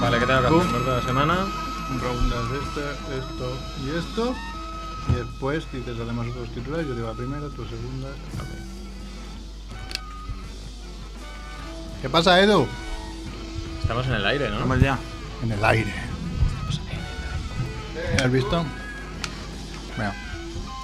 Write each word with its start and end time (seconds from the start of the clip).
Vale, 0.00 0.18
¿qué 0.18 0.26
tengo 0.26 0.40
que 0.40 0.46
hacer 0.46 0.70
por 0.72 0.84
toda 0.84 0.96
la 0.98 1.06
semana? 1.06 1.46
Rondas 2.00 2.50
de 2.50 2.58
este, 2.58 2.80
esto 3.18 3.58
y 3.84 3.90
esto. 3.96 4.34
Y 5.08 5.14
después 5.14 5.64
dices 5.72 5.96
además 6.00 6.26
otros 6.28 6.48
titulares. 6.50 6.86
Yo 6.86 6.94
digo 6.94 7.06
la 7.08 7.14
primera, 7.14 7.48
tu 7.48 7.64
segunda. 7.64 8.08
¿Qué 12.02 12.10
pasa, 12.10 12.40
Edu? 12.40 12.66
Estamos 13.80 14.06
en 14.06 14.12
el 14.14 14.26
aire, 14.26 14.50
¿no? 14.50 14.60
Vamos 14.60 14.80
ya. 14.80 14.98
En 15.42 15.52
el 15.52 15.64
aire. 15.64 15.92
¿Has 18.22 18.30
visto? 18.30 18.64
Mira. 19.96 20.14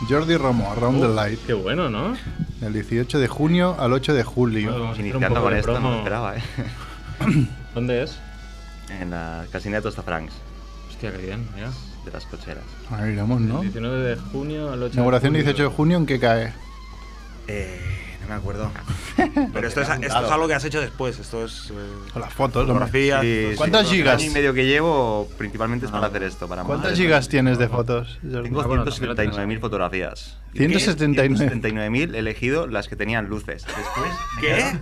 Jordi 0.08 0.36
Romo, 0.36 0.72
Around 0.72 1.00
the 1.02 1.08
Light. 1.08 1.40
Qué 1.46 1.52
bueno, 1.52 1.90
¿no? 1.90 2.16
Del 2.60 2.72
18 2.72 3.18
de 3.18 3.28
junio 3.28 3.76
al 3.78 3.92
8 3.92 4.14
de 4.14 4.24
julio. 4.24 4.72
Vamos 4.72 4.98
Iniciando 4.98 5.42
con 5.42 5.54
esto, 5.54 5.78
no 5.78 5.90
me 5.90 5.98
esperaba, 5.98 6.36
¿eh? 6.36 6.42
¿Dónde 7.74 8.02
es? 8.02 8.18
En 9.00 9.10
la 9.10 9.44
casineta 9.50 9.78
de 9.78 9.82
Tosta 9.82 10.02
Franks, 10.02 10.34
Hostia, 10.90 11.12
qué 11.12 11.18
bien, 11.18 11.48
ya. 11.56 11.70
de 12.04 12.10
las 12.12 12.24
cocheras. 12.26 12.64
Ahí 12.90 13.12
iremos, 13.12 13.40
¿no? 13.40 13.60
19 13.62 14.02
de 14.10 14.16
junio 14.16 14.72
al 14.72 14.82
8 14.82 14.94
Inauguración 14.94 15.32
de 15.32 15.38
julio. 15.40 15.52
18 15.54 15.70
de 15.70 15.76
junio, 15.76 15.96
¿en 15.98 16.06
qué 16.06 16.20
cae? 16.20 16.52
Eh, 17.48 17.80
me 18.32 18.38
acuerdo. 18.38 18.70
Pero 19.52 19.68
esto 19.68 19.80
es, 19.82 19.88
esto 19.88 20.06
es 20.24 20.30
algo 20.30 20.48
que 20.48 20.54
has 20.54 20.64
hecho 20.64 20.80
después. 20.80 21.18
Esto 21.18 21.44
es. 21.44 21.70
eh, 21.70 22.10
Con 22.12 22.22
las 22.22 22.32
fotos, 22.32 22.62
fotografías. 22.66 23.20
Sí, 23.22 23.46
sí, 23.50 23.56
¿Cuántas 23.56 23.88
gigas? 23.90 24.14
El 24.14 24.20
año 24.20 24.30
y 24.30 24.34
medio 24.34 24.54
que 24.54 24.66
llevo 24.66 25.28
principalmente 25.38 25.86
es 25.86 25.92
para 25.92 26.06
hacer 26.06 26.22
esto. 26.22 26.48
Para 26.48 26.64
¿Cuántas 26.64 26.96
gigas 26.98 27.28
tienes 27.28 27.58
de 27.58 27.68
fotos? 27.68 28.18
Tengo 28.22 28.60
Ah, 28.62 28.66
bueno, 28.66 28.84
también 28.84 29.08
lo 29.08 29.14
tienes 29.14 29.36
179.000 29.36 29.60
fotografías. 29.60 30.36
179. 30.54 31.50
179.000 31.62 32.14
he 32.14 32.18
elegido 32.18 32.66
las 32.66 32.88
que 32.88 32.96
tenían 32.96 33.26
luces. 33.26 33.64
Después, 33.64 34.12
¿Qué? 34.40 34.78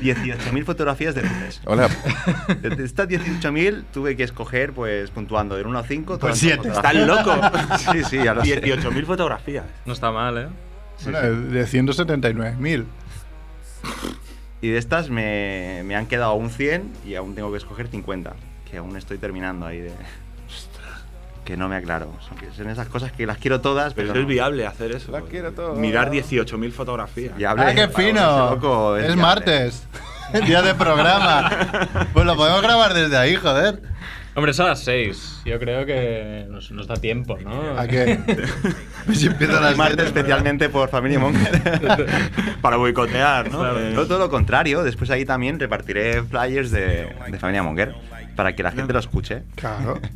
18.000 0.00 0.64
fotografías 0.64 1.14
de 1.14 1.22
luces. 1.22 1.60
Hola. 1.64 1.88
De 2.60 2.84
estas 2.84 3.08
18.000 3.08 3.84
tuve 3.92 4.16
que 4.16 4.24
escoger, 4.24 4.72
pues 4.72 5.10
puntuando 5.10 5.56
del 5.56 5.66
1 5.66 5.78
al 5.78 5.84
5. 5.86 6.18
Pues 6.18 6.20
todas 6.20 6.32
las 6.32 6.38
siete. 6.40 6.56
fotografías. 6.70 7.04
¿Estás 7.04 7.50
loco? 7.52 7.66
Sí, 7.92 8.04
sí, 8.04 8.16
ya 8.24 8.34
lo 8.34 8.44
sé. 8.44 8.60
18.000 8.62 9.04
fotografías. 9.06 9.64
No 9.84 9.92
está 9.92 10.10
mal, 10.10 10.38
¿eh? 10.38 10.48
Bueno, 11.04 11.20
de 11.20 11.66
179.000. 11.66 12.84
Y 14.62 14.68
de 14.68 14.78
estas 14.78 15.10
me, 15.10 15.82
me 15.84 15.94
han 15.96 16.06
quedado 16.06 16.34
un 16.34 16.50
100 16.50 16.92
y 17.06 17.14
aún 17.14 17.34
tengo 17.34 17.50
que 17.52 17.58
escoger 17.58 17.88
50, 17.88 18.34
que 18.70 18.78
aún 18.78 18.96
estoy 18.96 19.18
terminando 19.18 19.66
ahí 19.66 19.80
de... 19.80 19.92
Que 21.44 21.56
no 21.56 21.68
me 21.68 21.76
aclaro. 21.76 22.12
Son, 22.56 22.68
esas 22.68 22.88
cosas 22.88 23.12
que 23.12 23.24
las 23.24 23.38
quiero 23.38 23.60
todas, 23.60 23.94
Pero 23.94 24.08
pero... 24.08 24.18
eso 24.18 24.22
es 24.22 24.26
viable 24.26 24.66
hacer 24.66 24.90
eso. 24.90 25.12
Las 25.12 25.22
quiero 25.24 25.52
todas. 25.52 25.78
Mirar 25.78 26.10
18.000 26.10 26.72
fotografías. 26.72 27.38
Y 27.38 27.44
hablé- 27.44 27.66
¡Ah, 27.70 27.74
qué 27.74 27.86
fino! 27.88 28.50
loco, 28.50 28.96
es 28.96 29.04
viable. 29.04 29.22
martes. 29.22 29.86
Día 30.46 30.62
de 30.62 30.74
programa. 30.74 31.50
Pues 32.12 32.26
lo 32.26 32.34
podemos 32.34 32.62
grabar 32.62 32.94
desde 32.94 33.16
ahí, 33.16 33.36
joder. 33.36 33.80
Hombre, 34.36 34.52
son 34.52 34.66
las 34.66 34.80
6. 34.80 35.40
Yo 35.46 35.58
creo 35.58 35.86
que 35.86 36.46
nos, 36.50 36.70
nos 36.70 36.86
da 36.86 36.96
tiempo, 36.96 37.38
¿no? 37.42 37.78
¿A 37.78 37.86
qué? 37.88 38.18
si 39.14 39.26
empieza 39.28 39.56
a 39.58 39.60
las 39.62 39.76
Martes 39.78 39.96
siete, 39.96 40.20
especialmente 40.20 40.68
por 40.68 40.90
Familia 40.90 41.18
Monger. 41.18 42.06
Para 42.60 42.76
boicotear, 42.76 43.50
¿no? 43.50 43.60
Claro. 43.60 43.80
Eh, 43.80 43.92
no, 43.94 44.04
todo 44.06 44.18
lo 44.18 44.28
contrario. 44.28 44.82
Después 44.84 45.08
ahí 45.10 45.24
también 45.24 45.58
repartiré 45.58 46.22
flyers 46.22 46.70
de, 46.70 47.08
de 47.30 47.38
Familia 47.38 47.62
Monger 47.62 47.94
para 48.36 48.54
que 48.54 48.62
la 48.62 48.72
gente 48.72 48.92
lo 48.92 48.98
escuche. 48.98 49.42
Claro. 49.54 49.98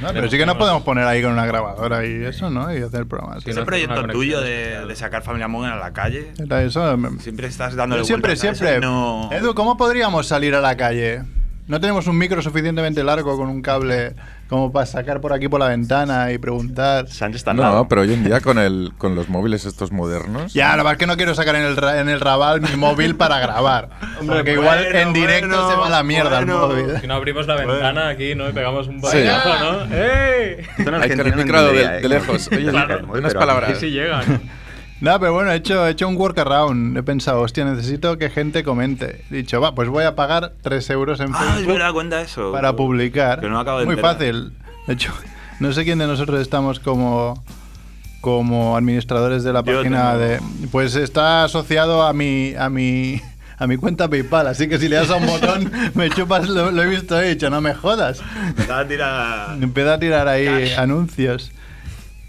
No, 0.00 0.08
pero 0.12 0.30
sí 0.30 0.38
que 0.38 0.46
nos 0.46 0.56
podemos 0.56 0.82
poner 0.82 1.04
ahí 1.04 1.20
con 1.20 1.32
una 1.32 1.46
grabadora 1.46 2.06
y 2.06 2.24
eso, 2.24 2.48
¿no? 2.48 2.72
Y 2.72 2.80
hacer 2.80 3.00
el 3.00 3.06
programa. 3.08 3.34
así. 3.34 3.44
Sí, 3.46 3.50
Ese 3.50 3.60
no, 3.60 3.66
proyecto 3.66 4.06
tuyo 4.06 4.40
de, 4.40 4.86
de 4.86 4.96
sacar 4.96 5.22
Familia 5.22 5.48
Monger 5.48 5.72
a 5.72 5.76
la 5.78 5.92
calle. 5.92 6.32
Era 6.38 6.62
eso. 6.62 6.96
me- 6.96 7.18
Siempre 7.20 7.48
estás 7.48 7.74
dándole 7.74 8.04
siempre, 8.04 8.36
siempre. 8.36 8.78
No... 8.78 9.28
Edu, 9.32 9.52
¿cómo 9.54 9.76
podríamos 9.76 10.28
salir 10.28 10.54
a 10.54 10.60
la 10.60 10.76
calle? 10.76 11.22
No 11.66 11.80
tenemos 11.80 12.06
un 12.06 12.18
micro 12.18 12.42
suficientemente 12.42 13.02
largo 13.02 13.38
con 13.38 13.48
un 13.48 13.62
cable 13.62 14.12
como 14.50 14.70
para 14.70 14.84
sacar 14.84 15.22
por 15.22 15.32
aquí 15.32 15.48
por 15.48 15.58
la 15.60 15.68
ventana 15.68 16.30
y 16.30 16.36
preguntar. 16.36 17.08
Sánchez 17.08 17.36
está 17.40 17.54
No, 17.54 17.88
pero 17.88 18.02
hoy 18.02 18.12
en 18.12 18.22
día 18.22 18.42
con 18.42 18.58
el 18.58 18.92
con 18.98 19.14
los 19.14 19.30
móviles 19.30 19.64
estos 19.64 19.90
modernos. 19.90 20.52
Ya, 20.52 20.68
la 20.70 20.76
verdad 20.76 20.92
es 20.92 20.98
que 20.98 21.06
no 21.06 21.16
quiero 21.16 21.34
sacar 21.34 21.56
en 21.56 21.62
el, 21.62 21.76
ra- 21.78 22.00
en 22.00 22.10
el 22.10 22.20
rabal 22.20 22.60
mi 22.60 22.76
móvil 22.76 23.16
para 23.16 23.38
grabar. 23.40 23.88
Hombre, 24.20 24.36
Porque 24.36 24.52
igual 24.52 24.84
bueno, 24.84 24.98
en 24.98 25.12
directo 25.14 25.48
bueno, 25.48 25.70
se 25.70 25.76
va 25.76 25.86
a 25.86 25.90
la 25.90 26.02
mierda 26.02 26.36
bueno. 26.44 26.52
el 26.64 26.82
móvil. 26.84 27.00
Si 27.00 27.06
no 27.06 27.14
abrimos 27.14 27.46
la 27.46 27.54
ventana 27.56 28.08
aquí, 28.08 28.34
¿no? 28.34 28.46
Y 28.50 28.52
pegamos 28.52 28.86
un 28.86 28.96
Sí. 28.96 29.00
botellazo, 29.00 29.58
¿no? 29.88 29.94
¡Ey! 29.96 30.56
Esto 30.60 30.68
Hay 30.76 30.84
que 30.84 30.90
Argentina 30.96 31.22
el 31.22 31.30
no 31.30 31.36
micro 31.44 31.62
de, 31.62 31.68
entendería, 31.68 31.90
de 31.92 31.98
¿eh? 32.06 32.08
lejos. 32.10 32.48
Oye, 32.52 32.70
Claro. 32.70 33.06
unas 33.08 33.22
Pero 33.32 33.40
palabras. 33.40 33.70
Sí, 33.78 33.86
sí 33.86 33.90
llegan. 33.90 34.42
No, 35.00 35.18
pero 35.20 35.34
bueno, 35.34 35.50
he 35.52 35.56
hecho, 35.56 35.86
he 35.86 35.90
hecho 35.90 36.08
un 36.08 36.16
workaround. 36.16 36.96
He 36.96 37.02
pensado, 37.02 37.40
hostia, 37.42 37.64
necesito 37.64 38.16
que 38.16 38.30
gente 38.30 38.64
comente. 38.64 39.24
He 39.30 39.34
dicho, 39.36 39.60
va, 39.60 39.74
pues 39.74 39.88
voy 39.88 40.04
a 40.04 40.14
pagar 40.14 40.52
3 40.62 40.88
euros 40.90 41.20
en 41.20 41.34
Ah, 41.34 41.38
Facebook 41.54 41.74
verdad, 41.74 41.92
cuenta 41.92 42.20
eso. 42.22 42.52
para 42.52 42.74
publicar. 42.74 43.40
Que 43.40 43.48
no 43.48 43.58
acabo 43.58 43.80
de 43.80 43.84
Muy 43.86 43.94
enterar. 43.94 44.14
fácil. 44.16 44.52
De 44.86 44.94
hecho, 44.94 45.12
no 45.60 45.72
sé 45.72 45.84
quién 45.84 45.98
de 45.98 46.06
nosotros 46.06 46.40
estamos 46.40 46.80
como 46.80 47.42
como 48.20 48.74
administradores 48.74 49.44
de 49.44 49.52
la 49.52 49.62
Yo 49.62 49.76
página 49.80 50.12
tengo- 50.14 50.18
de 50.18 50.40
pues 50.72 50.96
está 50.96 51.44
asociado 51.44 52.02
a 52.04 52.14
mi 52.14 52.54
a 52.58 52.70
mi 52.70 53.20
a 53.58 53.66
mi 53.66 53.76
cuenta 53.76 54.08
PayPal, 54.08 54.46
así 54.46 54.66
que 54.66 54.78
si 54.78 54.88
le 54.88 54.96
das 54.96 55.10
a 55.10 55.16
un 55.16 55.26
botón 55.26 55.70
me 55.94 56.08
chupas 56.08 56.48
lo, 56.48 56.70
lo 56.70 56.82
he 56.82 56.86
visto 56.88 57.20
he 57.20 57.28
dicho, 57.34 57.50
no 57.50 57.60
me 57.60 57.74
jodas. 57.74 58.22
Empezaba 58.48 58.80
a 58.80 58.88
tirar- 58.88 59.58
Empieza 59.62 59.92
a 59.94 59.98
tirar 59.98 60.26
ahí 60.28 60.46
Cash. 60.46 60.78
anuncios. 60.78 61.52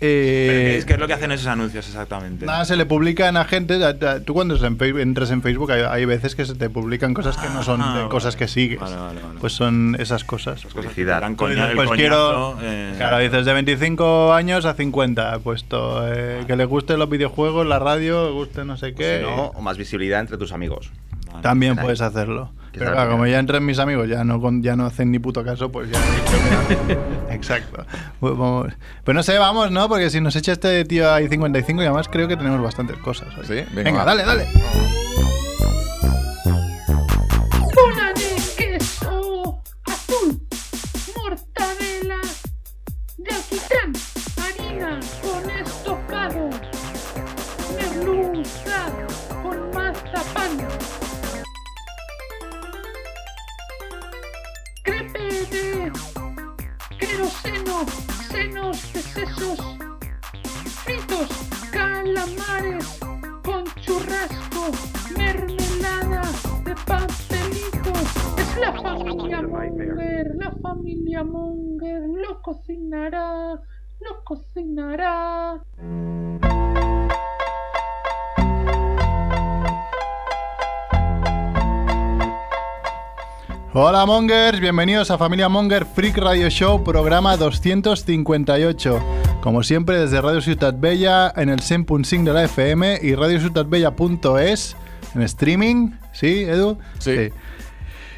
Eh, 0.01 0.47
¿qué 0.71 0.77
es, 0.77 0.85
qué 0.85 0.93
es 0.93 0.99
lo 0.99 1.07
que 1.07 1.13
hacen 1.13 1.31
esos 1.31 1.47
anuncios 1.47 1.87
exactamente? 1.87 2.45
Nada, 2.45 2.65
se 2.65 2.75
le 2.75 2.85
publican 2.85 3.37
a 3.37 3.45
gente. 3.45 3.83
a- 3.83 3.89
a- 3.89 4.19
Tú 4.19 4.33
cuando 4.33 4.55
entras 4.65 5.31
en 5.31 5.41
Facebook 5.41 5.71
hay, 5.71 5.81
hay 5.83 6.05
veces 6.05 6.35
que 6.35 6.45
se 6.45 6.53
te 6.55 6.69
publican 6.69 7.13
cosas 7.13 7.37
que 7.37 7.47
no 7.49 7.63
son 7.63 7.81
Ah, 7.81 7.93
de 7.93 7.99
vale. 7.99 8.09
cosas 8.09 8.35
que 8.35 8.47
sigues. 8.47 8.79
Vale, 8.79 8.95
vale, 8.97 9.21
vale. 9.21 9.39
Pues 9.39 9.53
son 9.53 9.95
esas 9.99 10.23
cosas. 10.23 10.63
Cosas 10.65 10.93
que 10.93 11.03
te 11.03 11.05
dan 11.05 11.35
Pues, 11.35 11.53
coña- 11.55 11.69
el 11.69 11.75
pues 11.75 11.87
coñazo, 11.87 12.57
quiero. 12.57 12.57
eh, 12.61 12.93
Claro, 12.97 13.19
dices 13.19 13.45
de 13.45 13.53
25 13.53 14.33
años 14.33 14.65
a 14.65 14.73
50. 14.73 15.35
He 15.35 15.39
puesto 15.39 16.01
eh, 16.07 16.43
que 16.45 16.55
le 16.55 16.65
gusten 16.65 16.99
los 16.99 17.09
videojuegos, 17.09 17.65
la 17.65 17.79
radio, 17.79 18.25
le 18.25 18.31
guste 18.31 18.65
no 18.65 18.75
sé 18.77 18.93
qué. 18.93 19.19
Si 19.19 19.25
no, 19.25 19.45
o 19.55 19.61
más 19.61 19.77
visibilidad 19.77 20.19
entre 20.19 20.37
tus 20.37 20.51
amigos. 20.51 20.91
Vale. 21.35 21.43
También 21.43 21.75
puedes 21.75 22.01
hacerlo. 22.01 22.51
Pero 22.77 22.91
claro, 22.91 23.11
como 23.11 23.25
ya 23.25 23.39
entran 23.39 23.63
mis 23.65 23.79
amigos, 23.79 24.09
ya 24.09 24.25
no, 24.25 24.41
con- 24.41 24.61
ya 24.61 24.75
no 24.75 24.85
hacen 24.85 25.09
ni 25.09 25.17
puto 25.19 25.45
caso, 25.45 25.71
pues 25.71 25.89
ya. 25.89 25.97
Exacto. 27.33 27.85
Pues, 28.19 28.37
vamos- 28.37 28.73
pues 29.05 29.15
no 29.15 29.23
sé, 29.23 29.37
vamos, 29.37 29.71
¿no? 29.71 29.87
Porque 29.87 30.09
si 30.09 30.19
nos 30.19 30.35
echa 30.35 30.51
este 30.51 30.83
tío 30.83 31.09
ahí 31.13 31.29
55, 31.29 31.81
y 31.81 31.85
además 31.85 32.09
creo 32.09 32.27
que 32.27 32.35
tenemos 32.35 32.61
bastantes 32.61 32.97
cosas. 32.97 33.29
hoy. 33.37 33.45
Sí, 33.45 33.53
venga, 33.73 33.83
venga 33.91 34.03
dale, 34.03 34.25
dale. 34.25 34.45
Cocinará, 72.85 73.59
lo 73.99 74.23
cocinará. 74.23 75.61
Hola 83.73 84.05
Mongers, 84.05 84.59
bienvenidos 84.59 85.11
a 85.11 85.17
Familia 85.17 85.49
Monger 85.49 85.85
Freak 85.85 86.17
Radio 86.17 86.49
Show, 86.49 86.83
programa 86.83 87.35
258. 87.35 88.99
Como 89.41 89.63
siempre 89.63 89.99
desde 89.99 90.21
Radio 90.21 90.41
Ciutat 90.41 90.79
Bella 90.79 91.33
en 91.35 91.49
el 91.49 91.59
100.5 91.61 92.23
de 92.23 92.33
la 92.33 92.43
FM 92.43 92.99
y 93.01 93.15
radiociutatbella.es 93.15 94.77
en 95.15 95.21
streaming, 95.23 95.91
¿sí, 96.13 96.43
Edu? 96.43 96.77
Sí. 96.99 97.31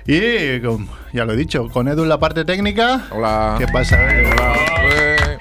Y 0.07 0.61
ya 1.13 1.25
lo 1.25 1.33
he 1.33 1.35
dicho, 1.35 1.67
con 1.69 1.87
Edu 1.87 2.03
en 2.03 2.09
la 2.09 2.19
parte 2.19 2.45
técnica. 2.45 3.05
Hola. 3.11 3.55
¿Qué 3.57 3.67
pasa? 3.67 3.97
Edu? 4.09 4.29
Eh, 4.89 5.37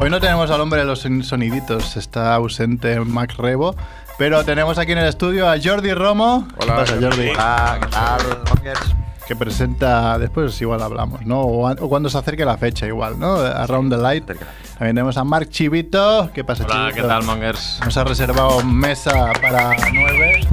Hoy 0.00 0.10
no 0.10 0.20
tenemos 0.20 0.50
al 0.50 0.60
hombre 0.60 0.80
de 0.80 0.86
los 0.86 0.98
son- 1.00 1.22
soniditos, 1.22 1.96
está 1.96 2.34
ausente 2.34 3.00
Max 3.00 3.36
Rebo, 3.38 3.74
pero 4.18 4.44
tenemos 4.44 4.76
aquí 4.78 4.92
en 4.92 4.98
el 4.98 5.06
estudio 5.06 5.48
a 5.48 5.54
Jordi 5.62 5.94
Romo. 5.94 6.46
Hola, 6.58 6.74
¿Qué 6.74 6.80
pasa, 6.80 6.94
Jordi. 7.00 7.28
Hola, 7.30 7.78
¿qué 7.80 7.86
tal, 7.88 8.20
Mongers? 8.54 8.80
que 9.26 9.34
presenta, 9.34 10.18
después 10.20 10.60
igual 10.60 10.82
hablamos, 10.82 11.24
¿no? 11.26 11.40
O, 11.40 11.66
a- 11.66 11.72
o 11.80 11.88
cuando 11.88 12.08
se 12.10 12.18
acerque 12.18 12.44
la 12.44 12.56
fecha 12.58 12.86
igual, 12.86 13.18
¿no? 13.18 13.36
Around 13.38 13.90
the 13.92 13.96
Light. 14.00 14.24
También 14.26 14.94
tenemos 14.94 15.16
a 15.16 15.24
Mark 15.24 15.48
Chivito. 15.50 16.30
¿Qué 16.34 16.44
pasa, 16.44 16.64
Hola, 16.64 16.74
Chivito? 16.90 17.02
¿qué 17.02 17.08
tal, 17.08 17.22
Mongers? 17.24 17.80
Nos 17.84 17.96
ha 17.96 18.04
reservado 18.04 18.62
mesa 18.64 19.32
para 19.40 19.74
nueve. 19.94 20.46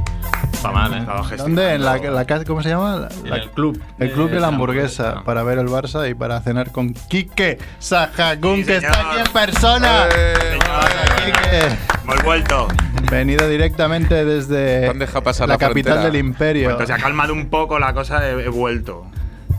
Está 0.68 0.72
mal, 0.72 0.94
¿eh? 0.94 1.36
¿Dónde? 1.38 1.74
¿En 1.76 1.84
la, 1.84 1.98
la 1.98 2.26
casa, 2.26 2.46
¿Cómo 2.46 2.62
se 2.64 2.70
llama? 2.70 3.08
La- 3.26 3.36
el 3.38 3.50
club. 3.52 3.82
El 4.00 4.12
club 4.12 4.30
de 4.30 4.40
la 4.40 4.48
hamburguesa, 4.48 5.04
hamburguesa. 5.10 5.26
para 5.26 5.44
ver 5.44 5.58
el 5.60 5.68
Barça 5.68 6.10
y 6.10 6.14
para 6.14 6.40
cenar 6.42 6.72
con 6.72 6.94
Quique 6.94 7.58
Sajagún, 7.80 8.58
Sí, 8.58 8.66
que 8.66 8.78
está 8.78 9.12
aquí 9.12 9.20
en 9.26 9.34
persona. 9.34 10.06
Eh, 10.16 10.60
Hola, 10.64 11.16
Quique. 11.26 11.78
Hemos 12.04 12.24
vuelto. 12.24 12.68
Venido 13.12 13.48
directamente 13.48 14.26
desde 14.26 14.90
han 14.90 15.00
dejado 15.00 15.24
pasar 15.24 15.48
la, 15.48 15.56
la 15.56 15.58
capital 15.58 15.94
frontera. 15.94 16.12
del 16.12 16.20
imperio. 16.26 16.66
Cuando 16.70 16.86
se 16.88 16.94
ha 16.94 16.98
calmado 16.98 17.34
un 17.34 17.50
poco 17.50 17.78
la 17.80 17.94
cosa, 17.94 18.26
he, 18.28 18.46
he 18.46 18.50
vuelto. 18.50 19.06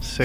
Sí. 0.00 0.24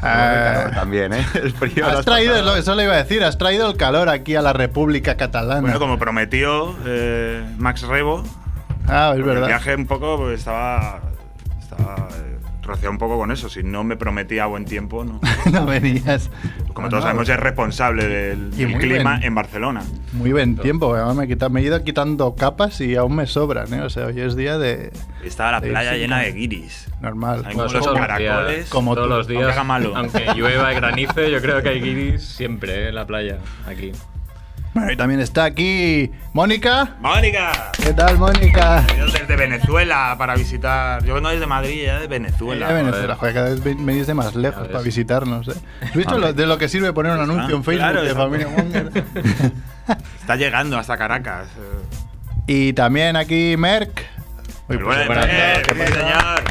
Ah, 0.00 0.70
también, 0.74 1.12
¿eh? 1.12 1.26
El 1.34 1.52
frío 1.52 1.84
lo 1.90 1.98
has 1.98 2.04
traído, 2.04 2.32
pasado. 2.34 2.50
es 2.50 2.54
lo- 2.54 2.56
eso 2.56 2.74
le 2.76 2.84
iba 2.84 2.94
a 2.94 2.98
decir, 2.98 3.22
has 3.24 3.36
traído 3.36 3.68
el 3.68 3.76
calor 3.76 4.08
aquí 4.08 4.36
a 4.36 4.42
la 4.42 4.52
República 4.52 5.16
Catalana. 5.16 5.60
Bueno, 5.60 5.78
como 5.80 5.98
prometió 5.98 6.76
eh, 6.86 7.44
Max 7.58 7.82
Rebo, 7.82 8.22
ah, 8.88 9.10
es 9.12 9.18
el 9.18 9.22
verdad. 9.24 9.46
viaje 9.46 9.74
un 9.74 9.86
poco 9.86 10.16
pues, 10.18 10.38
estaba, 10.40 11.00
estaba 11.60 12.08
eh, 12.16 12.38
rociado 12.62 12.90
un 12.90 12.98
poco 12.98 13.16
con 13.18 13.30
eso. 13.30 13.48
Si 13.48 13.62
no 13.62 13.84
me 13.84 13.96
prometía 13.96 14.46
buen 14.46 14.64
tiempo, 14.64 15.04
no. 15.04 15.20
no 15.52 15.66
venías. 15.66 16.30
Como 16.74 16.86
No, 16.86 16.90
todos 16.90 17.02
no, 17.04 17.08
sabemos, 17.08 17.28
es 17.28 17.40
responsable 17.40 18.06
del, 18.06 18.50
clima 18.78 19.14
bien. 19.16 19.22
en 19.24 19.34
Barcelona. 19.34 19.82
Muy 20.12 20.32
buen 20.32 20.56
tiempo, 20.56 20.94
además 20.94 21.16
me, 21.16 21.24
he 21.24 21.28
quitado- 21.28 21.50
me 21.50 21.60
he 21.60 21.64
ido 21.64 21.82
quitando 21.82 22.34
capas 22.36 22.80
y 22.80 22.94
aún 22.96 23.16
me 23.16 23.26
sobran, 23.26 23.72
¿eh? 23.74 23.80
O 23.82 23.90
sea, 23.90 24.06
hoy 24.06 24.20
es 24.20 24.36
día 24.36 24.58
de 24.58 24.92
Estaba 25.24 25.52
la 25.52 25.60
playa 25.60 25.94
llena 25.94 26.18
de 26.20 26.32
guiris. 26.32 26.88
normal. 27.00 27.42
Hay 27.46 27.54
todos 27.56 27.72
los 27.72 27.86
caracoles. 27.88 28.56
días. 28.56 28.70
Como 28.70 28.94
todos 28.94 29.08
tú. 29.08 29.14
los 29.14 29.26
días. 29.28 29.40
Aunque 29.42 29.52
haga 29.54 29.64
malo. 29.64 29.92
Aunque 29.96 30.26
llueva 30.36 30.72
y 30.72 30.76
granice, 30.76 31.30
yo 31.30 31.40
creo 31.40 31.62
que 31.62 31.68
hay 31.70 31.80
guiris 31.82 32.22
siempre 32.24 32.84
¿eh? 32.84 32.88
en 32.90 32.94
la 32.94 33.06
playa, 33.06 33.38
aquí. 33.66 33.92
Bueno, 34.78 34.92
y 34.92 34.96
también 34.96 35.20
está 35.20 35.44
aquí 35.44 36.10
Mónica. 36.32 36.96
¡Mónica! 37.00 37.72
¿Qué 37.82 37.92
tal, 37.92 38.16
Mónica? 38.18 38.84
Venido 38.88 39.06
desde 39.06 39.36
Venezuela 39.36 40.14
para 40.18 40.34
visitar. 40.36 41.04
Yo 41.04 41.14
vengo 41.14 41.30
desde 41.30 41.46
Madrid, 41.46 41.84
ya 41.86 41.98
de 42.00 42.06
Venezuela. 42.06 42.68
De 42.68 42.74
Venezuela, 42.74 43.16
joder, 43.16 43.34
cada 43.34 43.48
vez 43.50 43.62
ven- 43.64 43.84
venís 43.84 44.06
de 44.06 44.14
más 44.14 44.34
lejos 44.36 44.68
para 44.68 44.80
visitarnos, 44.82 45.48
¿eh? 45.48 45.52
¿Has 45.82 45.94
visto 45.94 46.18
lo- 46.18 46.32
de 46.32 46.46
lo 46.46 46.58
que 46.58 46.68
sirve 46.68 46.92
poner 46.92 47.12
un 47.12 47.20
anuncio 47.20 47.56
en 47.56 47.64
Facebook 47.64 47.90
Claro, 47.90 48.02
de. 48.02 48.14
Familia 48.14 48.48
Monger? 48.48 48.90
Está 50.20 50.36
llegando 50.36 50.78
hasta 50.78 50.96
Caracas. 50.96 51.48
eh. 51.58 52.44
y 52.46 52.72
también 52.72 53.16
aquí 53.16 53.56
Merck. 53.58 54.04
Uy, 54.68 54.76
Muy 54.76 54.84
pues, 54.84 55.08
tardes, 55.08 55.66
sí, 55.66 55.92
señor. 55.94 56.42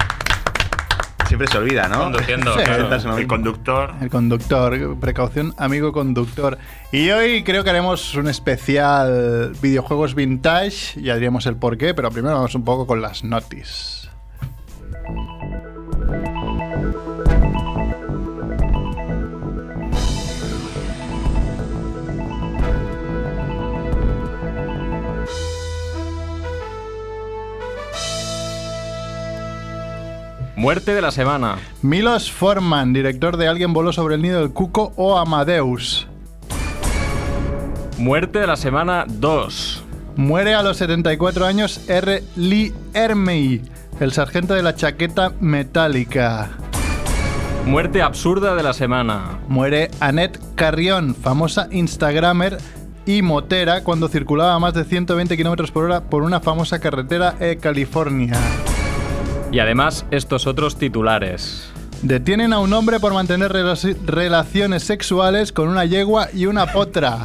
Siempre 1.27 1.47
se 1.47 1.57
olvida, 1.57 1.87
¿no? 1.87 2.03
Conduciendo. 2.03 2.53
Sí. 2.57 2.63
claro. 2.63 3.17
El 3.17 3.27
conductor. 3.27 3.93
El 4.01 4.09
conductor, 4.09 4.97
precaución, 4.99 5.53
amigo 5.57 5.91
conductor. 5.91 6.57
Y 6.91 7.09
hoy 7.09 7.43
creo 7.43 7.63
que 7.63 7.69
haremos 7.69 8.15
un 8.15 8.27
especial 8.27 9.51
videojuegos 9.61 10.15
vintage, 10.15 11.01
ya 11.01 11.15
diríamos 11.15 11.45
el 11.45 11.57
porqué, 11.57 11.93
pero 11.93 12.11
primero 12.11 12.35
vamos 12.35 12.55
un 12.55 12.63
poco 12.63 12.87
con 12.87 13.01
las 13.01 13.23
notis. 13.23 14.06
Muerte 30.57 30.95
de 30.95 31.03
la 31.03 31.11
semana. 31.11 31.59
Milos 31.83 32.31
Forman, 32.31 32.91
director 32.91 33.37
de 33.37 33.47
Alguien 33.47 33.73
voló 33.73 33.93
sobre 33.93 34.15
el 34.15 34.23
nido 34.23 34.39
del 34.39 34.53
cuco 34.53 34.91
o 34.95 35.19
Amadeus. 35.19 36.07
Muerte 37.99 38.39
de 38.39 38.47
la 38.47 38.55
semana 38.55 39.05
2. 39.07 39.83
Muere 40.15 40.55
a 40.55 40.63
los 40.63 40.77
74 40.77 41.45
años 41.45 41.87
R. 41.87 42.23
Lee 42.35 42.73
Ermey, 42.95 43.61
el 43.99 44.11
sargento 44.11 44.55
de 44.55 44.63
la 44.63 44.73
chaqueta 44.73 45.31
metálica. 45.39 46.49
Muerte 47.67 48.01
absurda 48.01 48.55
de 48.55 48.63
la 48.63 48.73
semana. 48.73 49.39
Muere 49.47 49.91
Annette 49.99 50.39
Carrión, 50.55 51.13
famosa 51.13 51.67
Instagramer 51.69 52.57
y 53.05 53.21
motera 53.21 53.83
cuando 53.83 54.07
circulaba 54.07 54.55
a 54.55 54.59
más 54.59 54.73
de 54.73 54.85
120 54.85 55.37
km 55.37 55.71
por 55.71 55.83
hora 55.83 56.01
por 56.01 56.23
una 56.23 56.39
famosa 56.39 56.79
carretera 56.79 57.35
en 57.39 57.59
California. 57.59 58.33
Y 59.51 59.59
además, 59.59 60.05
estos 60.11 60.45
otros 60.47 60.77
titulares. 60.77 61.69
Detienen 62.01 62.53
a 62.53 62.59
un 62.59 62.73
hombre 62.73 62.99
por 62.99 63.13
mantener 63.13 63.51
relaci- 63.51 63.97
relaciones 64.05 64.83
sexuales 64.83 65.51
con 65.51 65.67
una 65.69 65.85
yegua 65.85 66.27
y 66.33 66.45
una 66.45 66.67
potra. 66.67 67.19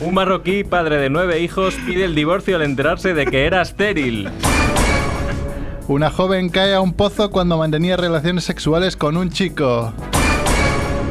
Un 0.00 0.14
marroquí, 0.14 0.64
padre 0.64 0.98
de 0.98 1.10
nueve 1.10 1.40
hijos, 1.40 1.74
pide 1.86 2.04
el 2.04 2.14
divorcio 2.14 2.56
al 2.56 2.62
enterarse 2.62 3.14
de 3.14 3.26
que 3.26 3.46
era 3.46 3.62
estéril. 3.62 4.28
Una 5.88 6.10
joven 6.10 6.48
cae 6.48 6.74
a 6.74 6.80
un 6.80 6.92
pozo 6.94 7.30
cuando 7.30 7.58
mantenía 7.58 7.96
relaciones 7.96 8.44
sexuales 8.44 8.96
con 8.96 9.16
un 9.16 9.30
chico. 9.30 9.92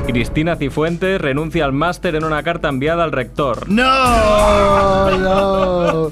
Cristina 0.08 0.56
Cifuentes 0.56 1.20
renuncia 1.20 1.66
al 1.66 1.72
máster 1.74 2.16
en 2.16 2.24
una 2.24 2.44
carta 2.44 2.70
enviada 2.70 3.04
al 3.04 3.12
rector. 3.12 3.68
¡No! 3.70 5.18
¡No! 5.18 6.12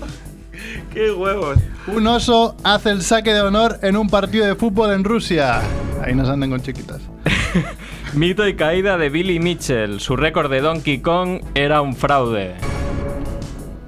¡Qué 0.94 1.12
huevos! 1.12 1.58
Un 1.88 2.06
oso 2.08 2.56
hace 2.64 2.92
el 2.92 3.02
saque 3.02 3.34
de 3.34 3.42
honor 3.42 3.80
en 3.82 3.98
un 3.98 4.10
partido 4.10 4.46
de 4.46 4.56
fútbol 4.56 4.92
en 4.92 5.04
Rusia. 5.04 5.62
Ahí 6.04 6.14
nos 6.14 6.30
anden 6.30 6.50
con 6.52 6.62
chiquitas. 6.62 7.02
Mito 8.14 8.48
y 8.48 8.56
caída 8.56 8.98
de 8.98 9.10
Billy 9.10 9.40
Mitchell. 9.40 10.00
Su 10.00 10.16
récord 10.16 10.52
de 10.52 10.62
Donkey 10.62 11.00
Kong 11.00 11.42
era 11.56 11.82
un 11.82 11.96
fraude. 11.96 12.56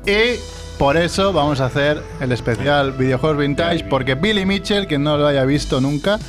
Y 0.08 0.40
por 0.80 0.98
eso 0.98 1.32
vamos 1.32 1.62
a 1.62 1.66
hacer 1.66 2.02
el 2.20 2.32
especial 2.32 2.92
videojuegos 2.94 3.38
vintage, 3.38 3.86
porque 3.86 4.16
Billy 4.16 4.46
Mitchell, 4.46 4.88
que 4.88 4.98
no 4.98 5.18
lo 5.18 5.28
haya 5.28 5.46
visto 5.46 5.80
nunca, 5.80 6.20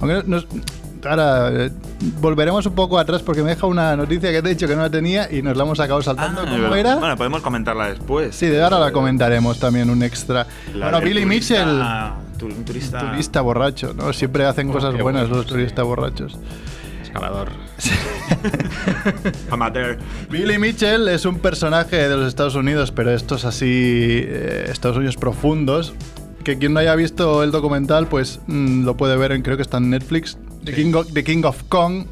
aunque 0.00 0.22
nos- 0.26 0.46
ahora 1.04 1.50
eh, 1.52 1.70
volveremos 2.20 2.64
un 2.66 2.74
poco 2.74 2.98
atrás 2.98 3.22
porque 3.22 3.42
me 3.42 3.50
deja 3.50 3.66
una 3.66 3.94
noticia 3.96 4.30
que 4.32 4.40
te 4.42 4.48
he 4.48 4.54
dicho 4.54 4.66
que 4.66 4.74
no 4.76 4.82
la 4.82 4.90
tenía 4.90 5.28
y 5.30 5.42
nos 5.42 5.56
la 5.56 5.64
hemos 5.64 5.78
acabado 5.80 6.02
saltando. 6.02 6.42
Ah, 6.42 6.48
¿Cómo 6.50 6.74
era? 6.74 6.96
Bueno, 6.96 7.16
podemos 7.16 7.42
comentarla 7.42 7.88
después. 7.88 8.34
Sí, 8.34 8.46
de 8.46 8.62
ahora 8.62 8.78
la 8.78 8.92
comentaremos 8.92 9.58
también 9.58 9.90
un 9.90 10.02
extra. 10.02 10.46
La 10.74 10.90
bueno, 10.90 11.00
Billy 11.06 11.22
turista- 11.22 11.64
Mitchell, 11.64 12.48
un 12.58 12.64
turista. 12.64 12.98
turista 13.10 13.40
borracho, 13.40 13.92
¿no? 13.94 14.12
Siempre 14.12 14.44
hacen 14.46 14.70
cosas 14.70 14.94
qué 14.94 15.02
buenas 15.02 15.22
bueno, 15.22 15.36
los 15.36 15.46
sí. 15.46 15.52
turistas 15.52 15.84
borrachos. 15.84 16.36
Escalador. 17.02 17.48
amateur. 19.50 19.98
Billy 20.30 20.58
Mitchell 20.58 21.08
es 21.08 21.24
un 21.24 21.38
personaje 21.38 21.96
de 22.08 22.16
los 22.16 22.28
Estados 22.28 22.54
Unidos, 22.54 22.92
pero 22.92 23.10
estos 23.12 23.44
así, 23.44 23.66
eh, 24.24 24.66
Estados 24.70 24.96
Unidos 24.96 25.16
profundos, 25.16 25.94
que 26.44 26.58
quien 26.58 26.74
no 26.74 26.80
haya 26.80 26.94
visto 26.94 27.42
el 27.42 27.50
documental, 27.50 28.06
pues 28.08 28.40
mm, 28.46 28.84
lo 28.84 28.96
puede 28.96 29.16
ver, 29.16 29.32
en, 29.32 29.42
creo 29.42 29.56
que 29.56 29.62
está 29.62 29.78
en 29.78 29.90
Netflix, 29.90 30.36
The, 30.68 31.24
King 31.24 31.44
of, 31.44 31.62
Kong, 31.68 32.04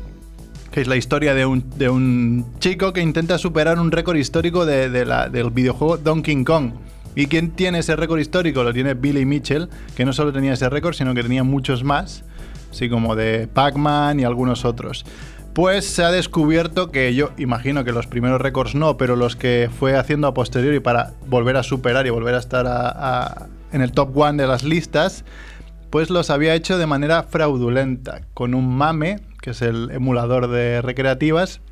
que 0.71 0.81
es 0.81 0.87
la 0.89 0.97
historia 0.97 1.35
de 1.35 1.45
un, 1.45 1.69
de 1.77 1.89
un 1.91 2.47
chico 2.59 2.93
que 2.93 3.03
intenta 3.03 3.37
superar 3.39 3.79
un 3.79 3.93
récord 3.93 4.17
histórico 4.17 4.65
de, 4.65 4.89
del 4.89 5.51
videojuego 5.51 5.99
Donkey 5.99 6.43
Kong. 6.45 6.71
¿Y 7.15 7.27
quién 7.27 7.51
tiene 7.51 7.79
ese 7.81 7.97
récord 7.97 8.19
histórico? 8.19 8.63
Lo 8.63 8.73
tiene 8.73 8.95
Billy 8.95 9.25
Mitchell, 9.27 9.69
que 9.95 10.05
no 10.05 10.13
solo 10.13 10.33
tenía 10.33 10.55
ese 10.55 10.69
récord, 10.71 10.95
sino 10.95 11.15
que 11.15 11.23
tenía 11.23 11.45
muchos 11.45 11.85
más, 11.85 12.25
así 12.71 12.89
como 12.89 13.15
de 13.15 13.47
Pac-Man 13.47 14.21
y 14.21 14.25
algunos 14.25 14.65
otros. 14.65 15.05
Pues 15.53 15.87
se 15.87 16.03
ha 16.05 16.11
descubierto 16.11 16.91
que 16.91 17.15
yo 17.15 17.31
imagino 17.39 17.85
que 17.85 17.93
los 17.93 18.07
primeros 18.07 18.41
récords 18.41 18.75
no, 18.75 18.97
pero 18.99 19.17
los 19.17 19.37
que 19.37 19.71
fue 19.79 19.97
haciendo 19.97 20.29
a 20.29 20.35
posteriori 20.35 20.81
para 20.81 21.13
volver 21.27 21.57
a 21.57 21.63
superar 21.63 22.07
y 22.07 22.11
volver 22.11 22.35
a 22.35 22.39
estar 22.39 22.67
a- 22.69 23.47
en 23.73 23.81
el 23.83 23.93
top 23.93 24.17
one 24.17 24.41
de 24.43 24.47
las 24.49 24.63
listas, 24.65 25.25
pues 25.97 26.11
los 26.11 26.29
había 26.29 26.55
hecho 26.55 26.77
de 26.77 26.85
manera 26.85 27.23
fraudulenta, 27.23 28.21
con 28.35 28.53
un 28.53 28.77
MAME, 28.77 29.17
que 29.41 29.53
es 29.53 29.63
el 29.63 29.91
emulador 29.93 30.51
de 30.51 30.83
recreativas, 30.83 31.63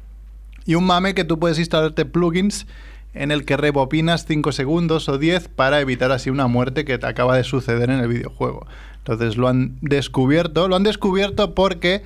y 0.64 0.76
un 0.76 0.87
MAME 0.87 1.12
que 1.12 1.25
tú 1.25 1.38
puedes 1.38 1.59
instalarte 1.59 2.07
plugins 2.07 2.66
en 3.12 3.31
el 3.31 3.45
que 3.45 3.59
rebopinas 3.59 4.25
5 4.25 4.52
segundos 4.52 5.11
o 5.11 5.19
10 5.19 5.49
para 5.49 5.78
evitar 5.83 6.11
así 6.11 6.31
una 6.31 6.47
muerte 6.47 6.87
que 6.87 6.97
te 6.97 7.07
acaba 7.07 7.37
de 7.37 7.45
suceder 7.45 7.90
en 7.90 8.00
el 8.00 8.09
videojuego. 8.09 8.66
Entonces 8.97 9.37
lo 9.37 9.47
han 9.47 9.76
descubierto, 9.83 10.69
lo 10.69 10.76
han 10.76 10.85
descubierto 10.85 11.54
porque 11.54 12.02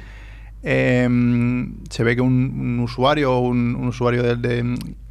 em, 0.64 1.76
se 1.88 2.02
ve 2.02 2.16
que 2.16 2.22
un, 2.22 2.80
usuario, 2.80 3.38
un, 3.38 3.76
usuario 3.86 4.24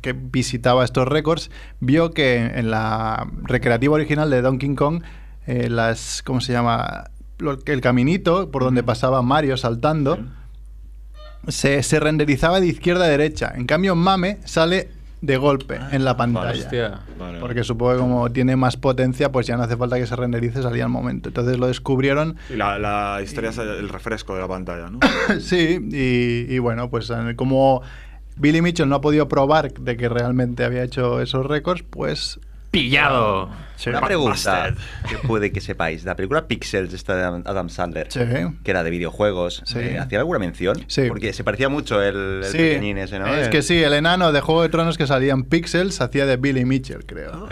que 0.02 0.12
visitaba 0.12 0.84
estos 0.84 1.08
récords, 1.08 1.52
vio 1.80 2.12
que 2.12 2.36
en 2.36 2.70
la 2.70 3.30
recreativa 3.44 3.94
original 3.94 4.30
de 4.30 4.42
Donkey 4.42 4.76
Kong, 4.76 5.04
eh, 5.48 5.70
las, 5.70 6.22
¿cómo 6.24 6.42
se 6.42 6.54
llama? 6.54 7.06
Lo- 7.40 7.58
el 7.66 7.82
caminito 7.82 8.52
por 8.52 8.64
donde 8.64 8.84
pasaba 8.84 9.22
Mario 9.22 9.58
saltando, 9.58 10.20
se, 11.48 11.82
se 11.84 12.00
renderizaba 12.00 12.60
de 12.60 12.68
izquierda 12.68 13.06
a 13.06 13.08
derecha. 13.08 13.54
En 13.56 13.66
cambio, 13.66 13.96
Mame 13.96 14.40
sale 14.46 14.90
de 15.22 15.38
golpe 15.38 15.80
en 15.92 16.04
la 16.06 16.16
pantalla. 16.16 16.52
Hostia. 16.60 17.00
Porque 17.40 17.64
supongo 17.64 17.94
que 17.94 18.00
como 18.00 18.32
tiene 18.32 18.56
más 18.56 18.78
potencia, 18.78 19.32
pues 19.32 19.48
ya 19.48 19.58
no 19.58 19.64
hace 19.64 19.76
falta 19.78 19.98
que 19.98 20.06
se 20.06 20.16
renderice, 20.16 20.62
salía 20.62 20.84
al 20.84 20.90
momento. 20.92 21.30
Entonces 21.30 21.58
lo 21.58 21.68
descubrieron. 21.68 22.38
Y 22.52 22.56
la, 22.56 22.78
la 22.78 23.20
historia 23.24 23.50
es 23.52 23.58
el 23.58 23.90
refresco 23.90 24.36
de 24.36 24.42
la 24.42 24.48
pantalla, 24.48 24.90
¿no? 24.90 25.00
sí, 25.40 25.80
y, 25.92 26.54
y 26.54 26.60
bueno, 26.60 26.90
pues 26.90 27.12
como 27.36 27.82
Billy 28.36 28.62
Mitchell 28.62 28.88
no 28.90 28.96
ha 28.96 29.02
podido 29.02 29.28
probar 29.28 29.74
de 29.74 29.98
que 29.98 30.10
realmente 30.10 30.64
había 30.64 30.84
hecho 30.84 31.20
esos 31.22 31.46
récords, 31.46 31.84
pues 31.90 32.40
Pillado. 32.72 33.50
Sí. 33.76 33.90
Una 33.92 34.02
pregunta 34.02 34.74
que 35.08 35.18
puede 35.28 35.52
que 35.52 35.62
sepáis. 35.62 36.04
La 36.04 36.16
película 36.16 36.48
Pixels, 36.48 36.94
esta 36.94 37.16
de 37.16 37.44
Adam- 37.46 37.70
Sandler, 37.70 38.08
Sí. 38.12 38.22
que 38.64 38.72
era 38.72 38.84
de 38.84 38.90
videojuegos, 38.90 39.62
Sí. 39.66 39.78
eh, 39.80 40.00
¿hacía 40.00 40.18
alguna 40.20 40.40
mención? 40.40 40.84
Sí. 40.88 41.04
Porque 41.08 41.32
se 41.34 41.44
parecía 41.44 41.70
mucho 41.70 42.02
el, 42.02 42.42
el 42.44 42.52
Sí, 42.52 42.58
pequeñín 42.58 42.98
ese, 42.98 43.20
¿no? 43.20 43.28
es 43.28 43.50
que 43.50 43.62
sí, 43.62 43.82
el 43.84 43.94
enano 43.94 44.32
de 44.32 44.42
Juego 44.42 44.64
de 44.64 44.70
Tronos 44.70 44.98
que 44.98 45.06
salía 45.06 45.34
en 45.34 45.44
Pixels 45.44 46.02
hacía 46.02 46.26
de 46.26 46.38
Billy 46.38 46.66
Mitchell, 46.66 47.06
creo. 47.06 47.50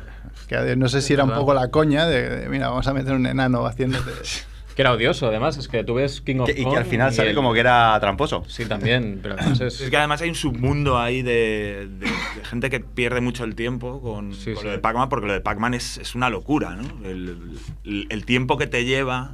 Que 0.48 0.55
eh, 0.55 0.75
no 0.75 0.89
sé 0.89 1.01
si 1.01 1.13
era 1.13 1.24
un 1.24 1.31
poco 1.31 1.53
la 1.53 1.69
coña 1.69 2.07
de, 2.07 2.27
de, 2.29 2.50
mira, 2.50 2.69
vamos 2.69 2.88
a 2.88 2.93
meter 2.93 3.13
un 3.13 3.25
enano 3.27 3.65
haciéndote... 3.67 4.12
Que 4.75 4.82
era 4.82 4.91
odioso, 4.91 5.27
además. 5.27 5.58
Es 5.58 5.67
que 5.70 5.84
tú 5.86 5.94
ves 5.94 6.20
King 6.22 6.39
of 6.39 6.48
que- 6.48 6.51
y 6.51 6.55
que 6.58 6.63
Kong 6.63 6.77
al 6.77 6.86
final 6.86 7.13
sale 7.13 7.29
el- 7.29 7.36
como 7.36 7.53
que 7.53 7.62
era 7.62 7.98
tramposo. 8.01 8.44
Sí, 8.48 8.65
también. 8.65 9.20
Pero 9.24 9.36
además 9.39 9.62
es. 9.62 9.79
Es 9.82 9.89
que 9.89 9.96
además 9.98 10.22
hay 10.22 10.29
un 10.29 10.36
submundo 10.36 11.00
ahí 11.00 11.22
de, 11.22 11.88
de- 12.00 12.05
de 12.08 12.46
gente 12.46 12.70
que 12.70 12.79
pierde 12.82 13.22
mucho 13.22 13.44
el 13.46 13.55
tiempo 13.55 14.01
con, 14.01 14.34
Sí, 14.34 14.51
con 14.53 14.62
sí. 14.62 14.65
lo 14.67 14.72
de 14.74 14.79
Pac-Man, 14.79 15.08
porque 15.10 15.27
lo 15.27 15.34
de 15.34 15.41
Pac-Man 15.41 15.74
es, 15.74 15.98
es 15.98 16.13
una 16.15 16.29
locura, 16.29 16.75
¿no? 16.75 16.84
El, 17.08 17.58
el- 17.86 18.08
el 18.10 18.25
tiempo 18.25 18.58
que 18.58 18.67
te 18.67 18.84
lleva 18.86 19.32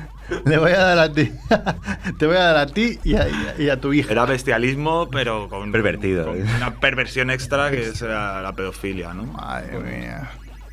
Le 0.46 0.58
voy 0.58 0.72
a 0.72 0.78
dar 0.80 1.00
a 1.00 1.12
ti, 1.12 1.30
te 2.20 2.26
voy 2.26 2.38
a 2.38 2.44
dar 2.44 2.58
a 2.58 2.66
ti 2.68 2.98
y 3.04 3.16
a, 3.16 3.28
y 3.58 3.76
tu 3.78 3.92
hija. 3.94 4.12
Era 4.14 4.26
bestialismo, 4.26 5.10
pero 5.12 5.50
con, 5.50 5.72
Pervertido, 5.72 6.26
con 6.28 6.38
una 6.42 6.76
perversión 6.80 7.30
extra 7.32 7.70
que 7.72 7.82
es 7.90 8.02
la, 8.02 8.42
la 8.42 8.54
pedofilia, 8.54 9.14
¿no? 9.14 9.24
Madre 9.26 9.78
mía. 9.80 10.30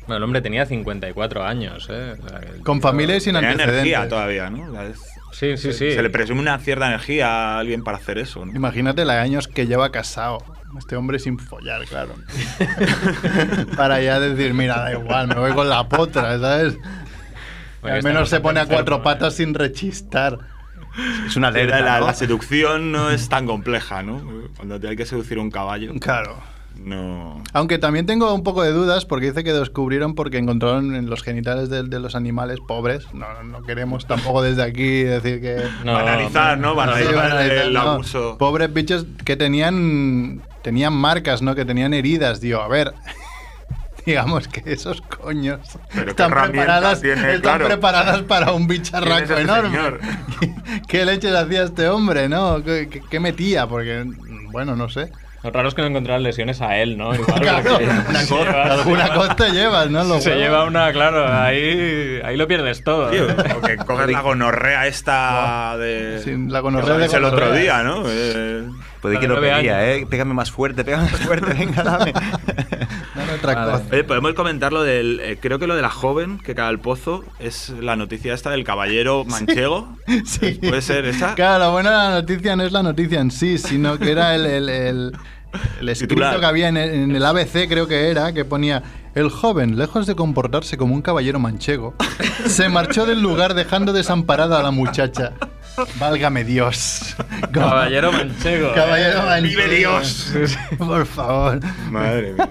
Bueno, 0.07 0.17
el 0.17 0.23
hombre 0.23 0.41
tenía 0.41 0.65
54 0.65 1.43
años, 1.45 1.87
¿eh? 1.91 2.15
O 2.23 2.29
sea, 2.29 2.39
Con 2.63 2.81
familia 2.81 3.17
y 3.17 3.19
sin 3.21 3.33
Tenía 3.33 3.49
antecedentes. 3.51 3.83
energía 3.85 4.09
todavía, 4.09 4.49
¿no? 4.49 4.67
La 4.71 4.85
es- 4.85 5.08
Sí, 5.31 5.57
sí, 5.57 5.73
sí. 5.73 5.93
Se 5.93 6.01
le 6.01 6.09
presume 6.09 6.41
una 6.41 6.57
cierta 6.59 6.87
energía 6.87 7.27
a 7.55 7.59
alguien 7.59 7.83
para 7.83 7.97
hacer 7.97 8.17
eso, 8.17 8.45
¿no? 8.45 8.53
Imagínate 8.55 9.05
la 9.05 9.21
años 9.21 9.47
que 9.47 9.67
lleva 9.67 9.91
casado. 9.91 10.39
Este 10.77 10.95
hombre 10.95 11.17
sin 11.19 11.39
follar, 11.39 11.83
claro. 11.85 12.13
Para 13.75 14.01
ya 14.01 14.19
decir, 14.19 14.53
mira, 14.53 14.79
da 14.81 14.91
igual, 14.93 15.27
me 15.27 15.35
voy 15.35 15.51
con 15.53 15.67
la 15.69 15.87
potra, 15.87 16.37
¿sabes? 16.39 16.77
Bueno, 17.81 17.97
Al 17.97 18.03
menos 18.03 18.29
se 18.29 18.39
pone 18.39 18.59
a 18.59 18.65
cuatro 18.65 18.95
enfermo, 18.97 18.97
¿eh? 18.99 19.03
patas 19.03 19.35
sin 19.35 19.53
rechistar. 19.53 20.37
Es 21.25 21.35
una 21.37 21.49
La, 21.51 21.59
alerta, 21.59 21.79
la- 21.81 21.99
¿no? 22.01 22.05
la 22.07 22.13
seducción 22.13 22.91
no 22.91 23.09
es 23.09 23.29
tan 23.29 23.45
compleja, 23.45 24.03
¿no? 24.03 24.21
Cuando 24.57 24.79
te 24.79 24.89
hay 24.89 24.95
que 24.95 25.05
seducir 25.05 25.37
a 25.37 25.41
un 25.41 25.49
caballo, 25.51 25.93
Claro. 25.99 26.37
No... 26.83 27.43
Aunque 27.53 27.77
también 27.77 28.05
tengo 28.05 28.33
un 28.33 28.43
poco 28.43 28.63
de 28.63 28.71
dudas 28.71 29.05
porque 29.05 29.27
dice 29.27 29.43
que 29.43 29.53
descubrieron 29.53 30.15
porque 30.15 30.37
encontraron 30.37 30.95
en 30.95 31.09
los 31.09 31.23
genitales 31.23 31.69
de, 31.69 31.83
de 31.83 31.99
los 31.99 32.15
animales 32.15 32.59
pobres. 32.67 33.05
No, 33.13 33.43
no 33.43 33.61
queremos 33.63 34.05
tampoco 34.07 34.41
desde 34.41 34.63
aquí 34.63 35.03
decir 35.03 35.41
que... 35.41 35.63
No, 35.83 35.93
banalizar, 35.93 36.57
¿no? 36.57 36.75
Banalizar 36.75 37.15
banalizar, 37.15 37.57
el 37.65 37.73
no. 37.73 37.81
abuso. 37.81 38.37
Pobres 38.37 38.71
bichos 38.73 39.05
que 39.25 39.35
tenían 39.35 40.41
tenían 40.61 40.93
marcas, 40.93 41.41
¿no? 41.41 41.55
Que 41.55 41.65
tenían 41.65 41.93
heridas. 41.93 42.41
Digo, 42.41 42.59
a 42.61 42.67
ver, 42.67 42.93
digamos 44.05 44.47
que 44.47 44.71
esos 44.73 45.01
coños 45.01 45.59
Pero 45.93 46.05
qué 46.05 46.09
están 46.11 46.31
preparadas, 46.31 47.01
tiene, 47.01 47.21
están 47.35 47.41
claro. 47.41 47.65
preparadas 47.67 48.21
para 48.23 48.51
un 48.53 48.67
¿Quién 48.67 48.81
es 48.81 48.83
bicharraco 48.91 49.33
enorme. 49.37 49.69
señor? 49.69 49.99
¿Qué 50.87 51.05
leches 51.05 51.33
hacía 51.35 51.63
este 51.63 51.87
hombre, 51.89 52.29
no? 52.29 52.63
¿Qué, 52.63 52.87
qué- 52.89 53.01
qué 53.09 53.19
metía? 53.19 53.67
Porque, 53.67 54.05
bueno, 54.51 54.75
no 54.75 54.89
sé. 54.89 55.11
Lo 55.41 55.51
raro 55.51 55.69
es 55.69 55.73
que 55.73 55.81
no 55.81 55.87
encontraran 55.87 56.21
lesiones 56.23 56.61
a 56.61 56.77
él, 56.77 56.97
¿no? 56.97 57.15
Igual, 57.15 57.39
Claro, 57.41 57.77
una 58.09 58.23
lleva- 58.23 58.73
alguna 58.73 59.13
cosa 59.13 59.35
te 59.37 59.51
llevas, 59.51 59.89
¿no? 59.89 60.03
Los 60.03 60.21
se 60.23 60.29
huevos. 60.31 60.43
lleva 60.43 60.63
una, 60.65 60.91
claro, 60.91 61.25
ahí, 61.31 62.19
ahí 62.25 62.35
lo 62.35 62.45
pierdes 62.47 62.83
todo. 62.83 63.09
Tío, 63.09 63.29
¿eh? 63.29 63.35
o 63.57 63.61
que 63.61 63.77
coges 63.77 64.09
la 64.09 64.21
gonorrea 64.21 64.87
esta 64.87 65.77
de... 65.77 66.21
Sí, 66.23 66.35
la 66.47 66.59
gonorrea 66.59 66.95
que 66.95 66.99
de 66.99 67.05
es 67.05 67.13
el 67.13 67.23
otro 67.23 67.53
día, 67.53 67.83
¿no? 67.83 68.03
Eh, 68.07 68.67
Puede 69.01 69.17
que 69.19 69.29
lo 69.29 69.39
pedía, 69.39 69.55
años. 69.55 69.75
¿eh? 69.79 70.07
Pégame 70.09 70.33
más 70.33 70.51
fuerte, 70.51 70.83
pégame 70.83 71.03
más 71.09 71.21
fuerte, 71.21 71.53
venga, 71.57 71.83
dame. 71.83 72.13
Otra 73.37 73.55
Vale. 73.55 73.71
cosa. 73.71 73.83
Oye, 73.91 74.03
podemos 74.03 74.33
comentar 74.33 74.73
lo 74.73 74.83
del. 74.83 75.19
eh, 75.21 75.37
creo 75.41 75.59
que 75.59 75.67
lo 75.67 75.75
de 75.75 75.81
la 75.81 75.89
joven 75.89 76.39
que 76.39 76.55
cae 76.55 76.67
al 76.67 76.79
pozo 76.79 77.23
es 77.39 77.69
la 77.79 77.95
noticia 77.95 78.33
esta 78.33 78.49
del 78.51 78.63
caballero 78.63 79.25
manchego. 79.25 79.97
Sí. 80.25 80.59
¿Puede 80.61 80.81
ser 80.81 81.05
esa? 81.05 81.35
Claro, 81.35 81.65
lo 81.65 81.71
bueno 81.71 81.89
de 81.89 81.95
la 81.95 82.09
noticia 82.11 82.55
no 82.55 82.63
es 82.63 82.71
la 82.71 82.83
noticia 82.83 83.19
en 83.19 83.31
sí, 83.31 83.57
sino 83.57 83.97
que 83.99 84.11
era 84.11 84.35
el, 84.35 84.45
el, 84.45 84.69
el- 84.69 85.11
el 85.81 85.89
escrito 85.89 86.13
Titular. 86.13 86.39
que 86.39 86.45
había 86.45 86.67
en 86.67 86.77
el, 86.77 86.89
en 86.93 87.15
el 87.15 87.25
ABC, 87.25 87.67
creo 87.67 87.87
que 87.87 88.09
era, 88.11 88.33
que 88.33 88.45
ponía: 88.45 88.83
El 89.15 89.29
joven, 89.29 89.77
lejos 89.79 90.05
de 90.05 90.15
comportarse 90.15 90.77
como 90.77 90.93
un 90.93 91.01
caballero 91.01 91.39
manchego, 91.39 91.95
se 92.45 92.69
marchó 92.69 93.05
del 93.07 93.21
lugar 93.21 93.55
dejando 93.55 93.91
desamparada 93.93 94.59
a 94.59 94.63
la 94.63 94.69
muchacha. 94.71 95.33
Válgame 95.97 96.43
Dios. 96.43 97.15
Caballero 97.53 98.11
manchego. 98.11 98.69
¿eh? 98.69 98.73
Caballero 98.75 99.23
manchego. 99.23 99.61
¡Vive 99.63 99.75
Dios! 99.77 100.33
Por 100.77 101.05
favor. 101.05 101.59
Madre 101.89 102.33
mía. 102.33 102.49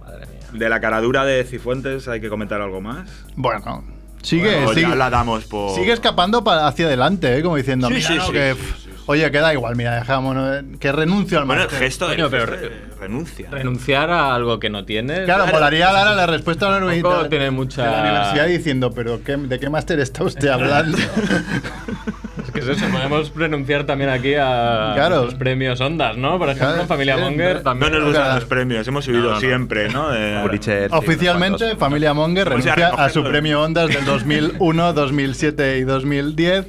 Madre 0.00 0.26
mía. 0.26 0.40
De 0.52 0.68
la 0.68 0.80
caradura 0.80 1.24
de 1.24 1.44
Cifuentes 1.44 2.08
hay 2.08 2.20
que 2.20 2.28
comentar 2.28 2.60
algo 2.60 2.80
más. 2.80 3.08
Bueno, 3.36 3.84
sigue, 4.22 4.50
Bueno, 4.56 4.74
sigue. 4.74 4.88
ya 4.88 4.94
la 4.94 5.10
damos 5.10 5.44
por. 5.44 5.74
Sigue 5.74 5.92
escapando 5.92 6.44
para 6.44 6.66
hacia 6.66 6.86
adelante, 6.86 7.36
¿eh? 7.38 7.42
como 7.42 7.56
diciendo, 7.56 7.88
Sí, 7.88 7.94
mira, 7.94 8.08
sí, 8.08 8.14
no, 8.16 8.26
sí, 8.26 8.32
que, 8.32 8.52
sí, 8.54 8.58
pff, 8.60 8.76
sí, 8.76 8.90
sí. 8.96 9.02
oye, 9.06 9.30
que 9.30 9.38
da 9.38 9.52
igual, 9.52 9.74
mira, 9.76 9.94
dejámonos, 9.96 10.56
eh, 10.62 10.64
que 10.78 10.92
renuncio 10.92 11.38
al 11.38 11.46
Bueno, 11.46 11.62
el 11.62 11.70
gesto, 11.70 12.06
Coño, 12.06 12.28
pero 12.30 12.46
re- 12.46 12.70
renuncia. 13.00 13.48
Renunciar 13.50 14.10
a 14.10 14.34
algo 14.34 14.60
que 14.60 14.68
no 14.70 14.84
tienes. 14.84 15.24
Claro, 15.24 15.46
molaría 15.46 15.90
dar 15.92 16.06
a 16.08 16.14
la 16.14 16.26
respuesta 16.26 16.68
a 16.68 16.72
la 16.78 16.86
universidad. 16.86 17.28
tiene 17.28 17.50
mucha- 17.50 17.84
de 17.84 17.90
la 17.90 18.00
universidad 18.02 18.46
diciendo, 18.46 18.92
pero 18.92 19.22
¿qué- 19.24 19.36
¿de 19.38 19.58
qué 19.58 19.70
máster 19.70 19.98
está 20.00 20.22
usted 20.24 20.48
hablando? 20.48 20.98
Eso, 22.68 22.86
podemos 22.90 23.32
renunciar 23.34 23.84
también 23.84 24.10
aquí 24.10 24.34
a 24.34 24.92
Claro. 24.94 25.24
los 25.24 25.34
premios 25.34 25.80
Ondas, 25.80 26.16
¿no? 26.16 26.38
Por 26.38 26.48
ejemplo, 26.50 26.68
Claro, 26.72 26.86
Familia 26.88 27.16
sí, 27.16 27.22
Monger 27.22 27.56
no 27.56 27.62
también. 27.62 27.92
No 27.92 27.98
nos 27.98 28.06
gustan 28.08 28.24
Claro. 28.24 28.40
los 28.40 28.48
premios, 28.48 28.88
hemos 28.88 29.04
subido 29.04 29.22
No, 29.22 29.28
no, 29.28 29.34
no. 29.34 29.40
siempre, 29.40 29.88
¿no? 29.88 30.14
Eh, 30.22 30.88
Oficialmente. 30.90 31.76
Familia 31.76 32.14
Monger 32.14 32.46
a 32.46 32.50
renuncia 32.50 32.88
a 32.88 33.08
su 33.08 33.22
premio 33.24 33.62
Ondas 33.62 33.88
del 33.88 34.04
2001, 34.04 34.92
2007 34.92 35.78
y 35.78 35.84
2010. 35.84 36.66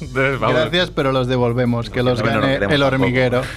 Entonces, 0.00 0.38
vamos. 0.40 0.56
Gracias, 0.60 0.90
pero 0.90 1.12
los 1.12 1.26
devolvemos, 1.26 1.90
que 1.90 2.02
los 2.02 2.22
gane 2.22 2.56
el 2.56 2.82
hormiguero. 2.82 3.42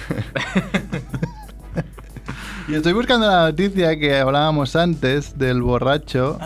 y 2.68 2.74
estoy 2.74 2.92
buscando 2.92 3.26
la 3.26 3.46
noticia 3.50 3.98
que 3.98 4.18
hablábamos 4.18 4.76
antes 4.76 5.38
del 5.38 5.62
borracho. 5.62 6.38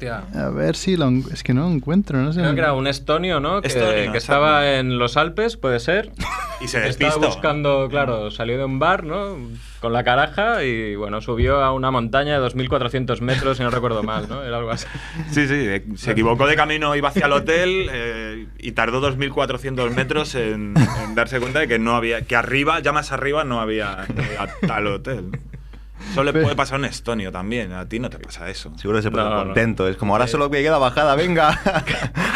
Hostia. 0.00 0.22
A 0.34 0.48
ver 0.48 0.76
si 0.76 0.96
lo... 0.96 1.10
Es 1.30 1.42
que 1.42 1.52
no 1.52 1.68
lo 1.68 1.74
encuentro, 1.74 2.18
no 2.18 2.32
sé. 2.32 2.40
Creo 2.40 2.54
que 2.54 2.60
era 2.60 2.72
un 2.72 2.86
estonio, 2.86 3.38
¿no? 3.38 3.60
Que, 3.60 3.68
Estonio, 3.68 4.12
que 4.12 4.18
estaba 4.18 4.72
en 4.78 4.98
los 4.98 5.16
Alpes, 5.18 5.56
puede 5.56 5.78
ser. 5.80 6.10
Y 6.62 6.68
se 6.68 6.86
Estaba 6.86 7.08
despistó. 7.08 7.20
buscando, 7.34 7.88
claro, 7.88 8.30
salió 8.30 8.58
de 8.58 8.64
un 8.66 8.78
bar, 8.78 9.02
¿no? 9.04 9.34
Con 9.80 9.94
la 9.94 10.04
caraja 10.04 10.62
y, 10.62 10.94
bueno, 10.94 11.22
subió 11.22 11.64
a 11.64 11.72
una 11.72 11.90
montaña 11.90 12.38
de 12.38 12.46
2.400 12.46 13.22
metros, 13.22 13.56
si 13.56 13.62
no 13.62 13.70
recuerdo 13.70 14.02
mal, 14.02 14.28
¿no? 14.28 14.42
Era 14.44 14.58
algo 14.58 14.70
así. 14.70 14.84
Sí, 15.30 15.48
sí, 15.48 15.54
eh, 15.54 15.82
se 15.96 16.10
equivocó 16.10 16.46
de 16.46 16.56
camino, 16.56 16.94
iba 16.96 17.08
hacia 17.08 17.24
el 17.24 17.32
hotel 17.32 17.88
eh, 17.90 18.46
y 18.58 18.72
tardó 18.72 19.00
2.400 19.00 19.90
metros 19.94 20.34
en, 20.34 20.74
en 21.02 21.14
darse 21.14 21.40
cuenta 21.40 21.60
de 21.60 21.66
que 21.68 21.78
no 21.78 21.96
había, 21.96 22.20
que 22.26 22.36
arriba, 22.36 22.80
ya 22.80 22.92
más 22.92 23.10
arriba, 23.10 23.42
no 23.44 23.58
había, 23.62 24.06
no 24.14 24.22
había 24.22 24.54
tal 24.68 24.86
hotel. 24.86 25.30
¿No? 26.16 26.22
Eso 26.22 26.24
le 26.24 26.32
puede 26.32 26.54
pasar 26.56 26.76
a 26.76 26.78
un 26.78 26.84
estonio 26.84 27.32
también. 27.32 27.72
A 27.72 27.88
ti 27.88 27.98
no 27.98 28.10
te 28.10 28.18
pasa 28.18 28.48
eso. 28.50 28.72
Seguro 28.76 28.98
que 28.98 29.02
se 29.02 29.10
pone 29.10 29.24
No, 29.24 29.30
no. 29.30 29.44
contento. 29.44 29.88
Es 29.88 29.96
como, 29.96 30.14
ahora 30.14 30.26
solo 30.26 30.48
me 30.50 30.62
queda 30.62 30.78
bajada, 30.78 31.14
venga. 31.14 31.58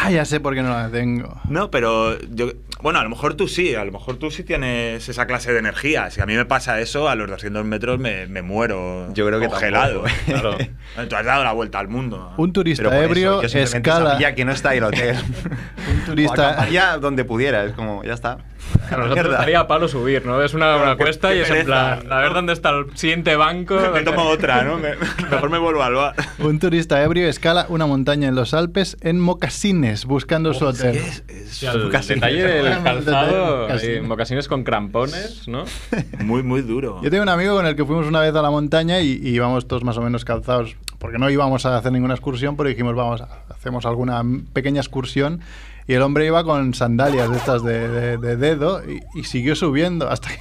Ah, 0.05 0.11
ya 0.11 0.23
sé 0.23 0.39
por 0.39 0.53
qué 0.53 0.61
no 0.61 0.69
la 0.69 0.89
tengo. 0.89 1.41
No, 1.49 1.71
pero 1.71 2.19
yo. 2.29 2.51
Bueno, 2.83 2.99
a 2.99 3.03
lo 3.03 3.09
mejor 3.09 3.33
tú 3.33 3.47
sí, 3.47 3.73
a 3.73 3.83
lo 3.83 3.91
mejor 3.91 4.17
tú 4.17 4.29
sí 4.29 4.43
tienes 4.43 5.09
esa 5.09 5.25
clase 5.25 5.51
de 5.51 5.57
energía. 5.57 6.11
Si 6.11 6.21
a 6.21 6.27
mí 6.27 6.35
me 6.35 6.45
pasa 6.45 6.79
eso, 6.79 7.09
a 7.09 7.15
los 7.15 7.27
200 7.27 7.65
metros 7.65 7.97
me, 7.97 8.27
me 8.27 8.43
muero. 8.43 9.11
Yo 9.13 9.25
creo 9.25 9.39
que 9.39 9.47
congelado. 9.47 10.03
tampoco. 10.03 10.25
Claro. 10.25 11.07
Tú 11.09 11.15
has 11.15 11.25
dado 11.25 11.43
la 11.43 11.53
vuelta 11.53 11.79
al 11.79 11.87
mundo. 11.87 12.33
Un 12.37 12.53
turista 12.53 12.83
por 12.83 12.93
eso, 12.93 13.03
ebrio 13.03 13.41
yo 13.41 13.59
escala. 13.59 14.11
sabía 14.11 14.35
que 14.35 14.45
no 14.45 14.51
está 14.51 14.69
ahí 14.69 14.77
el 14.77 14.83
hotel. 14.83 15.15
Un 15.91 16.05
turista. 16.05 16.69
Ya 16.69 16.97
donde 16.97 17.25
pudiera, 17.25 17.63
es 17.65 17.73
como, 17.73 18.03
ya 18.03 18.13
está. 18.13 18.37
A 18.85 18.97
nosotros 18.97 19.13
Mierda. 19.15 19.31
estaría 19.33 19.59
a 19.61 19.67
palo 19.67 19.87
subir, 19.87 20.25
¿no? 20.25 20.41
Es 20.43 20.53
una, 20.53 20.75
una 20.77 20.95
cuesta 20.95 21.33
y 21.33 21.39
es 21.39 21.49
en 21.49 21.65
plan, 21.65 22.11
a 22.11 22.17
ver 22.19 22.33
dónde 22.33 22.53
está 22.53 22.69
el 22.69 22.95
siguiente 22.95 23.35
banco. 23.35 23.79
Me 23.93 24.01
tomo 24.03 24.23
otra, 24.23 24.63
¿no? 24.63 24.77
Me- 24.77 24.95
mejor 25.31 25.49
me 25.49 25.57
vuelvo 25.57 25.81
al 25.81 25.93
bar. 25.95 26.13
Un 26.39 26.59
turista 26.59 27.01
ebrio 27.03 27.27
escala 27.27 27.65
una 27.69 27.87
montaña 27.87 28.27
en 28.27 28.35
los 28.35 28.53
Alpes 28.53 28.97
en 29.01 29.19
mocasines 29.19 30.05
buscando 30.05 30.53
su 30.53 30.65
hotel. 30.65 30.95
Es- 30.97 31.23
es 31.27 31.49
Sí, 31.49 31.65
el 31.65 31.85
mocasines. 31.85 32.21
detalle 32.21 32.43
del 32.43 32.83
calzado, 32.83 33.67
mocasines 34.03 34.47
con 34.47 34.63
crampones, 34.63 35.47
¿no? 35.47 35.63
Muy, 36.19 36.43
muy 36.43 36.61
duro. 36.61 37.01
Yo 37.01 37.09
tengo 37.09 37.23
un 37.23 37.29
amigo 37.29 37.55
con 37.55 37.65
el 37.65 37.75
que 37.75 37.85
fuimos 37.85 38.05
una 38.07 38.19
vez 38.19 38.35
a 38.35 38.41
la 38.41 38.49
montaña 38.51 38.99
y, 38.99 39.13
y 39.13 39.29
íbamos 39.29 39.67
todos 39.67 39.83
más 39.83 39.97
o 39.97 40.01
menos 40.01 40.25
calzados, 40.25 40.75
porque 40.99 41.17
no 41.17 41.29
íbamos 41.29 41.65
a 41.65 41.77
hacer 41.77 41.91
ninguna 41.91 42.13
excursión, 42.13 42.55
pero 42.57 42.69
dijimos, 42.69 42.95
vamos, 42.95 43.23
hacemos 43.49 43.85
alguna 43.85 44.21
pequeña 44.53 44.81
excursión. 44.81 45.41
Y 45.87 45.93
el 45.93 46.01
hombre 46.01 46.25
iba 46.25 46.43
con 46.43 46.73
sandalias 46.73 47.29
de 47.29 47.37
estas 47.37 47.63
de, 47.63 47.87
de- 47.87 48.17
de 48.17 48.37
dedo 48.37 48.81
y, 48.89 49.01
y 49.13 49.23
siguió 49.25 49.55
subiendo 49.55 50.09
hasta 50.09 50.29
que 50.29 50.39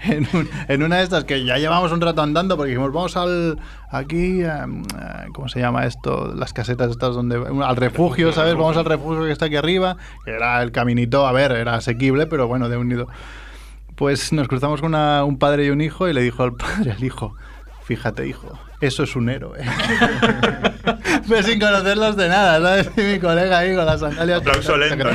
en, 0.16 0.26
un- 0.32 0.48
en 0.68 0.82
una 0.82 0.96
de 0.98 1.02
estas 1.04 1.24
que 1.24 1.44
ya 1.44 1.58
llevamos 1.58 1.92
un 1.92 2.00
rato 2.00 2.22
andando, 2.22 2.56
porque 2.56 2.70
dijimos, 2.70 2.92
vamos 2.92 3.16
al 3.16 3.58
aquí, 3.90 4.42
em, 4.42 4.82
eh, 4.82 5.26
¿cómo 5.34 5.48
se 5.48 5.60
llama 5.60 5.84
esto? 5.84 6.32
Las 6.34 6.52
casetas 6.54 6.90
estas 6.90 7.14
donde... 7.14 7.36
Al 7.64 7.76
refugio, 7.76 8.32
¿sabes? 8.32 8.54
Vamos 8.54 8.76
al 8.78 8.86
refugio 8.86 9.24
que 9.26 9.32
está 9.32 9.46
aquí 9.46 9.56
arriba, 9.56 9.96
que 10.24 10.30
era 10.32 10.62
el 10.62 10.72
caminito, 10.72 11.26
a 11.26 11.32
ver, 11.32 11.52
era 11.52 11.74
asequible, 11.74 12.26
pero 12.26 12.48
bueno, 12.48 12.68
de 12.70 12.76
unido. 12.78 13.08
Pues 13.96 14.32
nos 14.32 14.48
cruzamos 14.48 14.80
con 14.80 14.94
una- 14.94 15.24
un 15.24 15.38
padre 15.38 15.66
y 15.66 15.70
un 15.70 15.82
hijo 15.82 16.08
y 16.08 16.14
le 16.14 16.22
dijo 16.22 16.42
al 16.42 16.52
padre 16.56 16.92
al 16.92 17.04
hijo, 17.04 17.34
fíjate 17.84 18.26
hijo, 18.26 18.58
eso 18.80 19.02
es 19.02 19.16
un 19.16 19.28
héroe. 19.28 19.58
Pero 21.28 21.42
sin 21.42 21.60
conocerlos 21.60 22.16
de 22.16 22.28
nada, 22.28 22.60
¿sabes? 22.60 22.90
Y 22.96 23.00
mi 23.12 23.18
colega 23.20 23.58
ahí 23.58 23.74
con 23.74 23.86
las 23.86 24.00
sandalias. 24.00 24.40
Aplauso 24.40 24.76
lento, 24.76 25.04
¿no? 25.04 25.10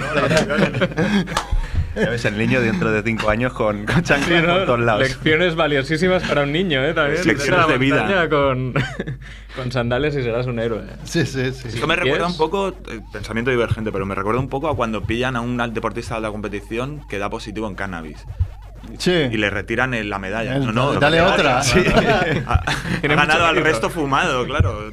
Ya 1.96 2.10
ves, 2.10 2.26
el 2.26 2.38
niño 2.38 2.60
dentro 2.60 2.92
de 2.92 3.02
cinco 3.04 3.30
años 3.30 3.54
con, 3.54 3.86
con 3.86 3.96
Sí, 3.96 4.02
chanclas 4.04 4.44
¿no? 4.44 4.54
por 4.56 4.66
todos 4.66 4.80
lados. 4.82 5.02
Lecciones 5.04 5.56
valiosísimas 5.56 6.24
para 6.24 6.44
un 6.44 6.52
niño, 6.52 6.84
¿eh? 6.84 6.94
También. 6.94 7.26
Lecciones 7.26 7.68
de 7.70 7.78
vida. 7.78 8.30
Con, 8.30 8.74
con 9.56 9.72
sandales 9.72 10.14
y 10.16 10.22
serás 10.22 10.46
un 10.46 10.60
héroe. 10.60 10.84
Sí, 11.06 11.26
sí, 11.26 11.54
sí. 11.54 11.70
Eso 11.70 11.88
me 11.88 11.94
¿Y 11.94 11.98
recuerda 11.98 12.28
un 12.28 12.36
poco, 12.38 12.70
eh, 12.70 13.00
pensamiento 13.14 13.50
divergente, 13.50 13.94
pero 13.94 14.06
me 14.06 14.14
recuerda 14.14 14.42
un 14.42 14.50
poco 14.50 14.68
a 14.68 14.76
cuando 14.76 15.04
pillan 15.04 15.38
a 15.38 15.42
un 15.42 15.58
deportista 15.74 16.16
de 16.16 16.22
la 16.22 16.32
competición 16.32 17.02
que 17.08 17.18
da 17.18 17.30
positivo 17.30 17.68
en 17.68 17.76
cannabis. 17.76 18.26
Sí. 18.98 19.12
Y 19.12 19.38
le 19.38 19.50
retiran 19.50 19.94
el- 19.94 20.10
la 20.10 20.20
medalla. 20.20 20.58
No, 20.60 20.72
no, 20.72 20.94
dale 20.94 21.22
otra. 21.22 21.62
Sí. 21.64 21.80
ha, 22.48 22.54
ha 22.54 23.08
ganado 23.08 23.46
al 23.46 23.58
resto 23.58 23.90
fumado, 23.90 24.46
claro. 24.46 24.92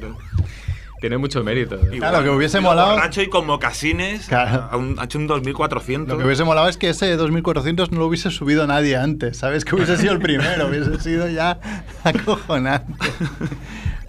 Tiene 0.99 1.17
mucho 1.17 1.43
mérito. 1.43 1.77
Claro, 1.97 2.23
que 2.23 2.29
hubiese 2.29 2.61
molado- 2.61 2.93
Borracho 2.93 3.21
y 3.21 3.27
con 3.27 3.45
mocasines. 3.45 4.27
Claro. 4.27 4.69
a 4.71 4.77
un- 4.77 4.97
ha 4.99 5.03
hecho 5.03 5.17
un 5.19 5.27
2400. 5.27 6.13
Lo 6.13 6.17
que 6.17 6.25
hubiese 6.25 6.45
molado 6.45 6.69
es 6.69 6.77
que 6.77 6.89
ese 6.89 7.13
2400 7.17 7.91
no 7.91 7.99
lo 7.99 8.05
hubiese 8.07 8.31
subido 8.31 8.65
nadie 8.67 8.95
antes, 8.95 9.35
¿sabes? 9.37 9.65
Que 9.65 9.75
hubiese 9.75 9.97
sido 9.97 10.13
el 10.13 10.19
primero, 10.19 10.67
hubiese 10.67 10.97
sido 11.01 11.27
ya 11.27 11.59
acojonante. 12.05 12.93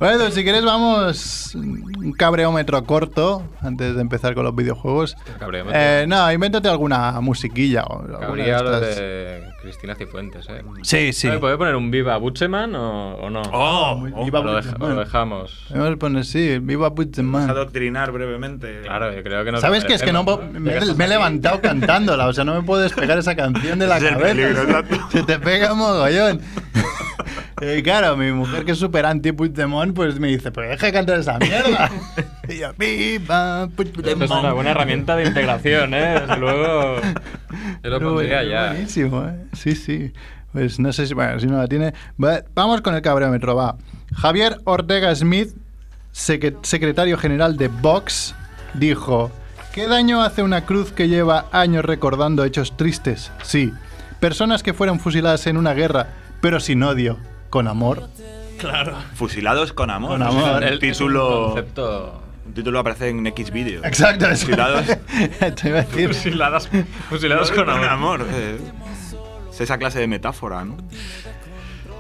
Bueno, 0.01 0.31
si 0.31 0.43
quieres 0.43 0.65
vamos 0.65 1.55
un 1.55 2.13
cabreómetro 2.19 2.85
corto 2.85 3.43
antes 3.61 3.95
de 3.95 4.01
empezar 4.01 4.35
con 4.35 4.45
los 4.45 4.55
videojuegos. 4.55 5.17
Cabreómetro. 5.39 5.81
Eh, 5.81 6.05
no, 6.07 6.31
invéntate 6.33 6.69
alguna 6.69 7.21
musiquilla 7.21 7.85
o 7.85 8.01
alguna 8.01 8.19
Cabría 8.21 8.59
lo 8.61 8.75
estas. 8.77 8.97
de 8.97 9.45
Cristina 9.63 9.95
Cifuentes, 9.95 10.47
¿eh? 10.51 10.63
Sí, 10.83 11.13
sí. 11.13 11.29
¿Me 11.29 11.39
¿Puede 11.39 11.57
poner 11.57 11.77
un 11.77 11.91
Viva 11.91 12.17
Butcheman 12.19 12.75
o, 12.75 13.15
o 13.15 13.31
no? 13.31 13.43
¡Oh! 13.53 14.03
Oh, 14.15 14.25
Viva 14.25 14.41
¿O 14.41 14.45
lo, 14.45 14.57
deja- 14.57 14.77
lo 14.79 14.95
dejamos? 14.97 15.65
Vamos 15.71 15.93
a 15.93 15.97
poner, 15.97 16.25
sí, 16.25 16.59
viva 16.61 16.91
Vamos 16.91 17.49
a 17.49 17.51
adoctrinar 17.53 18.11
brevemente. 18.13 18.83
Claro, 18.83 19.15
yo 19.15 19.23
creo 19.23 19.45
que 19.45 19.53
no. 19.53 19.61
¿Sabes 19.61 19.85
qué? 19.85 19.95
Es 19.95 20.03
que 20.03 20.13
no, 20.13 20.25
po- 20.25 20.43
me, 20.53 20.61
me 20.61 21.05
he 21.05 21.09
levantado 21.09 21.61
cantándola, 21.61 22.27
o 22.27 22.33
sea, 22.33 22.45
no 22.45 22.55
me 22.55 22.63
puedo 22.63 22.83
despegar 22.83 23.17
esa 23.19 23.35
canción 23.37 23.79
de 23.79 23.87
la 23.87 23.99
cabeza. 24.01 24.19
peligro. 24.19 24.63
Se 25.11 25.23
te 25.23 25.39
pega 25.39 25.73
un 25.73 25.79
mogollón. 25.79 26.41
Y 27.79 27.83
claro, 27.83 28.17
mi 28.17 28.33
mujer 28.33 28.65
que 28.65 28.73
es 28.73 28.79
súper 28.79 29.07
anti 29.07 29.33
Puigdemont, 29.33 29.95
pues 29.95 30.19
me 30.21 30.29
dice, 30.29 30.51
pues 30.53 30.69
deja 30.71 30.87
de 30.87 30.93
cantar 30.93 31.19
esa 31.19 31.39
mierda. 31.39 31.91
Y 32.49 32.59
yo, 32.59 32.73
viva 32.79 33.65
Esa 33.65 33.83
es 33.83 33.91
Puigdemont. 33.93 34.31
una 34.45 34.53
buena 34.53 34.71
herramienta 34.73 35.17
de 35.17 35.25
integración, 35.27 35.95
¿eh? 35.95 36.21
Desde 36.21 36.37
luego. 36.37 36.97
Yo 37.01 37.91
lo 37.91 37.99
Pero 37.99 38.01
pondría 38.01 38.37
bueno, 38.39 38.51
ya. 38.51 38.67
Buenísimo, 38.73 39.25
¿eh? 39.27 39.45
Sí, 39.55 39.75
sí. 39.75 40.13
Pues 40.53 40.79
no 40.79 40.93
sé 40.93 41.07
si, 41.07 41.15
bueno, 41.15 41.41
si 41.41 41.47
no 41.47 41.57
la 41.59 41.67
tiene. 41.67 41.95
Va- 42.23 42.43
Vamos 42.55 42.81
con 42.83 42.95
el 42.95 43.03
cabreómetro, 43.03 43.57
va. 43.57 43.77
Javier 44.15 44.59
Ortega 44.65 45.15
Smith, 45.15 45.51
secre- 46.15 46.57
secretario 46.63 47.17
general 47.19 47.57
de 47.57 47.69
Vox, 47.69 48.35
dijo: 48.75 49.33
¿Qué 49.73 49.89
daño 49.89 50.23
hace 50.23 50.43
una 50.43 50.65
cruz 50.67 50.93
que 50.93 51.09
lleva 51.09 51.47
años 51.51 51.85
recordando 51.85 52.45
hechos 52.45 52.77
tristes? 52.77 53.33
Sí. 53.43 53.73
Personas 54.21 54.63
que 54.63 54.75
fueron 54.75 55.01
fusiladas 55.01 55.47
en 55.49 55.57
una 55.57 55.73
guerra, 55.75 56.09
pero 56.41 56.61
sin 56.61 56.83
odio, 56.83 57.19
con 57.55 57.69
amor. 57.69 58.09
Fusilados 59.15 59.73
con 59.73 59.89
amor. 59.91 60.11
Con 60.11 60.23
amor. 60.25 60.65
El 60.65 60.73
El- 60.75 60.79
título, 60.81 61.53
concepto. 61.53 62.21
un 62.47 62.53
título 62.53 62.81
aparece 62.81 63.11
en 63.11 63.25
X 63.29 63.53
video. 63.53 63.85
Exacto, 63.85 64.27
eso. 64.27 64.47
Fusilados. 64.47 64.87
Te 65.61 65.69
iba 65.69 65.79
a 65.79 65.83
decir. 65.83 66.09
Fusiladas, 66.09 66.69
fusilados 67.09 67.53
con 67.53 67.71
amor. 67.71 68.27
eh. 68.29 68.59
Es 69.53 69.61
esa 69.61 69.79
clase 69.79 70.01
de 70.01 70.09
metáfora, 70.09 70.65
¿no? 70.65 70.77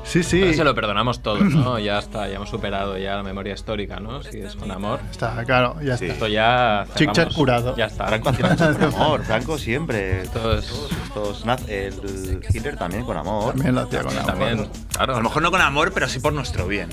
Sí, 0.05 0.23
sí. 0.23 0.41
Pero 0.43 0.53
se 0.55 0.65
lo 0.65 0.75
perdonamos 0.75 1.21
todos, 1.23 1.41
¿no? 1.43 1.79
Ya 1.79 1.99
está, 1.99 2.29
ya 2.29 2.37
hemos 2.37 2.51
superado 2.51 2.97
ya 2.99 3.17
la 3.17 3.23
memoria 3.23 3.55
histórica, 3.55 3.99
¿no? 4.01 4.23
Si 4.23 4.39
es 4.39 4.55
con 4.55 4.71
amor. 4.71 5.01
Está, 5.11 5.43
claro, 5.45 5.77
ya 5.83 5.97
Sí. 5.97 6.05
está. 6.05 6.15
Esto 6.15 6.27
ya. 6.29 6.87
Chic 6.95 7.35
curado. 7.35 7.75
Ya 7.77 7.87
está. 7.87 8.07
Franco 8.07 8.31
con 8.33 8.83
amor, 8.95 9.25
Franco 9.25 9.59
siempre. 9.59 10.23
Esto 10.23 10.59
es- 10.59 10.73
Estos 11.05 11.47
naz- 11.47 11.69
el 11.69 12.41
Hitler 12.53 12.77
también 12.77 13.05
con 13.05 13.17
amor. 13.17 13.55
También 13.55 13.75
lo 13.75 13.81
hacía 13.83 14.03
con 14.03 14.13
amor. 14.13 14.27
También, 14.27 14.69
claro. 14.93 15.15
A 15.15 15.17
lo 15.19 15.23
mejor 15.25 15.43
no 15.43 15.51
con 15.51 15.61
amor, 15.61 15.93
pero 15.93 16.09
sí 16.09 16.19
por 16.21 16.33
nuestro 16.33 16.67
bien. 16.67 16.89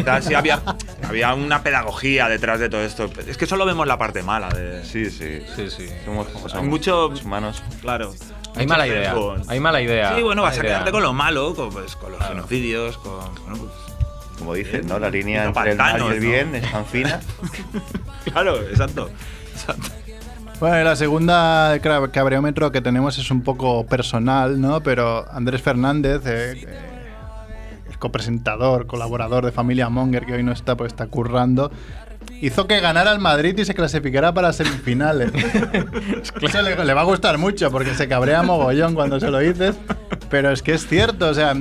O 0.00 0.02
sea, 0.04 0.22
sí 0.22 0.34
había, 0.34 0.60
había 1.06 1.34
una 1.34 1.62
pedagogía 1.62 2.28
detrás 2.28 2.60
de 2.60 2.68
todo 2.68 2.82
esto. 2.82 3.10
Es 3.26 3.36
que 3.36 3.46
solo 3.46 3.64
vemos 3.66 3.86
la 3.86 3.98
parte 3.98 4.22
mala 4.22 4.48
de. 4.48 4.84
Sí, 4.84 5.10
sí. 5.10 5.42
Sí, 5.56 5.70
sí. 5.70 5.88
Somos, 6.04 6.28
somos 6.32 6.54
Hay 6.54 6.62
mucho- 6.62 7.08
los 7.10 7.24
humanos. 7.24 7.62
Claro. 7.80 8.12
Hay 8.56 8.66
mala 8.66 8.86
idea. 8.86 9.14
Hay 9.48 9.60
mala 9.60 9.80
idea. 9.82 10.14
Sí, 10.16 10.22
bueno, 10.22 10.42
vas 10.42 10.52
a 10.52 10.60
idea. 10.60 10.64
quedarte 10.70 10.92
con 10.92 11.02
lo 11.02 11.12
malo, 11.12 11.54
con, 11.54 11.70
pues, 11.70 11.96
con 11.96 12.12
los 12.12 12.22
genocidios, 12.26 12.96
con. 12.98 13.18
bueno, 13.46 13.58
pues, 13.58 14.38
Como 14.38 14.54
dicen, 14.54 14.86
¿no? 14.86 14.98
La 14.98 15.10
línea 15.10 15.44
entre 15.44 15.72
el 15.72 15.76
mal 15.78 16.00
y 16.00 16.04
el 16.06 16.14
¿no? 16.14 16.20
bien 16.20 16.54
es 16.54 16.70
tan 16.70 16.86
fina. 16.86 17.20
claro, 18.32 18.60
exacto. 18.62 19.10
exacto. 19.52 19.88
Bueno, 20.60 20.80
y 20.80 20.84
la 20.84 20.94
segunda 20.94 21.76
cabreómetro 22.12 22.70
que 22.70 22.80
tenemos 22.80 23.18
es 23.18 23.30
un 23.30 23.42
poco 23.42 23.84
personal, 23.86 24.60
¿no? 24.60 24.80
Pero 24.82 25.26
Andrés 25.32 25.60
Fernández, 25.60 26.22
eh, 26.26 26.52
eh, 26.66 26.93
copresentador, 28.04 28.86
colaborador 28.86 29.46
de 29.46 29.50
Familia 29.50 29.88
Monger, 29.88 30.26
que 30.26 30.34
hoy 30.34 30.42
no 30.42 30.52
está, 30.52 30.76
pues 30.76 30.92
está 30.92 31.06
currando, 31.06 31.72
hizo 32.42 32.66
que 32.66 32.78
ganara 32.80 33.12
el 33.12 33.18
Madrid 33.18 33.58
y 33.58 33.64
se 33.64 33.72
clasificara 33.72 34.34
para 34.34 34.52
semifinales. 34.52 35.32
Eso 36.42 36.60
le, 36.60 36.84
le 36.84 36.94
va 36.94 37.00
a 37.00 37.04
gustar 37.04 37.38
mucho 37.38 37.70
porque 37.70 37.94
se 37.94 38.06
cabrea 38.06 38.42
mogollón 38.42 38.94
cuando 38.94 39.18
se 39.20 39.30
lo 39.30 39.38
dices, 39.38 39.74
pero 40.28 40.50
es 40.50 40.60
que 40.60 40.74
es 40.74 40.86
cierto, 40.86 41.28
o 41.28 41.34
sea... 41.34 41.54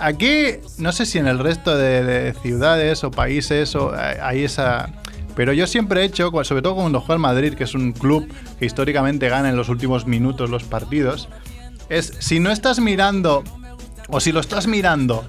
Aquí, 0.00 0.58
no 0.78 0.92
sé 0.92 1.06
si 1.06 1.18
en 1.18 1.26
el 1.26 1.40
resto 1.40 1.76
de, 1.76 2.04
de 2.04 2.34
ciudades 2.34 3.02
o 3.02 3.10
países 3.10 3.74
o, 3.74 3.92
eh, 3.92 4.16
hay 4.22 4.44
esa, 4.44 4.90
pero 5.34 5.52
yo 5.52 5.66
siempre 5.66 6.02
he 6.02 6.04
hecho, 6.04 6.30
sobre 6.44 6.62
todo 6.62 6.76
cuando 6.76 7.00
juega 7.00 7.14
el 7.14 7.20
Madrid, 7.20 7.54
que 7.54 7.64
es 7.64 7.74
un 7.74 7.90
club 7.90 8.28
que 8.60 8.66
históricamente 8.66 9.28
gana 9.28 9.48
en 9.48 9.56
los 9.56 9.68
últimos 9.68 10.06
minutos 10.06 10.50
los 10.50 10.62
partidos, 10.62 11.28
es 11.88 12.12
si 12.20 12.38
no 12.38 12.52
estás 12.52 12.78
mirando, 12.78 13.42
o 14.06 14.20
si 14.20 14.30
lo 14.30 14.38
estás 14.38 14.68
mirando 14.68 15.24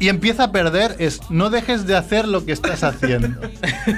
y 0.00 0.08
empieza 0.08 0.44
a 0.44 0.52
perder, 0.52 0.96
es 0.98 1.20
no 1.30 1.50
dejes 1.50 1.86
de 1.86 1.96
hacer 1.96 2.28
lo 2.28 2.44
que 2.44 2.52
estás 2.52 2.84
haciendo. 2.84 3.40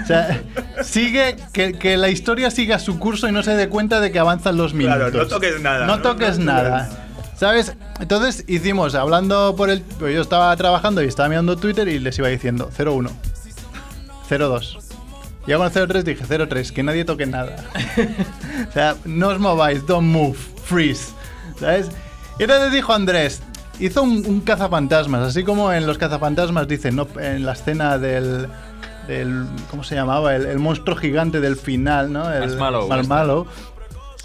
O 0.02 0.06
sea, 0.06 0.42
sigue, 0.82 1.36
que, 1.52 1.74
que 1.74 1.96
la 1.96 2.08
historia 2.08 2.50
siga 2.50 2.78
su 2.78 2.98
curso 2.98 3.28
y 3.28 3.32
no 3.32 3.42
se 3.42 3.54
dé 3.54 3.68
cuenta 3.68 4.00
de 4.00 4.10
que 4.10 4.18
avanzan 4.18 4.56
los 4.56 4.74
minutos. 4.74 5.10
Claro, 5.10 5.24
no 5.24 5.26
toques 5.28 5.60
nada, 5.60 5.86
No 5.86 6.00
toques 6.00 6.38
No 6.38 6.44
nada. 6.46 7.06
¿Sabes? 7.36 7.74
Entonces 8.00 8.44
hicimos, 8.48 8.94
hablando 8.94 9.54
por 9.56 9.70
el. 9.70 9.80
pues 9.80 10.14
Yo 10.14 10.20
estaba 10.20 10.54
trabajando 10.56 11.02
y 11.02 11.06
estaba 11.06 11.28
mirando 11.28 11.56
Twitter 11.56 11.88
y 11.88 11.98
les 11.98 12.18
iba 12.18 12.28
diciendo 12.28 12.70
01, 12.78 13.10
02. 14.28 14.78
Ya 15.46 15.56
con 15.56 15.66
el 15.66 15.88
03 15.88 16.04
dije 16.04 16.46
03, 16.46 16.72
que 16.72 16.82
nadie 16.82 17.04
toque 17.06 17.24
nada. 17.24 17.56
o 18.68 18.72
sea, 18.72 18.94
no 19.06 19.28
os 19.28 19.38
mováis, 19.38 19.86
don't 19.86 20.06
move, 20.06 20.36
freeze. 20.64 21.12
¿Sabes? 21.58 21.88
Y 22.38 22.42
entonces 22.42 22.72
dijo 22.72 22.92
Andrés, 22.92 23.42
hizo 23.81 24.03
un, 24.03 24.25
un 24.27 24.40
cazafantasmas, 24.40 25.23
así 25.29 25.43
como 25.45 25.73
en 25.73 25.87
los 25.87 25.99
cazafantasmas 25.99 26.69
dicen, 26.69 26.97
¿no? 26.97 27.09
en 27.21 27.45
la 27.45 27.53
escena 27.53 27.99
del, 27.99 28.47
del 29.09 29.45
¿cómo 29.71 29.83
se 29.85 29.95
llamaba? 29.95 30.35
El, 30.37 30.47
el 30.47 30.59
monstruo 30.59 30.97
gigante 30.97 31.40
del 31.40 31.57
final, 31.57 32.12
¿no? 32.12 32.31
El 32.33 32.40
Marshmallow, 32.40 32.88
Marshmallow, 32.88 33.47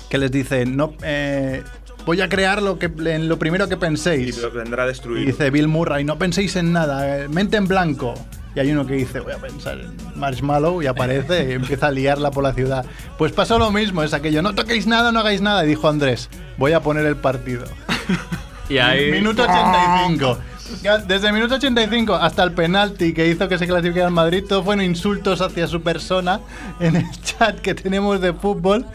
que 0.09 0.17
les 0.17 0.31
dice, 0.31 0.65
no, 0.65 0.93
eh, 1.03 1.63
voy 2.05 2.21
a 2.21 2.29
crear 2.29 2.61
lo, 2.61 2.77
que, 2.77 2.85
en 3.05 3.27
lo 3.27 3.39
primero 3.39 3.67
que 3.67 3.75
Y 3.75 3.77
penséis. 3.77 4.37
lo 4.41 4.51
vendrá 4.51 4.83
a 4.83 4.85
Y 4.85 4.89
destruir. 4.89 5.25
dice 5.25 5.49
Bill 5.49 5.67
Murray, 5.67 6.03
no 6.03 6.17
penséis 6.17 6.55
en 6.55 6.71
nada, 6.71 7.19
eh, 7.23 7.27
mente 7.27 7.57
en 7.57 7.67
blanco. 7.67 8.13
Y 8.55 8.59
hay 8.61 8.71
uno 8.71 8.87
que 8.87 8.93
dice, 8.93 9.19
voy 9.19 9.33
a 9.33 9.37
pensar 9.37 9.77
en 9.79 9.97
Marshmallow 10.17 10.81
y 10.81 10.87
aparece 10.87 11.49
y 11.49 11.53
empieza 11.53 11.87
a 11.87 11.91
liarla 11.91 12.31
por 12.31 12.41
la 12.41 12.53
ciudad. 12.53 12.85
Pues 13.17 13.33
pasó 13.33 13.59
lo 13.59 13.69
mismo, 13.69 14.01
es 14.01 14.13
aquello, 14.13 14.41
no 14.41 14.55
toquéis 14.55 14.87
nada, 14.87 15.11
no 15.11 15.19
hagáis 15.19 15.41
nada. 15.41 15.65
Y 15.65 15.67
dijo 15.67 15.89
Andrés, 15.89 16.29
voy 16.57 16.71
a 16.71 16.79
poner 16.79 17.05
el 17.05 17.17
partido. 17.17 17.65
Y 18.69 18.77
ahí. 18.77 19.11
Minuto 19.11 19.43
85. 19.43 20.37
Ya, 20.81 20.97
Desde 20.97 21.27
el 21.27 21.33
minuto 21.33 21.55
85 21.55 22.15
hasta 22.15 22.43
el 22.43 22.51
penalti 22.53 23.13
que 23.13 23.27
hizo 23.27 23.47
que 23.47 23.57
se 23.57 23.67
clasificara 23.67 24.07
el 24.07 24.13
Madrid, 24.13 24.43
todo 24.47 24.63
fueron 24.63 24.83
insultos 24.83 25.41
hacia 25.41 25.67
su 25.67 25.81
persona 25.81 26.39
en 26.79 26.95
el 26.95 27.11
chat 27.21 27.59
que 27.59 27.75
tenemos 27.75 28.19
de 28.19 28.33
fútbol. 28.33 28.85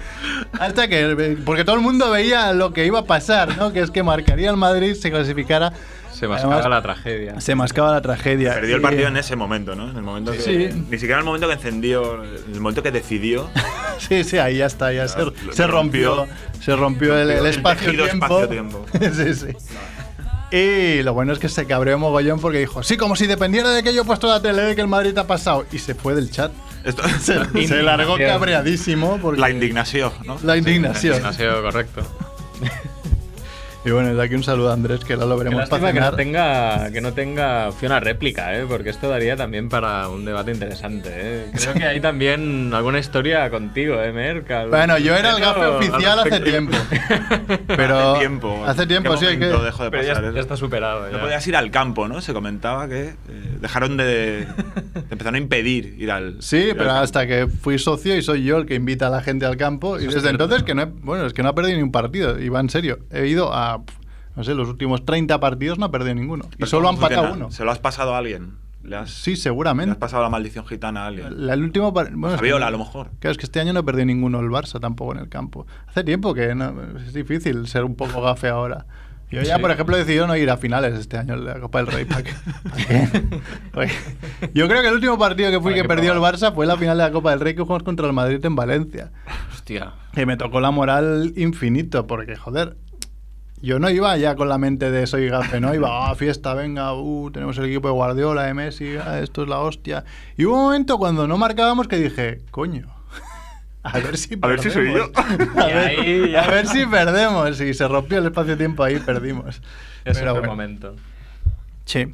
Hasta 0.59 0.89
que. 0.89 1.39
Porque 1.45 1.65
todo 1.65 1.77
el 1.77 1.83
mundo 1.83 2.11
veía 2.11 2.53
lo 2.53 2.73
que 2.73 2.87
iba 2.87 3.01
a 3.01 3.05
pasar, 3.05 3.57
¿no? 3.57 3.73
Que 3.73 3.81
es 3.81 3.91
que 3.91 4.03
marcaría 4.03 4.51
el 4.51 4.57
Madrid, 4.57 4.95
se 4.95 5.11
clasificara. 5.11 5.73
Se 6.21 6.29
mascaba 6.29 6.57
Además, 6.57 6.71
la 6.71 6.83
tragedia. 6.83 7.41
Se 7.41 7.55
mascaba 7.55 7.93
la 7.93 8.01
tragedia. 8.03 8.53
Perdió 8.55 8.77
el 8.77 8.83
partido 8.83 9.09
en 9.09 9.17
ese 9.17 9.37
momento, 9.37 9.75
¿no? 9.75 9.91
En 9.91 9.97
el 9.97 10.03
momento 10.03 10.33
que. 10.33 10.41
Sí. 10.41 10.69
Ni 10.91 10.99
siquiera 10.99 11.15
en 11.15 11.21
el 11.21 11.25
momento 11.25 11.47
que 11.49 11.55
encendió, 11.55 12.23
en 12.23 12.53
el 12.55 12.61
momento 12.61 12.83
que 12.83 12.91
decidió. 12.93 13.49
Sí, 14.01 14.25
sí, 14.25 14.39
ahí 14.39 14.57
ya 14.57 14.65
está, 14.65 14.95
ya 14.95 15.07
se, 15.09 15.19
lo- 15.23 15.35
se 15.53 15.67
rompió, 15.67 16.17
rompió. 16.17 16.37
se 16.63 16.75
rompió 16.75 17.19
el, 17.19 17.31
el 17.31 17.45
espacio-tiempo. 17.45 18.25
espacio-tiempo. 18.41 18.87
sí, 19.13 19.35
sí. 19.35 20.57
Y 20.57 21.03
lo 21.03 21.13
bueno 21.13 21.35
es 21.35 21.39
que 21.39 21.51
se 21.51 21.67
cabreó 21.67 21.99
mogollón 21.99 22.41
porque 22.41 22.59
dijo, 22.61 22.83
sí, 22.83 22.97
como 22.97 23.15
si 23.15 23.27
dependiera 23.27 23.69
de 23.71 23.83
que 23.83 23.93
yo 23.93 24.01
he 24.03 24.05
puesto 24.07 24.27
la 24.29 24.41
tele 24.41 24.63
de 24.63 24.75
que 24.75 24.81
el 24.81 24.89
Madrid 24.89 25.17
ha 25.19 25.27
pasado. 25.27 25.67
Y 25.71 25.79
se 25.79 25.95
fue 25.95 26.15
del 26.15 26.31
chat. 26.31 26.51
Esto- 26.83 27.03
Se, 27.21 27.67
se 27.69 27.83
largó 27.83 28.17
cabreadísimo 28.17 29.19
porque... 29.21 29.39
la 29.39 29.51
indignación, 29.51 30.13
¿no? 30.25 30.39
La 30.43 30.57
indignación. 30.57 31.25
Ha 31.27 31.35
sido 31.35 31.61
correcto. 31.63 32.01
Y 33.83 33.91
bueno, 33.91 34.11
desde 34.11 34.23
aquí 34.23 34.35
un 34.35 34.43
saludo 34.43 34.71
a 34.71 34.75
Andrés, 34.75 35.05
que 35.05 35.15
ahora 35.15 35.25
lo 35.25 35.39
veremos 35.39 35.67
para 35.71 35.93
que 35.93 36.01
no, 36.01 36.13
tenga, 36.13 36.93
que 36.93 37.01
no 37.01 37.15
tenga 37.15 37.71
opción 37.71 37.93
a 37.93 38.01
réplica, 38.01 38.55
¿eh? 38.55 38.67
porque 38.69 38.91
esto 38.91 39.09
daría 39.09 39.37
también 39.37 39.71
para 39.71 40.11
un 40.11 40.27
debate 40.27 40.53
interesante. 40.53 41.09
¿eh? 41.13 41.47
Creo 41.55 41.73
que 41.73 41.85
hay 41.85 41.99
también 41.99 42.75
alguna 42.75 42.99
historia 42.99 43.49
contigo, 43.49 44.03
¿eh, 44.03 44.13
Merck? 44.13 44.51
Algún 44.51 44.71
Bueno, 44.71 44.99
yo 44.99 45.17
era 45.17 45.31
el 45.31 45.41
gafe 45.41 45.61
al 45.61 45.71
oficial 45.77 46.19
hace 46.19 46.41
tiempo. 46.41 46.77
Pero 47.67 48.11
hace 48.11 48.19
tiempo. 48.19 48.65
Hace 48.67 48.87
tiempo, 48.87 49.15
¿En 49.15 49.19
qué 49.19 49.25
sí, 49.25 49.31
hay 49.33 49.39
que... 49.39 49.47
dejó 49.47 49.85
de 49.85 49.91
Pero 49.91 50.09
pasar 50.09 50.35
ya 50.35 50.41
está 50.41 50.57
superado. 50.59 51.11
No 51.11 51.19
podías 51.19 51.47
ir 51.47 51.57
al 51.57 51.71
campo, 51.71 52.07
¿no? 52.07 52.21
Se 52.21 52.35
comentaba 52.35 52.87
que 52.87 53.09
eh, 53.09 53.15
dejaron 53.61 53.97
de. 53.97 54.47
te 54.93 54.99
empezaron 55.11 55.37
a 55.37 55.39
impedir 55.39 55.97
ir 55.99 56.11
al. 56.11 56.37
Sí, 56.41 56.57
ir 56.57 56.71
al 56.73 56.77
pero 56.77 56.89
campo. 56.91 57.03
hasta 57.03 57.27
que 57.27 57.47
fui 57.47 57.79
socio 57.79 58.15
y 58.15 58.21
soy 58.23 58.45
yo 58.45 58.59
el 58.59 58.67
que 58.67 58.75
invita 58.75 59.07
a 59.07 59.11
la 59.11 59.23
gente 59.23 59.47
al 59.47 59.57
campo. 59.57 59.99
Y 59.99 60.07
desde 60.07 60.29
entonces 60.29 60.65
que 60.65 60.75
no 60.75 60.83
he, 60.83 60.85
bueno, 60.85 61.25
es 61.25 61.33
que 61.33 61.43
no 61.43 61.49
ha 61.49 61.55
perdido 61.55 61.77
ni 61.77 61.83
un 61.83 61.93
partido. 61.93 62.39
Y 62.39 62.51
va 62.51 62.61
en 62.61 62.69
serio. 62.69 62.99
He 63.11 63.27
ido 63.27 63.55
a, 63.55 63.70
no 64.37 64.45
sé, 64.45 64.55
los 64.55 64.69
últimos 64.69 65.05
30 65.05 65.39
partidos 65.41 65.79
no 65.79 65.87
ha 65.87 65.91
perdido 65.91 66.15
ninguno. 66.15 66.45
Y 66.59 66.67
solo 66.67 66.89
han 66.89 66.95
¿cómo 66.97 67.07
empatado 67.07 67.29
funciona? 67.29 67.47
uno. 67.47 67.55
¿Se 67.55 67.65
lo 67.65 67.71
has 67.71 67.79
pasado 67.79 68.15
a 68.15 68.19
alguien? 68.19 68.55
¿Le 68.83 68.97
has, 68.97 69.11
Sí, 69.11 69.33
le 69.33 69.35
has 69.37 69.41
seguramente. 69.43 69.95
pasado 69.97 70.23
la 70.23 70.31
maldición 70.31 70.65
gitana 70.67 71.03
a 71.05 71.07
alguien? 71.09 71.47
La- 71.47 71.53
el 71.55 71.63
último 71.63 71.93
bueno, 71.93 72.27
a 72.29 72.71
lo 72.71 72.79
mejor. 72.79 73.11
Claro, 73.19 73.33
es 73.33 73.37
que 73.39 73.45
este 73.45 73.61
año 73.61 73.73
no 73.75 73.81
he 73.81 73.83
perdido 73.83 74.07
ninguno 74.07 74.41
el 74.41 74.47
Barça 74.49 74.81
tampoco 74.81 75.13
en 75.13 75.19
el 75.19 75.29
campo. 75.29 75.67
Hace 75.87 76.03
tiempo 76.05 76.33
que 76.33 76.55
no- 76.55 76.75
es 77.07 77.13
difícil 77.13 77.67
ser 77.69 77.85
un 77.85 77.95
poco 77.95 78.23
gafe 78.23 78.49
ahora. 78.49 78.87
Yo 79.31 79.43
ya, 79.43 79.57
Sí. 79.57 79.61
por 79.61 79.71
ejemplo, 79.71 79.95
he 79.95 79.99
decidido 80.01 80.27
no 80.27 80.35
ir 80.35 80.51
a 80.51 80.57
finales 80.57 80.99
este 80.99 81.17
año 81.19 81.35
en 81.35 81.45
la 81.45 81.61
Copa 81.61 81.79
del 81.79 81.87
Rey. 81.89 82.05
¿para 82.05 82.23
qué? 82.25 82.33
¿Para 82.65 82.77
qué? 82.85 83.23
Porque 83.73 83.93
Yo 84.55 84.67
creo 84.67 84.83
que 84.83 84.89
el 84.89 84.95
último 84.95 85.19
partido 85.19 85.51
que 85.51 85.61
fui 85.61 85.73
¿Para 85.73 85.83
que 85.83 85.89
perdió 85.89 86.13
el? 86.15 86.19
Barça 86.19 86.53
fue 86.55 86.67
la 86.67 86.77
final 86.77 86.97
de 86.99 87.05
la 87.05 87.13
Copa 87.13 87.31
del 87.31 87.39
Rey 87.41 87.55
que 87.55 87.61
jugamos 87.63 87.83
contra 87.85 88.07
el 88.07 88.13
Madrid 88.13 88.45
en 88.45 88.57
Valencia. 88.57 89.13
Hostia. 89.53 89.93
Que 90.13 90.27
me 90.27 90.37
tocó 90.37 90.61
la 90.61 90.71
moral 90.73 91.33
infinito, 91.37 92.07
porque, 92.09 92.35
joder, 92.35 92.77
yo 93.63 93.79
no 93.79 93.91
iba 93.91 94.17
ya 94.17 94.37
con 94.37 94.49
la 94.49 94.59
mente 94.59 94.91
de 94.91 95.07
soy 95.07 95.29
gafe, 95.29 95.61
¿no? 95.61 95.75
Iba, 95.75 96.11
ah, 96.11 96.15
fiesta, 96.15 96.55
venga, 96.55 96.95
uh, 96.95 97.31
tenemos 97.31 97.59
el 97.59 97.67
equipo 97.67 97.89
de 97.89 97.95
Guardiola, 97.95 98.45
de 98.45 98.55
Messi, 98.55 98.97
ah, 98.97 99.21
esto 99.21 99.43
es 99.43 99.49
la 99.49 99.59
hostia. 99.59 100.05
Y 100.37 100.47
hubo 100.47 100.57
un 100.57 100.63
momento 100.65 100.99
cuando 100.99 101.27
no 101.27 101.37
marcábamos 101.37 101.87
que 101.87 101.97
dije, 101.97 102.41
coño, 102.51 102.87
a 103.83 103.99
ver 103.99 104.17
si 104.17 104.39
A 104.41 104.47
ver 104.47 104.61
si 104.61 104.71
soy 104.71 104.87
perdemos. 104.87 105.11
yo. 105.55 105.61
A 105.61 105.67
ver, 106.49 106.67
a 106.67 106.67
si 106.67 106.87
perdemos. 106.87 107.61
Y 107.61 107.75
se 107.75 107.87
rompió 107.87 108.19
el 108.19 108.27
espacio-tiempo 108.27 108.83
ahí, 108.83 108.99
perdimos. 108.99 109.61
Ese 110.05 110.23
el 110.23 110.31
bueno. 110.31 110.49
momento. 110.49 110.97
Sí. 111.85 112.07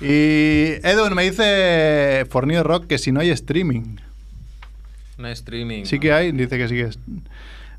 Y 0.00 0.78
Edwin 0.86 1.14
me 1.14 1.24
dice 1.24 2.26
Fornido 2.30 2.62
Rock 2.62 2.86
que 2.86 2.98
si 2.98 3.12
no 3.12 3.20
hay 3.20 3.30
streaming. 3.30 3.96
No 5.16 5.26
hay 5.26 5.32
streaming. 5.32 5.84
Sí 5.84 5.96
¿no? 5.96 6.02
que 6.02 6.12
hay, 6.12 6.32
dice 6.32 6.56
que 6.56 6.68
sí 6.68 6.74
que 6.74 6.82
es. 6.82 6.98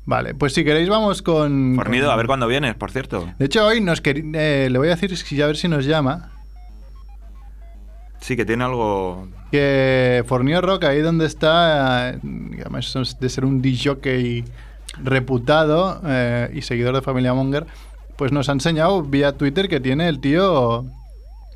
Vale, 0.06 0.34
pues 0.34 0.54
si 0.54 0.64
queréis 0.64 0.88
vamos 0.88 1.22
con... 1.22 1.74
Fornido, 1.76 2.06
con- 2.06 2.14
a 2.14 2.16
ver 2.16 2.26
cuándo 2.26 2.46
vienes, 2.48 2.74
por 2.74 2.90
cierto. 2.90 3.28
De 3.38 3.44
hecho, 3.46 3.64
hoy 3.66 3.80
nos 3.80 4.02
queri- 4.02 4.30
eh, 4.34 4.68
le 4.70 4.78
voy 4.78 4.88
a 4.88 4.92
decir 4.92 5.16
si 5.16 5.40
a 5.40 5.46
ver 5.46 5.56
si 5.56 5.68
nos 5.68 5.84
llama. 5.86 6.30
Sí, 8.20 8.36
que 8.36 8.44
tiene 8.44 8.64
algo. 8.64 9.28
Que 9.50 10.24
Fornido 10.26 10.60
Rock, 10.60 10.84
ahí 10.84 11.00
donde 11.00 11.26
está, 11.26 12.10
eh, 12.10 12.18
además 12.60 13.16
de 13.18 13.28
ser 13.28 13.44
un 13.44 13.62
DJ 13.62 14.44
reputado 15.02 16.00
eh, 16.04 16.50
y 16.54 16.62
seguidor 16.62 16.94
de 16.94 17.02
Familia 17.02 17.32
Monger, 17.32 17.66
pues 18.16 18.32
nos 18.32 18.48
ha 18.48 18.52
enseñado 18.52 19.02
vía 19.02 19.32
Twitter 19.36 19.68
que 19.68 19.80
tiene 19.80 20.08
el 20.08 20.20
tío 20.20 20.84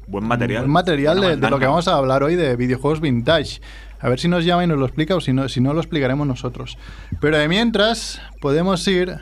Buen 0.06 0.26
material. 0.26 0.62
buen 0.62 0.70
material 0.72 1.20
de, 1.20 1.36
de 1.36 1.50
lo 1.50 1.58
que 1.58 1.66
vamos 1.66 1.88
a 1.88 1.96
hablar 1.96 2.22
hoy 2.22 2.36
de 2.36 2.56
videojuegos 2.56 3.00
vintage. 3.00 3.60
A 4.04 4.10
ver 4.10 4.20
si 4.20 4.28
nos 4.28 4.44
llama 4.44 4.64
y 4.64 4.66
nos 4.66 4.78
lo 4.78 4.84
explica 4.84 5.16
o 5.16 5.20
si 5.22 5.32
no, 5.32 5.48
si 5.48 5.62
no 5.62 5.72
lo 5.72 5.80
explicaremos 5.80 6.26
nosotros. 6.26 6.76
Pero 7.22 7.38
de 7.38 7.48
mientras 7.48 8.20
podemos 8.42 8.86
ir 8.86 9.16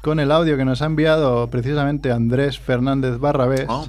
con 0.00 0.20
el 0.20 0.30
audio 0.30 0.56
que 0.56 0.64
nos 0.64 0.80
ha 0.80 0.86
enviado 0.86 1.50
precisamente 1.50 2.12
Andrés 2.12 2.56
Fernández 2.56 3.18
Barrabés 3.18 3.66
Oh, 3.68 3.88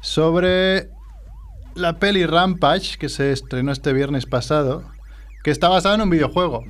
sobre 0.00 0.88
la 1.76 2.00
peli 2.00 2.26
Rampage 2.26 2.98
que 2.98 3.08
se 3.08 3.30
estrenó 3.30 3.70
este 3.70 3.92
viernes 3.92 4.26
pasado, 4.26 4.82
que 5.44 5.52
está 5.52 5.68
basada 5.68 5.94
en 5.94 6.00
un 6.00 6.10
videojuego. 6.10 6.64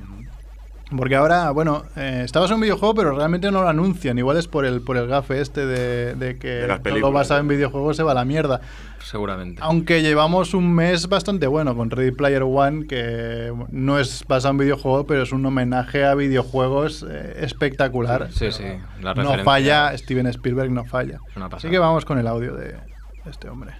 Porque 0.95 1.15
ahora, 1.15 1.51
bueno, 1.51 1.83
eh, 1.95 2.21
está 2.25 2.39
basado 2.39 2.55
en 2.55 2.59
un 2.59 2.61
videojuego, 2.63 2.93
pero 2.95 3.15
realmente 3.15 3.49
no 3.49 3.61
lo 3.61 3.69
anuncian. 3.69 4.17
Igual 4.17 4.37
es 4.37 4.47
por 4.47 4.65
el, 4.65 4.81
por 4.81 4.97
el 4.97 5.07
gafe 5.07 5.39
este 5.39 5.65
de, 5.65 6.15
de 6.15 6.37
que 6.37 6.47
De 6.49 6.67
todo 6.67 6.81
películas, 6.83 7.13
basado 7.13 7.39
en 7.39 7.47
videojuegos 7.47 7.95
se 7.95 8.03
va 8.03 8.11
a 8.11 8.15
la 8.15 8.25
mierda. 8.25 8.61
Seguramente. 9.03 9.61
Aunque 9.63 10.01
llevamos 10.01 10.53
un 10.53 10.73
mes 10.73 11.07
bastante 11.07 11.47
bueno 11.47 11.75
con 11.75 11.89
Ready 11.89 12.11
Player 12.11 12.43
One, 12.43 12.87
que 12.87 13.53
no 13.71 13.99
es 13.99 14.25
basado 14.27 14.51
en 14.51 14.57
videojuego, 14.59 15.05
pero 15.07 15.23
es 15.23 15.31
un 15.31 15.45
homenaje 15.45 16.05
a 16.05 16.13
videojuegos 16.13 17.05
eh, 17.09 17.37
espectacular. 17.39 18.29
Sí, 18.31 18.51
sí. 18.51 18.65
La 19.01 19.13
No 19.13 19.43
falla, 19.43 19.97
Steven 19.97 20.27
Spielberg 20.27 20.71
no 20.71 20.85
falla. 20.85 21.19
es 21.29 21.35
una 21.35 21.47
Así 21.47 21.69
que 21.69 21.79
vamos 21.79 22.05
con 22.05 22.19
el 22.19 22.27
audio 22.27 22.53
de 22.55 22.75
este 23.25 23.49
hombre. 23.49 23.73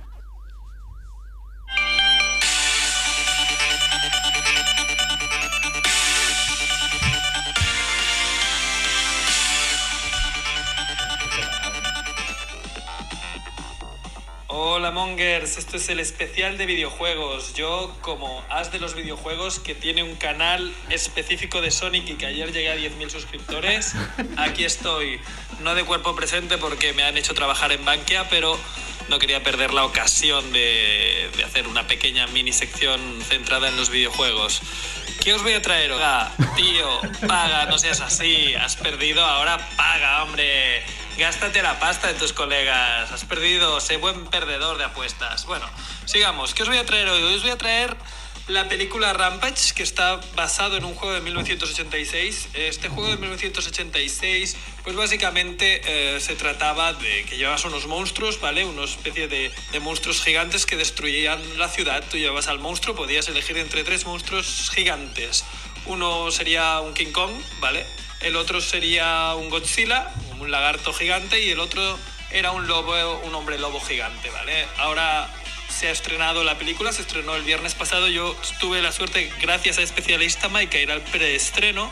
Hola 14.53 14.91
Mongers, 14.91 15.57
esto 15.57 15.77
es 15.77 15.87
el 15.87 16.01
especial 16.01 16.57
de 16.57 16.65
videojuegos. 16.65 17.53
Yo, 17.53 17.95
como 18.01 18.43
as 18.49 18.69
de 18.69 18.79
los 18.79 18.95
videojuegos 18.95 19.59
que 19.59 19.75
tiene 19.75 20.03
un 20.03 20.17
canal 20.17 20.73
específico 20.89 21.61
de 21.61 21.71
Sonic 21.71 22.09
y 22.09 22.13
que 22.15 22.25
ayer 22.25 22.51
llegué 22.51 22.69
a 22.69 22.75
10.000 22.75 23.09
suscriptores, 23.09 23.95
aquí 24.35 24.65
estoy. 24.65 25.21
No 25.61 25.73
de 25.73 25.85
cuerpo 25.85 26.17
presente 26.17 26.57
porque 26.57 26.91
me 26.91 27.03
han 27.03 27.15
hecho 27.15 27.33
trabajar 27.33 27.71
en 27.71 27.85
Bankia, 27.85 28.27
pero 28.27 28.59
no 29.07 29.19
quería 29.19 29.41
perder 29.41 29.73
la 29.73 29.85
ocasión 29.85 30.51
de, 30.51 31.29
hacer 31.45 31.65
una 31.65 31.87
pequeña 31.87 32.27
mini 32.27 32.51
sección 32.51 32.99
centrada 33.23 33.69
en 33.69 33.77
los 33.77 33.89
videojuegos. 33.89 34.61
¿Qué 35.23 35.33
os 35.33 35.43
voy 35.43 35.53
a 35.53 35.61
traer? 35.61 35.93
Oiga, 35.93 36.29
tío, 36.57 36.99
paga, 37.25 37.67
no 37.67 37.77
seas 37.77 38.01
así. 38.01 38.53
Has 38.55 38.75
perdido, 38.75 39.23
ahora 39.23 39.65
paga, 39.77 40.23
hombre. 40.23 40.83
Gástate 41.17 41.61
la 41.61 41.79
pasta 41.79 42.07
de 42.07 42.13
tus 42.13 42.33
colegas. 42.33 43.11
Has 43.11 43.25
perdido, 43.25 43.79
sé 43.81 43.97
buen 43.97 44.25
perdedor 44.27 44.77
de 44.77 44.85
apuestas. 44.85 45.45
Bueno, 45.45 45.69
sigamos. 46.05 46.53
¿Qué 46.53 46.63
os 46.63 46.69
voy 46.69 46.77
a 46.77 46.85
traer 46.85 47.09
hoy? 47.09 47.21
Os 47.21 47.41
voy 47.41 47.51
a 47.51 47.57
traer 47.57 47.95
la 48.47 48.67
película 48.67 49.13
Rampage, 49.13 49.73
que 49.75 49.83
está 49.83 50.19
basado 50.35 50.77
en 50.77 50.85
un 50.85 50.95
juego 50.95 51.13
de 51.13 51.21
1986. 51.21 52.49
Este 52.53 52.89
juego 52.89 53.09
de 53.09 53.17
1986, 53.17 54.55
pues 54.83 54.95
básicamente 54.95 55.81
eh, 55.85 56.19
se 56.21 56.35
trataba 56.35 56.93
de 56.93 57.25
que 57.25 57.37
llevabas 57.37 57.65
unos 57.65 57.87
monstruos, 57.87 58.39
¿vale? 58.39 58.65
Una 58.65 58.85
especie 58.85 59.27
de, 59.27 59.51
de 59.71 59.79
monstruos 59.79 60.23
gigantes 60.23 60.65
que 60.65 60.77
destruían 60.77 61.39
la 61.59 61.67
ciudad. 61.67 62.03
Tú 62.09 62.17
llevabas 62.17 62.47
al 62.47 62.59
monstruo, 62.59 62.95
podías 62.95 63.27
elegir 63.27 63.57
entre 63.57 63.83
tres 63.83 64.05
monstruos 64.05 64.71
gigantes. 64.73 65.43
Uno 65.85 66.31
sería 66.31 66.79
un 66.79 66.93
King 66.93 67.11
Kong, 67.11 67.31
¿vale? 67.59 67.85
El 68.21 68.35
otro 68.35 68.61
sería 68.61 69.33
un 69.35 69.49
Godzilla, 69.49 70.11
un 70.39 70.51
lagarto 70.51 70.93
gigante, 70.93 71.43
y 71.43 71.49
el 71.49 71.59
otro 71.59 71.97
era 72.31 72.51
un 72.51 72.67
lobo, 72.67 72.93
un 73.23 73.35
hombre 73.35 73.57
lobo 73.57 73.79
gigante, 73.81 74.29
¿vale? 74.29 74.65
Ahora 74.77 75.29
se 75.69 75.87
ha 75.87 75.91
estrenado 75.91 76.43
la 76.43 76.57
película, 76.57 76.91
se 76.91 77.01
estrenó 77.01 77.35
el 77.35 77.43
viernes 77.43 77.73
pasado. 77.73 78.07
Yo 78.07 78.35
tuve 78.59 78.81
la 78.81 78.91
suerte, 78.91 79.31
gracias 79.41 79.77
a 79.77 79.81
Especialista 79.81 80.49
Mike, 80.49 80.81
ir 80.81 80.91
al 80.91 81.01
preestreno. 81.01 81.91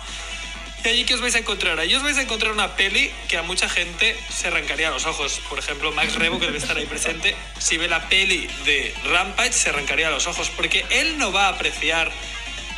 Y 0.83 0.87
allí 0.87 1.03
que 1.03 1.13
os 1.13 1.19
vais 1.19 1.35
a 1.35 1.39
encontrar, 1.39 1.77
allí 1.79 1.93
os 1.95 2.03
vais 2.03 2.17
a 2.17 2.21
encontrar 2.21 2.53
una 2.53 2.75
peli 2.77 3.11
que 3.27 3.37
a 3.37 3.41
mucha 3.41 3.67
gente 3.67 4.17
se 4.29 4.47
arrancaría 4.47 4.89
los 4.89 5.05
ojos. 5.05 5.41
Por 5.49 5.59
ejemplo, 5.59 5.91
Max 5.91 6.15
Rebo, 6.15 6.39
que 6.39 6.45
debe 6.45 6.57
estar 6.57 6.77
ahí 6.77 6.85
presente, 6.85 7.35
si 7.57 7.77
ve 7.77 7.89
la 7.89 8.07
peli 8.07 8.47
de 8.63 8.93
Rampage 9.05 9.51
se 9.51 9.69
arrancaría 9.69 10.09
los 10.09 10.27
ojos, 10.27 10.49
porque 10.55 10.85
él 10.89 11.17
no 11.17 11.33
va 11.33 11.47
a 11.47 11.49
apreciar, 11.49 12.09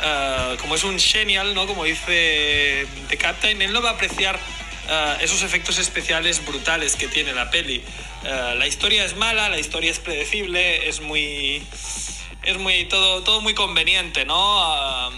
eh, 0.02 0.56
como 0.60 0.74
es 0.74 0.84
un 0.84 0.98
genial, 0.98 1.54
¿no? 1.54 1.66
Como 1.66 1.84
dice 1.84 2.86
The 3.08 3.16
Captain, 3.16 3.62
él 3.62 3.72
no 3.72 3.82
va 3.82 3.90
a 3.90 3.92
apreciar 3.92 4.38
eh, 4.88 5.16
esos 5.20 5.42
efectos 5.42 5.78
especiales 5.78 6.44
brutales 6.44 6.96
que 6.96 7.08
tiene 7.08 7.32
la 7.32 7.50
peli. 7.50 7.82
Eh, 8.24 8.54
la 8.58 8.66
historia 8.66 9.04
es 9.04 9.16
mala, 9.16 9.48
la 9.48 9.58
historia 9.58 9.90
es 9.90 9.98
predecible, 9.98 10.88
es 10.88 11.00
muy... 11.00 11.62
Es 12.42 12.58
muy, 12.58 12.86
todo, 12.86 13.22
todo 13.22 13.40
muy 13.40 13.54
conveniente, 13.54 14.24
¿no? 14.24 15.12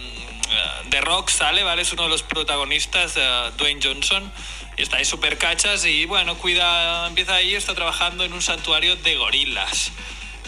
The 0.91 1.01
Rock 1.01 1.31
sale, 1.31 1.63
¿vale? 1.63 1.81
Es 1.81 1.91
uno 1.91 2.03
de 2.03 2.11
los 2.11 2.23
protagonistas, 2.23 3.15
Dwayne 3.57 3.81
Johnson. 3.83 4.31
Y 4.77 4.83
está 4.83 4.99
ahí 4.99 5.07
súper 5.07 5.39
cachas 5.39 5.87
y 5.87 6.05
bueno, 6.05 6.37
cuida, 6.37 7.07
empieza 7.07 7.37
ahí, 7.37 7.55
está 7.55 7.75
trabajando 7.75 8.25
en 8.25 8.35
un 8.35 8.43
santuario 8.43 8.97
de 8.97 9.15
gorilas. 9.17 9.91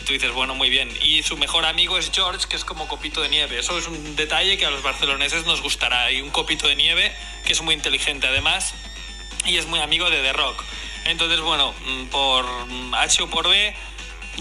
Tú 0.06 0.12
dices, 0.12 0.30
bueno, 0.32 0.54
muy 0.54 0.70
bien. 0.70 0.88
Y 1.02 1.24
su 1.24 1.36
mejor 1.36 1.66
amigo 1.66 1.98
es 1.98 2.12
George, 2.14 2.46
que 2.48 2.54
es 2.54 2.64
como 2.64 2.86
copito 2.86 3.22
de 3.22 3.28
nieve. 3.28 3.58
Eso 3.58 3.76
es 3.76 3.88
un 3.88 4.14
detalle 4.14 4.56
que 4.56 4.64
a 4.64 4.70
los 4.70 4.82
barceloneses 4.82 5.46
nos 5.46 5.62
gustará. 5.62 6.12
Y 6.12 6.22
un 6.22 6.30
copito 6.30 6.68
de 6.68 6.76
nieve 6.76 7.12
que 7.44 7.52
es 7.52 7.60
muy 7.60 7.74
inteligente 7.74 8.28
además 8.28 8.74
y 9.46 9.56
es 9.56 9.66
muy 9.66 9.80
amigo 9.80 10.08
de 10.08 10.22
The 10.22 10.32
Rock. 10.32 10.62
Entonces, 11.06 11.40
bueno, 11.40 11.74
mm, 11.84 12.06
por 12.06 12.44
mm, 12.68 12.94
H 12.94 13.22
o 13.24 13.26
por 13.28 13.48
B, 13.48 13.74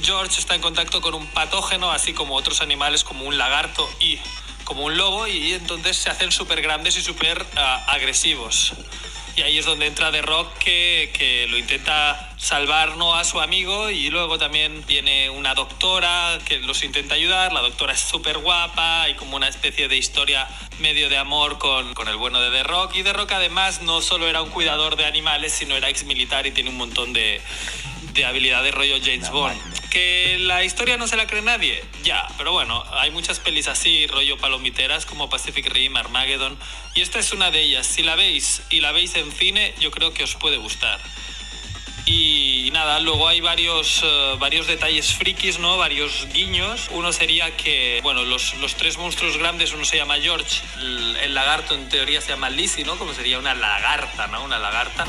George 0.04 0.40
está 0.40 0.54
en 0.54 0.62
contacto 0.62 1.02
con 1.02 1.16
un 1.16 1.26
patógeno, 1.28 1.92
así 1.92 2.14
como 2.14 2.36
otros 2.36 2.62
animales 2.62 3.04
como 3.04 3.26
un 3.26 3.38
lagarto 3.38 3.90
y 4.00 4.20
como 4.66 4.86
un 4.86 4.98
lobo, 4.98 5.28
y 5.28 5.54
entonces 5.54 5.98
se 5.98 6.10
hacen 6.10 6.32
súper 6.32 6.62
grandes 6.62 6.98
y 6.98 7.02
súper 7.02 7.46
agresivos. 7.88 8.74
Y 9.38 9.42
ahí 9.42 9.58
es 9.58 9.66
donde 9.66 9.86
entra 9.86 10.12
The 10.12 10.22
Rock 10.22 10.58
que, 10.60 11.12
que 11.14 11.48
lo 11.48 11.58
intenta 11.58 12.32
salvar 12.38 12.96
¿no? 12.96 13.16
a 13.16 13.24
su 13.24 13.42
amigo 13.42 13.90
y 13.90 14.10
luego 14.10 14.38
también 14.38 14.86
viene 14.88 15.30
una 15.30 15.54
doctora 15.54 16.40
que 16.46 16.60
los 16.60 16.84
intenta 16.84 17.16
ayudar. 17.16 17.52
La 17.52 17.62
doctora 17.62 17.94
es 17.94 18.00
súper 18.00 18.38
guapa 18.38 19.02
hay 19.02 19.16
como 19.16 19.36
una 19.36 19.48
especie 19.48 19.88
de 19.88 19.98
historia 19.98 20.48
medio 20.80 21.10
de 21.10 21.18
amor 21.18 21.58
con, 21.58 21.94
con 21.94 22.08
el 22.08 22.16
bueno 22.16 22.40
de 22.40 22.50
The 22.52 22.64
Rock. 22.64 22.96
Y 22.96 23.04
The 23.04 23.14
Rock 23.14 23.34
además 23.34 23.82
no 23.82 24.02
solo 24.02 24.28
era 24.28 24.42
un 24.42 24.50
cuidador 24.50 24.96
de 24.96 25.06
animales, 25.06 25.54
sino 25.54 25.76
era 25.76 25.90
ex 25.90 26.06
militar 26.06 26.48
y 26.48 26.52
tiene 26.52 26.70
un 26.70 26.78
montón 26.78 27.14
de, 27.14 27.42
de 28.14 28.26
habilidades 28.26 28.74
rollo 28.74 28.96
James 29.04 29.30
Bond. 29.32 29.60
Que 29.96 30.36
la 30.40 30.62
historia 30.66 30.98
no 30.98 31.08
se 31.08 31.16
la 31.16 31.26
cree 31.26 31.42
nadie, 31.42 31.82
ya, 32.04 32.28
pero 32.38 32.52
bueno, 32.52 32.84
hay 32.92 33.12
muchas 33.12 33.40
pelis 33.40 33.70
así, 33.70 34.08
rollo 34.08 34.38
palomiteras 34.38 35.06
como 35.06 35.30
Pacific 35.30 35.70
Rim, 35.72 35.96
Armageddon, 35.96 36.58
y 36.96 37.02
esta 37.02 37.20
es 37.20 37.32
una 37.32 37.50
de 37.50 37.62
ellas. 37.62 37.88
Si 37.88 38.04
la 38.04 38.18
veis 38.18 38.62
y 38.70 38.82
la 38.82 38.92
veis 38.92 39.16
en 39.16 39.32
cine, 39.32 39.74
yo 39.80 39.92
creo 39.92 40.14
que 40.14 40.26
os 40.26 40.36
puede 40.36 40.58
gustar. 40.58 41.00
Y 42.06 42.70
nada, 42.72 43.00
luego 43.00 43.28
hay 43.28 43.42
varios, 43.42 44.02
eh, 44.04 44.36
varios 44.38 44.68
detalles 44.68 45.14
frikis, 45.14 45.58
¿no? 45.58 45.78
Varios 45.78 46.28
guiños. 46.32 46.88
Uno 46.92 47.12
sería 47.12 47.58
que, 47.58 48.00
bueno, 48.04 48.24
los, 48.24 48.54
los 48.56 48.76
tres 48.76 48.98
monstruos 48.98 49.38
grandes, 49.38 49.74
uno 49.74 49.86
se 49.86 49.98
llama 49.98 50.18
George, 50.20 50.62
el, 50.80 51.18
el 51.18 51.34
lagarto 51.34 51.74
en 51.74 51.90
teoría 51.90 52.22
se 52.22 52.30
llama 52.30 52.52
Lizzie, 52.52 52.86
¿no? 52.86 52.98
Como 52.98 53.14
sería 53.14 53.40
una 53.40 53.56
lagarta, 53.56 54.28
¿no? 54.28 54.44
Una 54.44 54.60
lagarta. 54.60 55.06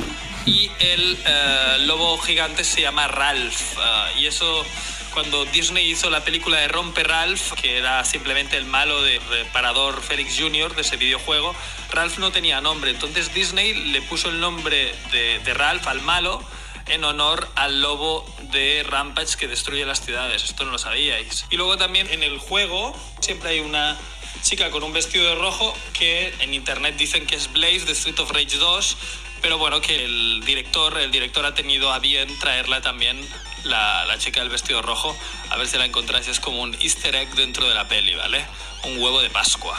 Y 0.46 0.70
el 0.78 1.18
eh, 1.26 1.76
lobo 1.80 2.16
gigante 2.18 2.64
se 2.64 2.80
llama 2.80 3.08
Ralph. 3.08 3.60
eh, 3.78 4.20
y 4.20 4.26
eso 4.26 4.64
cuando 5.12 5.44
Disney 5.46 5.90
hizo 5.90 6.08
la 6.08 6.24
película 6.24 6.58
de 6.58 6.68
Rompe 6.68 7.02
Ralph, 7.02 7.52
que 7.54 7.78
era 7.78 8.04
simplemente 8.04 8.56
el 8.56 8.66
malo 8.66 9.02
de 9.02 9.18
reparador 9.30 10.02
Félix 10.02 10.38
Jr. 10.38 10.74
de 10.74 10.82
ese 10.82 10.96
videojuego, 10.98 11.54
Ralph 11.90 12.18
no 12.18 12.32
tenía 12.32 12.60
nombre. 12.60 12.90
Entonces 12.90 13.32
Disney 13.34 13.74
le 13.74 14.02
puso 14.02 14.28
el 14.28 14.40
nombre 14.40 14.94
de, 15.10 15.40
de 15.40 15.54
Ralph 15.54 15.86
al 15.88 16.02
malo 16.02 16.42
en 16.88 17.04
honor 17.04 17.48
al 17.54 17.80
lobo 17.80 18.24
de 18.52 18.84
Rampage 18.88 19.36
que 19.36 19.48
destruye 19.48 19.84
las 19.84 20.00
ciudades. 20.04 20.44
Esto 20.44 20.64
no 20.64 20.72
lo 20.72 20.78
sabíais. 20.78 21.46
Y 21.50 21.56
luego 21.56 21.76
también 21.76 22.08
en 22.10 22.22
el 22.22 22.38
juego 22.38 22.94
siempre 23.20 23.50
hay 23.50 23.60
una 23.60 23.98
chica 24.42 24.70
con 24.70 24.82
un 24.82 24.92
vestido 24.92 25.24
de 25.28 25.34
rojo 25.34 25.74
que 25.92 26.32
en 26.40 26.54
internet 26.54 26.96
dicen 26.96 27.26
que 27.26 27.36
es 27.36 27.52
Blaze 27.52 27.84
de 27.86 27.92
Street 27.92 28.18
of 28.20 28.30
Rage 28.30 28.56
2, 28.58 28.96
pero 29.42 29.58
bueno, 29.58 29.80
que 29.80 30.04
el 30.04 30.42
director, 30.44 30.98
el 30.98 31.10
director 31.10 31.44
ha 31.44 31.54
tenido 31.54 31.92
a 31.92 31.98
bien 31.98 32.28
traerla 32.38 32.80
también 32.80 33.20
la, 33.64 34.04
la 34.06 34.18
chica 34.18 34.40
del 34.40 34.50
vestido 34.50 34.82
rojo, 34.82 35.16
a 35.50 35.56
ver 35.56 35.66
si 35.66 35.76
la 35.78 35.84
encontráis, 35.84 36.28
es 36.28 36.40
como 36.40 36.62
un 36.62 36.74
easter 36.80 37.14
egg 37.14 37.34
dentro 37.34 37.68
de 37.68 37.74
la 37.74 37.88
peli, 37.88 38.14
¿vale? 38.14 38.44
Un 38.84 38.98
huevo 38.98 39.20
de 39.20 39.30
Pascua. 39.30 39.76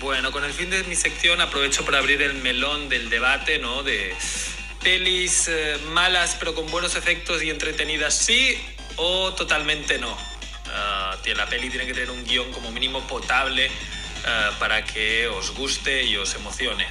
Bueno, 0.00 0.32
con 0.32 0.44
el 0.44 0.52
fin 0.52 0.70
de 0.70 0.82
mi 0.84 0.96
sección 0.96 1.40
aprovecho 1.40 1.84
para 1.84 1.98
abrir 1.98 2.22
el 2.22 2.34
melón 2.34 2.88
del 2.88 3.10
debate, 3.10 3.58
¿no? 3.58 3.82
De 3.82 4.16
pelis 4.82 5.48
eh, 5.48 5.78
malas 5.88 6.36
pero 6.38 6.54
con 6.54 6.66
buenos 6.70 6.94
efectos 6.96 7.42
y 7.42 7.50
entretenidas, 7.50 8.14
sí 8.14 8.56
o 8.96 9.32
totalmente 9.34 9.98
no. 9.98 10.16
Tie- 11.22 11.34
la 11.34 11.46
peli 11.46 11.68
tiene 11.70 11.86
que 11.86 11.92
tener 11.94 12.10
un 12.10 12.24
guion 12.24 12.50
como 12.52 12.70
mínimo 12.70 13.00
potable 13.06 13.70
ah, 14.26 14.50
para 14.58 14.84
que 14.84 15.26
os 15.28 15.50
guste 15.54 16.04
y 16.04 16.16
os 16.16 16.34
emocione. 16.34 16.86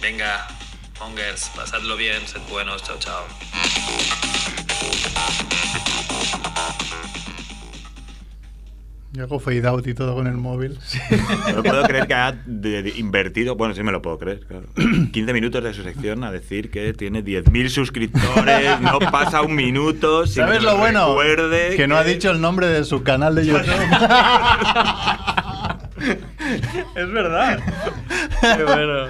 Venga, 0.00 0.46
Mongers, 0.98 1.50
pasadlo 1.54 1.96
bien, 1.96 2.26
sed 2.26 2.40
buenos, 2.48 2.82
chao, 2.82 2.98
chao. 2.98 3.26
Yo 9.16 9.24
hago 9.24 9.40
fade 9.40 9.66
out 9.66 9.86
y 9.86 9.94
todo 9.94 10.14
con 10.14 10.26
el 10.26 10.34
móvil. 10.36 10.78
No 11.54 11.62
puedo 11.62 11.82
creer 11.84 12.06
que 12.06 12.12
haya 12.14 12.38
de- 12.44 12.82
de- 12.82 12.90
invertido, 12.98 13.56
bueno, 13.56 13.74
sí 13.74 13.82
me 13.82 13.90
lo 13.90 14.02
puedo 14.02 14.18
creer, 14.18 14.40
claro. 14.46 14.66
15 15.12 15.32
minutos 15.32 15.64
de 15.64 15.72
su 15.72 15.82
sección 15.82 16.22
a 16.22 16.30
decir 16.30 16.70
que 16.70 16.92
tiene 16.92 17.24
10.000 17.24 17.68
suscriptores, 17.70 18.78
no 18.82 18.98
pasa 18.98 19.40
un 19.40 19.54
minuto. 19.54 20.26
sin 20.26 20.42
¿Sabes 20.44 20.58
que 20.58 20.64
lo 20.66 20.76
bueno? 20.76 21.08
recuerde 21.08 21.76
Que 21.76 21.86
no 21.88 21.96
ha 21.96 22.04
dicho 22.04 22.30
el 22.30 22.42
nombre 22.42 22.66
de 22.66 22.84
su 22.84 23.02
canal 23.02 23.34
de 23.34 23.46
YouTube. 23.46 23.66
Es 26.94 27.10
verdad. 27.10 27.58
Qué 28.56 28.64
bueno. 28.64 29.06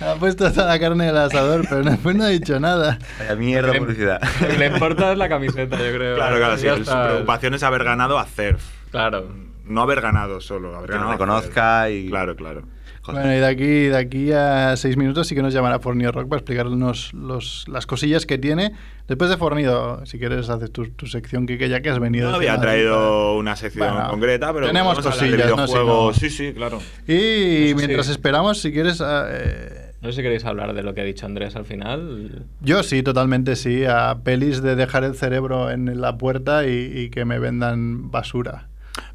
ha 0.00 0.14
puesto 0.18 0.50
toda 0.52 0.66
la 0.68 0.78
carne 0.78 1.06
del 1.06 1.16
asador, 1.16 1.66
pero 1.68 1.82
después 1.82 2.14
no 2.14 2.24
ha 2.24 2.28
dicho 2.28 2.60
nada. 2.60 2.98
Vaya 3.18 3.34
mierda 3.36 3.72
publicidad. 3.74 4.20
Lo 4.40 4.48
que 4.48 4.58
le 4.58 4.66
importa 4.66 5.12
es 5.12 5.18
la 5.18 5.28
camiseta, 5.28 5.76
yo 5.76 5.92
creo. 5.96 6.16
Claro, 6.16 6.36
claro, 6.36 6.56
sí, 6.58 6.66
su 6.84 6.90
preocupación 6.92 7.54
es 7.54 7.62
haber 7.62 7.84
ganado 7.84 8.18
a 8.18 8.24
CERF. 8.26 8.62
Claro. 8.90 9.28
No 9.64 9.82
haber 9.82 10.00
ganado 10.00 10.40
solo, 10.40 10.74
haber 10.76 10.88
Que 10.90 10.94
ganado 10.96 11.10
a 11.10 11.12
reconozca 11.14 11.90
y- 11.90 12.08
Claro, 12.08 12.36
claro. 12.36 12.62
Bueno, 13.06 13.32
y 13.32 13.38
de 13.38 13.46
aquí, 13.46 13.64
de 13.64 13.96
aquí 13.96 14.32
a 14.32 14.76
seis 14.76 14.98
minutos 14.98 15.26
sí 15.26 15.34
que 15.34 15.40
nos 15.40 15.54
llamará 15.54 15.78
Fornido 15.78 16.12
Rock 16.12 16.28
para 16.28 16.40
explicarnos 16.40 17.14
los, 17.14 17.64
las 17.66 17.86
cosillas 17.86 18.26
que 18.26 18.36
tiene. 18.36 18.72
Después 19.06 19.30
de 19.30 19.38
Fornido, 19.38 20.04
si 20.04 20.18
quieres, 20.18 20.50
haces 20.50 20.70
tu, 20.70 20.88
tu 20.90 21.06
sección, 21.06 21.46
que 21.46 21.68
ya 21.70 21.80
que 21.80 21.88
has 21.88 21.98
venido. 22.00 22.28
No 22.28 22.36
había 22.36 22.52
Madrid 22.52 22.62
traído 22.68 23.36
una 23.38 23.56
sección 23.56 23.94
Bueno, 23.94 24.10
concreta, 24.10 24.52
pero 24.52 24.66
tenemos 24.66 24.96
vamos 24.98 25.06
cosillas, 25.06 25.38
¿no? 25.38 25.66
Si 25.66 25.72
videojuegos. 25.72 26.14
no- 26.16 26.20
Sí, 26.20 26.28
sí, 26.30 26.52
claro. 26.52 26.80
Y 27.06 27.68
Eso 27.68 27.76
mientras 27.76 28.06
sí. 28.06 28.12
esperamos, 28.12 28.60
si 28.60 28.72
quieres... 28.72 29.00
ah, 29.00 29.26
eh, 29.30 29.92
No 30.02 30.10
sé 30.10 30.16
si 30.16 30.22
queréis 30.22 30.44
hablar 30.44 30.74
de 30.74 30.82
lo 30.82 30.92
que 30.92 31.00
ha 31.00 31.04
dicho 31.04 31.24
Andrés 31.24 31.56
al 31.56 31.64
final. 31.64 32.44
yo 32.60 32.82
sí, 32.82 33.02
totalmente 33.02 33.56
sí, 33.56 33.86
a 33.86 34.18
pelis 34.22 34.60
de 34.60 34.76
dejar 34.76 35.04
el 35.04 35.14
cerebro 35.14 35.70
en 35.70 35.98
la 35.98 36.18
puerta 36.18 36.66
y, 36.66 36.92
y 36.94 37.08
que 37.08 37.24
me 37.24 37.38
vendan 37.38 38.10
basura. 38.10 38.67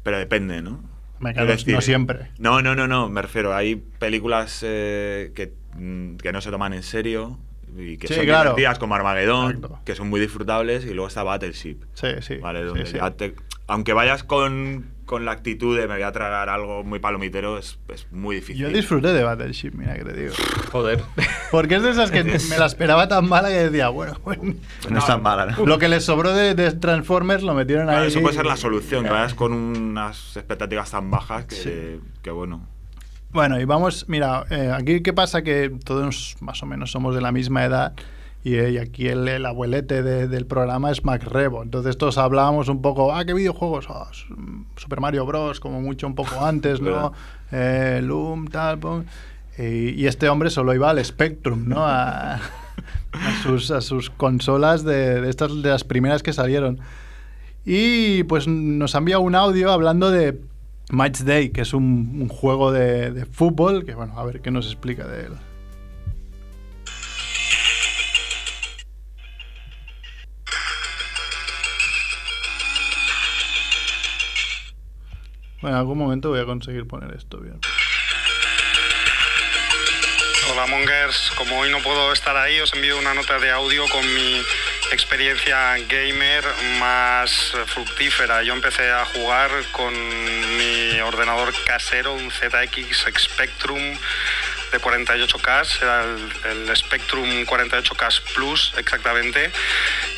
Pero 0.04 0.18
depende, 0.18 0.62
¿no? 0.62 0.80
Decir, 1.20 1.74
no 1.74 1.80
siempre. 1.80 2.30
No, 2.38 2.62
no, 2.62 2.76
no, 2.76 2.86
no, 2.86 3.08
me 3.08 3.22
refiero. 3.22 3.54
Hay 3.54 3.76
películas 3.76 4.60
eh, 4.62 5.32
que, 5.34 5.52
mm, 5.76 6.16
que 6.18 6.30
no 6.32 6.40
se 6.40 6.50
toman 6.50 6.72
en 6.74 6.82
serio 6.84 7.38
y 7.76 7.96
que 7.96 8.06
Sí, 8.08 8.14
son 8.14 8.24
claro. 8.26 8.50
divertidas 8.50 8.78
como 8.78 8.94
Armageddon, 8.94 9.52
Exacto. 9.56 9.80
que 9.84 9.94
son 9.96 10.08
muy 10.10 10.20
disfrutables, 10.20 10.84
y 10.84 10.90
luego 10.94 11.08
está 11.08 11.22
Battleship. 11.24 11.78
Sí, 11.94 12.08
sí. 12.20 12.36
¿vale? 12.36 12.62
Donde 12.62 12.86
sí. 12.86 12.96
ya 12.98 13.10
te- 13.12 13.34
aunque 13.66 13.92
vayas 13.94 14.22
con, 14.22 14.93
con 15.04 15.24
la 15.24 15.32
actitud 15.32 15.76
de 15.78 15.86
me 15.86 15.94
voy 15.94 16.02
a 16.02 16.12
tragar 16.12 16.48
algo 16.48 16.82
muy 16.84 16.98
palomitero, 16.98 17.58
es, 17.58 17.78
es 17.88 18.06
muy 18.10 18.36
difícil. 18.36 18.62
Yo 18.62 18.68
disfruté 18.68 19.12
de 19.12 19.22
Battleship, 19.22 19.72
mira 19.74 19.94
que 19.94 20.04
te 20.04 20.12
digo. 20.14 20.34
Joder. 20.72 21.02
Porque 21.50 21.76
es 21.76 21.82
de 21.82 21.90
esas 21.90 22.10
que 22.10 22.24
me 22.50 22.58
la 22.58 22.66
esperaba 22.66 23.06
tan 23.08 23.28
mala 23.28 23.48
que 23.48 23.54
decía, 23.70 23.88
bueno, 23.90 24.18
bueno. 24.24 24.54
No 24.88 24.98
es 24.98 25.06
tan 25.06 25.22
mala, 25.22 25.46
¿no? 25.46 25.66
Lo 25.66 25.78
que 25.78 25.88
les 25.88 26.04
sobró 26.04 26.32
de, 26.32 26.54
de 26.54 26.72
Transformers 26.72 27.42
lo 27.42 27.54
metieron 27.54 27.84
Claro, 27.86 28.02
ahí. 28.02 28.08
eso 28.08 28.20
puede 28.20 28.34
ser 28.34 28.46
la 28.46 28.56
solución, 28.56 29.04
que 29.04 29.10
vayas 29.10 29.34
con 29.34 29.52
unas 29.52 30.36
expectativas 30.36 30.90
tan 30.90 31.10
bajas 31.10 31.44
que, 31.46 31.54
Sí. 31.54 32.00
que 32.22 32.30
bueno. 32.30 32.66
Bueno, 33.30 33.60
y 33.60 33.64
vamos, 33.64 34.04
mira, 34.08 34.44
eh, 34.50 34.70
aquí 34.72 35.02
qué 35.02 35.12
pasa 35.12 35.42
que 35.42 35.72
todos 35.84 36.36
más 36.40 36.62
o 36.62 36.66
menos 36.66 36.92
somos 36.92 37.14
de 37.16 37.20
la 37.20 37.32
misma 37.32 37.64
edad 37.64 37.92
y, 38.44 38.54
y 38.56 38.78
aquí 38.78 39.08
el, 39.08 39.26
el 39.26 39.44
abuelete 39.46 40.02
de- 40.02 40.28
del 40.28 40.46
programa 40.46 40.90
es 40.92 41.04
Mac 41.04 41.24
Rebo. 41.24 41.62
Entonces 41.62 41.96
todos 41.98 42.18
hablábamos 42.18 42.68
un 42.68 42.82
poco, 42.82 43.12
ah, 43.12 43.24
¿qué 43.24 43.34
videojuegos? 43.34 43.86
S- 44.12 44.26
Super 44.76 45.00
Mario 45.00 45.24
Bros, 45.26 45.58
como 45.60 45.80
mucho 45.80 46.06
un 46.06 46.14
poco 46.14 46.44
antes, 46.44 46.80
¿no? 46.80 47.12
Eh, 47.50 48.00
Loom, 48.04 48.46
tal, 48.48 48.78
pum. 48.78 49.04
Y, 49.58 49.90
y 50.00 50.06
este 50.06 50.28
hombre 50.28 50.50
solo 50.50 50.74
iba 50.74 50.90
al 50.90 51.02
Spectrum, 51.04 51.66
¿no? 51.68 51.84
A- 51.86 52.34
a 52.34 53.42
sus, 53.44 53.70
a 53.70 53.80
sus 53.80 54.10
consolas 54.10 54.84
de, 54.84 55.20
de 55.20 55.30
estas 55.30 55.62
de 55.62 55.70
las 55.70 55.84
primeras 55.84 56.22
que 56.22 56.32
salieron. 56.32 56.80
Y 57.64 58.24
pues 58.24 58.46
nos 58.48 58.94
ha 58.94 58.98
enviado 58.98 59.22
un 59.22 59.34
audio 59.36 59.70
hablando 59.72 60.10
de 60.10 60.38
Match 60.90 61.20
Day, 61.20 61.48
que 61.50 61.62
es 61.62 61.72
un, 61.72 62.18
un 62.20 62.28
juego 62.28 62.72
de, 62.72 63.10
de 63.12 63.24
fútbol, 63.24 63.84
que 63.86 63.94
bueno, 63.94 64.18
a 64.18 64.24
ver 64.24 64.40
qué 64.42 64.50
nos 64.50 64.66
explica 64.66 65.06
de 65.06 65.26
él. 65.26 65.32
Bueno, 75.64 75.78
en 75.78 75.80
algún 75.80 75.96
momento 75.96 76.28
voy 76.28 76.40
a 76.40 76.44
conseguir 76.44 76.86
poner 76.86 77.16
esto 77.16 77.38
bien. 77.38 77.58
Hola 80.50 80.66
Mongers, 80.66 81.32
como 81.38 81.58
hoy 81.58 81.70
no 81.70 81.78
puedo 81.78 82.12
estar 82.12 82.36
ahí, 82.36 82.60
os 82.60 82.74
envío 82.74 82.98
una 82.98 83.14
nota 83.14 83.38
de 83.38 83.50
audio 83.50 83.88
con 83.88 84.04
mi 84.14 84.42
experiencia 84.92 85.78
gamer 85.88 86.44
más 86.78 87.54
fructífera. 87.64 88.42
Yo 88.42 88.52
empecé 88.52 88.90
a 88.90 89.06
jugar 89.06 89.50
con 89.72 89.94
mi 90.58 91.00
ordenador 91.00 91.54
casero, 91.64 92.12
un 92.12 92.30
ZX 92.30 93.06
Spectrum 93.16 93.80
de 94.70 94.80
48K, 94.82 95.80
era 95.80 96.04
el, 96.04 96.68
el 96.68 96.76
Spectrum 96.76 97.26
48K 97.46 98.20
Plus 98.34 98.74
exactamente. 98.76 99.50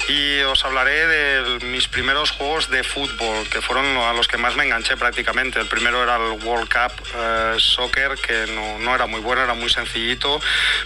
Y 0.08 0.40
os 0.42 0.64
hablaré 0.64 1.06
de 1.06 1.66
mis 1.66 1.88
primeros 1.88 2.30
juegos 2.30 2.70
de 2.70 2.84
fútbol, 2.84 3.48
que 3.48 3.60
fueron 3.60 3.84
a 3.96 4.12
los 4.12 4.28
que 4.28 4.36
más 4.36 4.54
me 4.54 4.64
enganché 4.64 4.96
prácticamente. 4.96 5.58
El 5.58 5.66
primero 5.66 6.02
era 6.02 6.16
el 6.16 6.44
World 6.44 6.68
Cup 6.68 6.92
eh, 7.16 7.54
Soccer, 7.58 8.16
que 8.16 8.46
no, 8.52 8.78
no, 8.78 8.94
era 8.94 9.06
muy 9.06 9.20
bueno, 9.20 9.42
era 9.42 9.54
muy 9.54 9.68
sencillito, 9.68 10.40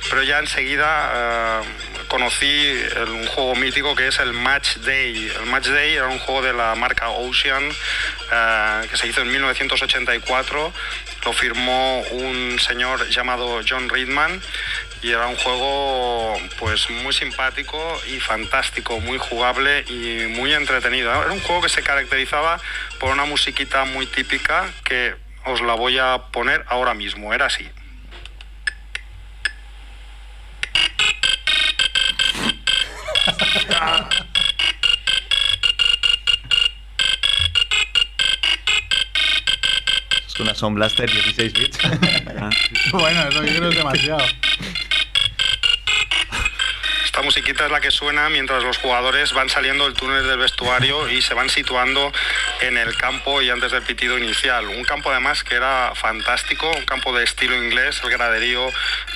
pero 0.08 0.22
ya 0.22 0.38
enseguida 0.38 1.12
eh, 1.14 1.60
conocí 2.08 2.82
un 3.08 3.26
juego 3.26 3.54
mítico 3.56 3.94
que 3.94 4.08
es 4.08 4.18
el 4.20 4.32
Match 4.32 4.76
Day. 4.78 5.30
El 5.38 5.46
Match 5.46 5.66
Day 5.66 5.94
era 5.96 6.08
un 6.08 6.18
juego 6.18 6.40
de 6.40 6.54
la 6.54 6.74
marca 6.74 7.10
Ocean, 7.10 7.70
eh, 8.32 8.86
que 8.90 8.96
se 8.96 9.06
hizo 9.06 9.20
en 9.20 9.30
1984. 9.30 10.72
Lo 11.26 11.32
firmó 11.34 12.00
un 12.10 12.58
señor 12.58 13.06
llamado 13.10 13.60
John 13.68 13.90
Reedman 13.90 14.40
y 15.02 15.10
era 15.10 15.26
un 15.26 15.36
juego 15.36 16.36
pues 16.58 16.90
muy 16.90 17.12
simpático 17.12 17.78
y 18.08 18.20
fantástico, 18.20 19.00
muy 19.00 19.18
jugable 19.18 19.84
y 19.88 20.26
muy 20.28 20.52
entretenido. 20.52 21.10
Era 21.10 21.32
un 21.32 21.40
juego 21.40 21.62
que 21.62 21.68
se 21.68 21.82
caracterizaba 21.82 22.60
por 22.98 23.10
una 23.10 23.24
musiquita 23.24 23.84
muy 23.84 24.06
típica 24.06 24.70
que 24.84 25.14
os 25.46 25.60
la 25.62 25.74
voy 25.74 25.98
a 25.98 26.18
poner 26.32 26.64
ahora 26.68 26.94
mismo, 26.94 27.32
era 27.32 27.46
así. 27.46 27.68
Es 40.26 40.40
una 40.40 40.54
Sound 40.54 40.76
Blaster 40.76 41.10
16 41.10 41.52
bits. 41.52 41.78
bueno, 42.92 43.28
eso 43.28 43.44
yo 43.44 43.56
creo 43.56 43.68
es 43.70 43.76
demasiado. 43.76 44.24
Esta 47.20 47.26
musiquita 47.26 47.66
es 47.66 47.70
la 47.70 47.82
que 47.82 47.90
suena 47.90 48.30
mientras 48.30 48.62
los 48.62 48.78
jugadores 48.78 49.34
van 49.34 49.50
saliendo 49.50 49.84
del 49.84 49.92
túnel 49.92 50.26
del 50.26 50.38
vestuario 50.38 51.06
y 51.10 51.20
se 51.20 51.34
van 51.34 51.50
situando 51.50 52.10
en 52.62 52.78
el 52.78 52.96
campo 52.96 53.42
y 53.42 53.50
antes 53.50 53.72
del 53.72 53.82
pitido 53.82 54.16
inicial. 54.16 54.66
Un 54.68 54.84
campo 54.84 55.10
además 55.10 55.44
que 55.44 55.54
era 55.54 55.92
fantástico, 55.94 56.70
un 56.74 56.86
campo 56.86 57.14
de 57.14 57.22
estilo 57.22 57.62
inglés, 57.62 58.00
el 58.02 58.10
graderío 58.10 58.66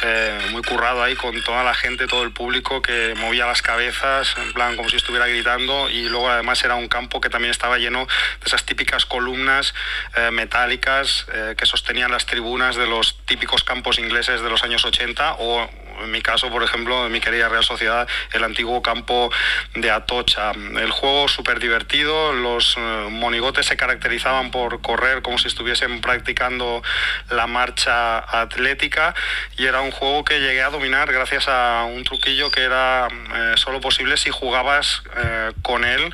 eh, 0.02 0.38
muy 0.50 0.60
currado 0.60 1.02
ahí 1.02 1.16
con 1.16 1.42
toda 1.44 1.64
la 1.64 1.72
gente, 1.72 2.06
todo 2.06 2.24
el 2.24 2.30
público 2.30 2.82
que 2.82 3.14
movía 3.16 3.46
las 3.46 3.62
cabezas, 3.62 4.36
en 4.36 4.52
plan 4.52 4.76
como 4.76 4.90
si 4.90 4.96
estuviera 4.96 5.26
gritando 5.26 5.88
y 5.88 6.02
luego 6.02 6.28
además 6.28 6.62
era 6.62 6.74
un 6.74 6.88
campo 6.88 7.22
que 7.22 7.30
también 7.30 7.52
estaba 7.52 7.78
lleno 7.78 8.00
de 8.00 8.44
esas 8.44 8.66
típicas 8.66 9.06
columnas 9.06 9.72
eh, 10.14 10.30
metálicas 10.30 11.24
eh, 11.32 11.54
que 11.56 11.64
sostenían 11.64 12.10
las 12.10 12.26
tribunas 12.26 12.76
de 12.76 12.86
los 12.86 13.16
típicos 13.24 13.64
campos 13.64 13.98
ingleses 13.98 14.42
de 14.42 14.50
los 14.50 14.62
años 14.62 14.84
80 14.84 15.36
o 15.38 15.70
en 16.02 16.10
mi 16.10 16.22
caso, 16.22 16.50
por 16.50 16.62
ejemplo, 16.62 17.06
en 17.06 17.12
mi 17.12 17.20
querida 17.20 17.48
Real 17.48 17.64
Sociedad, 17.64 18.08
el 18.32 18.44
antiguo 18.44 18.82
campo 18.82 19.30
de 19.74 19.90
Atocha. 19.90 20.52
El 20.52 20.90
juego 20.90 21.28
súper 21.28 21.60
divertido, 21.60 22.32
los 22.32 22.76
eh, 22.76 22.80
monigotes 23.10 23.66
se 23.66 23.76
caracterizaban 23.76 24.50
por 24.50 24.80
correr 24.80 25.22
como 25.22 25.38
si 25.38 25.48
estuviesen 25.48 26.00
practicando 26.00 26.82
la 27.30 27.46
marcha 27.46 28.18
atlética 28.40 29.14
y 29.56 29.66
era 29.66 29.80
un 29.80 29.90
juego 29.90 30.24
que 30.24 30.40
llegué 30.40 30.62
a 30.62 30.70
dominar 30.70 31.12
gracias 31.12 31.48
a 31.48 31.84
un 31.84 32.04
truquillo 32.04 32.50
que 32.50 32.62
era 32.62 33.08
eh, 33.08 33.54
solo 33.56 33.80
posible 33.80 34.16
si 34.16 34.30
jugabas 34.30 35.02
eh, 35.16 35.52
con 35.62 35.84
él 35.84 36.12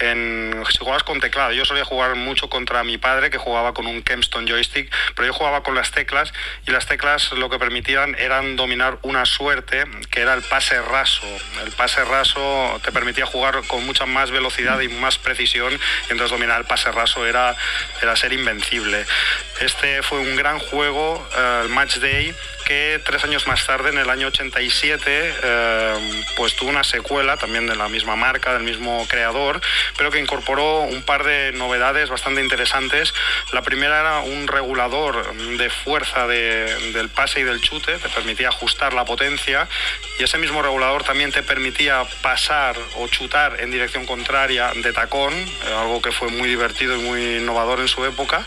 si 0.00 0.78
jugabas 0.78 1.02
con 1.02 1.20
teclado. 1.20 1.52
Yo 1.52 1.64
solía 1.64 1.84
jugar 1.84 2.14
mucho 2.14 2.48
contra 2.48 2.82
mi 2.84 2.96
padre 2.96 3.30
que 3.30 3.36
jugaba 3.36 3.74
con 3.74 3.86
un 3.86 4.02
Kempston 4.02 4.46
joystick, 4.46 4.90
pero 5.14 5.26
yo 5.26 5.32
jugaba 5.34 5.62
con 5.62 5.74
las 5.74 5.90
teclas 5.90 6.32
y 6.66 6.70
las 6.70 6.86
teclas 6.86 7.32
lo 7.32 7.50
que 7.50 7.58
permitían 7.58 8.16
eran 8.18 8.56
dominar 8.56 8.98
una 9.02 9.19
suerte 9.26 9.84
que 10.10 10.20
era 10.20 10.34
el 10.34 10.42
pase 10.42 10.80
raso. 10.80 11.26
El 11.64 11.72
pase 11.72 12.04
raso 12.04 12.80
te 12.84 12.92
permitía 12.92 13.26
jugar 13.26 13.62
con 13.66 13.84
mucha 13.86 14.06
más 14.06 14.30
velocidad 14.30 14.80
y 14.80 14.88
más 14.88 15.18
precisión 15.18 15.78
entonces 16.08 16.30
dominar 16.30 16.60
el 16.60 16.66
pase 16.66 16.90
raso 16.92 17.26
era, 17.26 17.56
era 18.02 18.16
ser 18.16 18.32
invencible. 18.32 19.04
Este 19.60 20.02
fue 20.02 20.18
un 20.20 20.36
gran 20.36 20.58
juego, 20.58 21.26
eh, 21.36 21.60
el 21.64 21.68
Match 21.70 21.96
Day, 21.96 22.34
que 22.70 23.00
tres 23.04 23.24
años 23.24 23.48
más 23.48 23.66
tarde, 23.66 23.90
en 23.90 23.98
el 23.98 24.08
año 24.08 24.28
87, 24.28 25.02
eh, 25.08 26.24
pues 26.36 26.54
tuvo 26.54 26.70
una 26.70 26.84
secuela 26.84 27.36
también 27.36 27.66
de 27.66 27.74
la 27.74 27.88
misma 27.88 28.14
marca, 28.14 28.52
del 28.52 28.62
mismo 28.62 29.04
creador, 29.08 29.60
pero 29.98 30.12
que 30.12 30.20
incorporó 30.20 30.82
un 30.82 31.02
par 31.02 31.24
de 31.24 31.50
novedades 31.50 32.10
bastante 32.10 32.40
interesantes. 32.40 33.12
La 33.52 33.62
primera 33.62 33.98
era 33.98 34.20
un 34.20 34.46
regulador 34.46 35.34
de 35.34 35.68
fuerza 35.68 36.28
de, 36.28 36.92
del 36.92 37.08
pase 37.08 37.40
y 37.40 37.42
del 37.42 37.60
chute, 37.60 37.98
te 37.98 38.08
permitía 38.08 38.50
ajustar 38.50 38.92
la 38.92 39.04
potencia 39.04 39.66
y 40.20 40.22
ese 40.22 40.38
mismo 40.38 40.62
regulador 40.62 41.02
también 41.02 41.32
te 41.32 41.42
permitía 41.42 42.04
pasar 42.22 42.76
o 42.98 43.08
chutar 43.08 43.58
en 43.58 43.72
dirección 43.72 44.06
contraria 44.06 44.70
de 44.76 44.92
tacón, 44.92 45.34
eh, 45.34 45.74
algo 45.76 46.00
que 46.00 46.12
fue 46.12 46.28
muy 46.28 46.48
divertido 46.48 46.94
y 46.96 47.00
muy 47.00 47.36
innovador 47.38 47.80
en 47.80 47.88
su 47.88 48.04
época. 48.04 48.46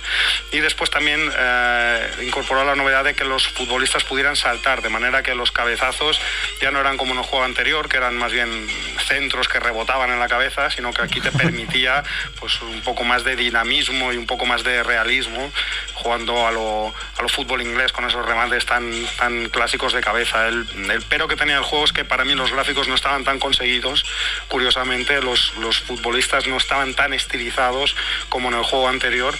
Y 0.54 0.60
después 0.60 0.90
también 0.90 1.20
eh, 1.36 2.10
incorporó 2.22 2.64
la 2.64 2.76
novedad 2.76 3.04
de 3.04 3.16
que 3.16 3.26
los 3.26 3.48
futbolistas 3.50 4.06
pudieran 4.14 4.36
saltar, 4.36 4.84
de 4.84 4.90
manera 4.90 5.24
que 5.24 5.34
los 5.34 5.52
cabezazos 5.52 6.22
ya 6.62 6.70
no 6.70 6.80
eran 6.80 6.98
como 6.98 7.14
en 7.14 7.18
el 7.18 7.24
juego 7.24 7.46
anterior, 7.46 7.90
que 7.90 7.98
eran 7.98 8.16
más 8.16 8.32
bien 8.32 8.68
centros 9.08 9.48
que 9.48 9.60
rebotaban 9.60 10.12
en 10.12 10.20
la 10.20 10.28
cabeza, 10.28 10.70
sino 10.70 10.94
que 10.94 11.02
aquí 11.02 11.20
te 11.20 11.32
permitía 11.44 12.04
pues, 12.40 12.62
un 12.62 12.82
poco 12.82 13.04
más 13.04 13.24
de 13.24 13.36
dinamismo 13.36 14.14
y 14.14 14.18
un 14.18 14.28
poco 14.28 14.46
más 14.46 14.64
de 14.64 14.84
realismo 14.84 15.52
jugando 15.96 16.46
a 16.46 16.52
lo, 16.52 16.94
a 17.18 17.22
lo 17.24 17.28
fútbol 17.28 17.64
inglés 17.64 17.92
con 17.92 18.06
esos 18.06 18.24
remates 18.24 18.68
tan, 18.68 18.92
tan 19.18 19.50
clásicos 19.50 19.94
de 19.94 20.02
cabeza. 20.02 20.48
El, 20.48 20.68
el, 20.92 21.02
pero 21.10 21.28
que 21.28 21.36
tenía 21.36 21.58
el 21.58 21.64
juego 21.64 21.86
es 21.86 21.92
que 21.92 22.06
para 22.06 22.24
mí 22.24 22.36
los 22.36 22.52
gráficos 22.52 22.88
no 22.88 22.94
estaban 22.94 23.24
tan 23.24 23.40
conseguidos, 23.40 24.06
curiosamente 24.48 25.24
los, 25.24 25.56
los 25.58 25.80
futbolistas 25.80 26.46
no 26.46 26.58
estaban 26.58 26.94
tan 26.94 27.14
estilizados 27.14 27.96
como 28.30 28.50
en 28.50 28.58
el 28.60 28.64
juego 28.64 28.90
anterior 28.90 29.36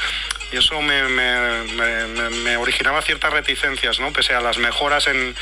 y 0.54 0.58
eso 0.58 0.80
me, 0.82 2.58
originaba 2.58 3.02
ciertas 3.02 3.34
reticencias, 3.34 4.00
¿no? 4.00 4.14
Pese 4.14 4.36
a 4.36 4.42
las 4.42 4.60
mejoras 4.60 5.08
en, 5.08 5.36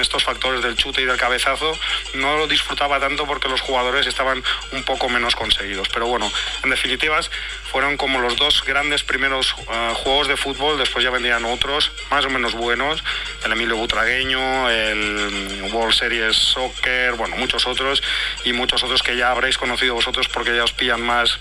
estos 0.00 0.24
factores 0.24 0.60
del 0.60 0.74
chute 0.74 1.02
y 1.02 1.04
del 1.04 1.16
cabezazo, 1.16 1.78
no 2.14 2.36
lo 2.36 2.48
disfrutaba 2.48 2.98
tanto 2.98 3.26
porque 3.26 3.48
los 3.48 3.60
jugadores 3.60 4.08
estaban 4.08 4.42
un 4.72 4.82
poco 4.82 5.08
menos 5.08 5.36
conseguidos. 5.36 5.88
Pero 5.90 6.08
bueno, 6.08 6.30
en 6.64 6.70
definitivas, 6.70 7.30
fueron 7.70 7.96
como 7.96 8.18
los 8.18 8.36
dos 8.36 8.64
grandes 8.64 9.04
primeros 9.04 9.54
uh, 9.54 9.94
juegos 9.94 10.26
de 10.26 10.36
fútbol, 10.36 10.78
después 10.78 11.04
ya 11.04 11.10
vendrían 11.10 11.44
otros, 11.44 11.92
más 12.10 12.24
o 12.24 12.30
menos 12.30 12.54
buenos, 12.54 13.04
el 13.44 13.52
Emilio 13.52 13.76
Butragueño, 13.76 14.68
el 14.68 15.70
World 15.72 15.94
Series 15.94 16.34
Soccer, 16.34 17.12
bueno, 17.12 17.36
muchos 17.36 17.66
otros, 17.68 18.02
y 18.44 18.52
muchos 18.52 18.82
otros 18.82 19.02
que 19.02 19.16
ya 19.16 19.30
habréis 19.30 19.58
conocido 19.58 19.94
vosotros 19.94 20.28
porque 20.28 20.56
ya 20.56 20.64
os 20.64 20.72
pillan 20.72 21.02
más 21.02 21.38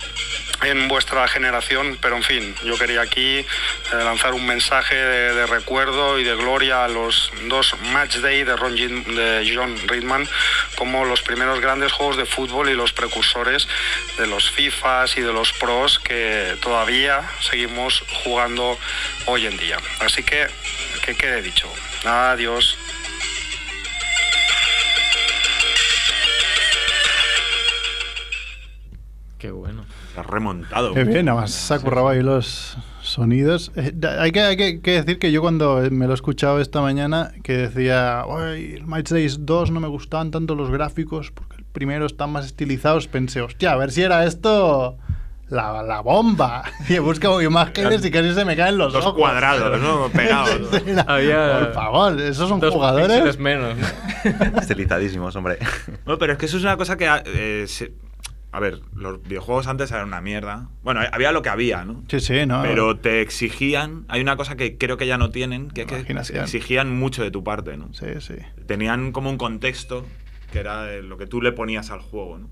en 0.64 0.88
vuestra 0.88 1.28
generación, 1.28 1.98
pero 2.02 2.18
en 2.18 2.24
fin, 2.24 2.56
yo 2.68 2.78
quería 2.78 3.02
aquí 3.02 3.40
eh, 3.40 3.46
lanzar 3.92 4.34
un 4.34 4.46
mensaje 4.46 4.96
de, 4.96 5.48
recuerdo 5.48 6.20
y 6.20 6.24
de 6.24 6.36
gloria 6.36 6.84
a 6.84 6.88
los 6.88 7.32
dos 7.48 7.74
Match 7.94 8.18
Day 8.18 8.44
de, 8.44 8.54
de 8.54 9.52
John 9.56 9.76
Reedman 9.88 10.28
como 10.76 11.06
los 11.06 11.22
primeros 11.22 11.62
grandes 11.62 11.92
juegos 11.92 12.18
de 12.18 12.26
fútbol 12.26 12.70
y 12.70 12.74
los 12.74 12.94
precursores 12.94 13.68
de 14.18 14.28
los 14.28 14.52
FIFAs 14.52 15.18
y 15.18 15.22
de 15.22 15.34
los 15.34 15.54
pros 15.54 16.00
que 16.00 16.56
todavía 16.62 17.22
seguimos 17.40 18.04
jugando 18.24 18.78
hoy 19.26 19.48
en 19.48 19.58
día. 19.58 19.78
Así 20.00 20.24
que, 20.24 20.48
que 21.04 21.16
quede 21.16 21.42
dicho. 21.42 21.72
Adiós. 22.06 22.78
Qué 30.22 30.30
bueno. 30.30 30.30
Se 30.30 30.30
ha 30.30 30.34
remontado. 30.34 30.94
Qué 30.94 31.04
bien, 31.04 31.30
además 31.30 31.52
se 31.52 31.74
ha 31.74 31.80
currado 31.80 32.10
ahí 32.10 32.22
los 32.22 32.78
sonidos. 33.02 33.72
Eh, 33.76 33.94
hay, 34.20 34.32
que, 34.32 34.42
hay 34.42 34.58
que- 34.58 34.82
que 34.82 34.92
decir 34.92 35.20
que 35.20 35.32
yo 35.32 35.42
cuando 35.42 35.82
me 35.92 36.06
lo 36.08 36.12
he 36.12 36.16
escuchado 36.16 36.60
esta 36.60 36.82
mañana, 36.82 37.32
que 37.44 37.54
decía, 37.58 38.22
"Ay, 38.24 38.74
el 38.76 38.86
Might 38.86 39.10
Days 39.10 39.46
2 39.46 39.72
no 39.72 39.80
me 39.80 39.88
gustaban 39.88 40.32
tanto 40.32 40.56
los 40.56 40.70
gráficos 40.72 41.32
porque 41.32 41.58
el 41.58 41.64
primero 41.66 42.06
están 42.06 42.32
más 42.32 42.46
estilizados, 42.46 43.08
pensé, 43.08 43.42
hostia, 43.42 43.72
a 43.72 43.76
ver 43.78 43.92
si 43.92 44.02
era 44.02 44.26
esto 44.26 44.98
la, 45.50 45.82
la 45.84 46.02
bomba. 46.02 46.64
Y 46.90 46.96
he 46.96 47.00
buscado 47.00 47.42
imágenes 47.42 48.04
y 48.04 48.12
casi 48.12 48.34
se 48.34 48.44
me 48.44 48.56
caen 48.58 48.78
los 48.78 48.92
Dos 48.92 49.06
ojos. 49.06 49.20
cuadrados, 49.20 49.80
¿no? 49.80 50.10
Pegados. 50.14 50.60
Había 51.08 51.60
Por 51.60 51.74
favor, 51.74 52.20
esos 52.20 52.50
son 52.50 52.60
dos 52.60 52.74
jugadores. 52.74 53.38
menos. 53.40 53.76
¿no? 53.78 54.60
Estilizadísimos, 54.60 55.34
hombre. 55.38 55.58
No, 56.06 56.18
pero 56.18 56.34
es 56.34 56.40
que 56.40 56.48
eso 56.48 56.58
es 56.58 56.64
una 56.64 56.76
cosa 56.76 56.98
que. 56.98 57.08
eh, 57.26 57.66
se- 57.68 57.94
a 58.52 58.60
ver, 58.60 58.82
los 58.96 59.22
videojuegos 59.22 59.68
antes 59.68 59.92
eran 59.92 60.08
una 60.08 60.22
mierda. 60.22 60.70
Bueno, 60.84 61.02
había 61.12 61.32
lo 61.32 61.42
que 61.42 61.50
había, 61.50 61.86
¿no? 61.86 62.04
Sí, 62.08 62.20
sí, 62.20 62.46
no. 62.46 62.62
Pero 62.64 62.98
te 62.98 63.22
exigían. 63.22 64.06
Hay 64.08 64.22
una 64.22 64.38
cosa 64.38 64.56
que 64.56 64.78
creo 64.78 64.98
que 64.98 65.06
ya 65.06 65.18
no 65.18 65.30
tienen, 65.30 65.70
que 65.70 65.82
es 65.82 66.06
que 66.06 66.40
exigían 66.40 66.98
mucho 66.98 67.24
de 67.24 67.32
tu 67.32 67.44
parte, 67.44 67.78
¿no? 67.78 67.94
Sí, 67.94 68.08
sí. 68.20 68.36
Tenían 68.66 69.12
como 69.12 69.30
un 69.30 69.38
contexto 69.38 70.06
que 70.52 70.60
era 70.60 70.98
lo 71.02 71.18
que 71.18 71.28
tú 71.28 71.42
le 71.42 71.52
ponías 71.52 71.92
al 71.92 72.00
juego, 72.00 72.38
¿no? 72.38 72.50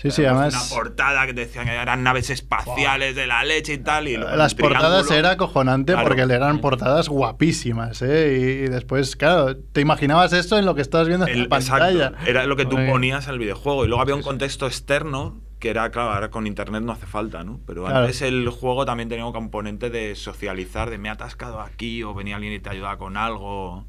Sí, 0.00 0.12
sí, 0.12 0.24
además. 0.24 0.54
Una 0.70 0.80
portada 0.80 1.26
que 1.26 1.32
decían 1.32 1.66
que 1.66 1.72
eran 1.74 2.04
naves 2.04 2.30
espaciales 2.30 3.16
de 3.16 3.26
la 3.26 3.42
leche 3.44 3.72
y 3.74 3.78
tal. 3.78 4.06
Y 4.06 4.16
luego 4.16 4.36
Las 4.36 4.54
portadas 4.54 5.10
era 5.10 5.30
acojonante 5.32 5.92
Claro. 5.94 6.06
porque 6.06 6.22
eran 6.22 6.60
portadas 6.60 7.08
guapísimas, 7.08 8.00
¿eh? 8.02 8.38
Y, 8.38 8.44
y 8.66 8.68
después, 8.68 9.16
claro, 9.16 9.56
te 9.56 9.80
imaginabas 9.80 10.32
esto 10.32 10.56
en 10.56 10.66
lo 10.66 10.76
que 10.76 10.82
estabas 10.82 11.08
viendo 11.08 11.26
en 11.26 11.32
El- 11.34 11.42
la 11.44 11.48
pantalla. 11.48 12.06
exacto, 12.06 12.26
era 12.30 12.46
lo 12.46 12.54
que 12.54 12.64
tú 12.64 12.76
ponías 12.88 13.26
al 13.26 13.40
videojuego. 13.40 13.84
Y 13.84 13.88
luego 13.88 14.00
había 14.00 14.14
un 14.14 14.22
contexto 14.22 14.66
externo 14.68 15.40
que 15.58 15.70
era, 15.70 15.90
claro, 15.90 16.12
ahora 16.12 16.30
con 16.30 16.46
internet 16.46 16.84
no 16.84 16.92
hace 16.92 17.06
falta, 17.06 17.42
¿no? 17.42 17.58
Pero 17.66 17.82
Claro. 17.86 17.98
antes 18.02 18.22
el 18.22 18.48
juego 18.50 18.84
también 18.86 19.08
tenía 19.08 19.26
un 19.26 19.32
componente 19.32 19.90
de 19.90 20.14
socializar, 20.14 20.90
de 20.90 20.98
me 20.98 21.08
he 21.08 21.10
atascado 21.10 21.60
aquí 21.60 22.04
o 22.04 22.14
venía 22.14 22.36
alguien 22.36 22.52
y 22.52 22.60
te 22.60 22.70
ayudaba 22.70 22.96
con 22.98 23.16
algo. 23.16 23.84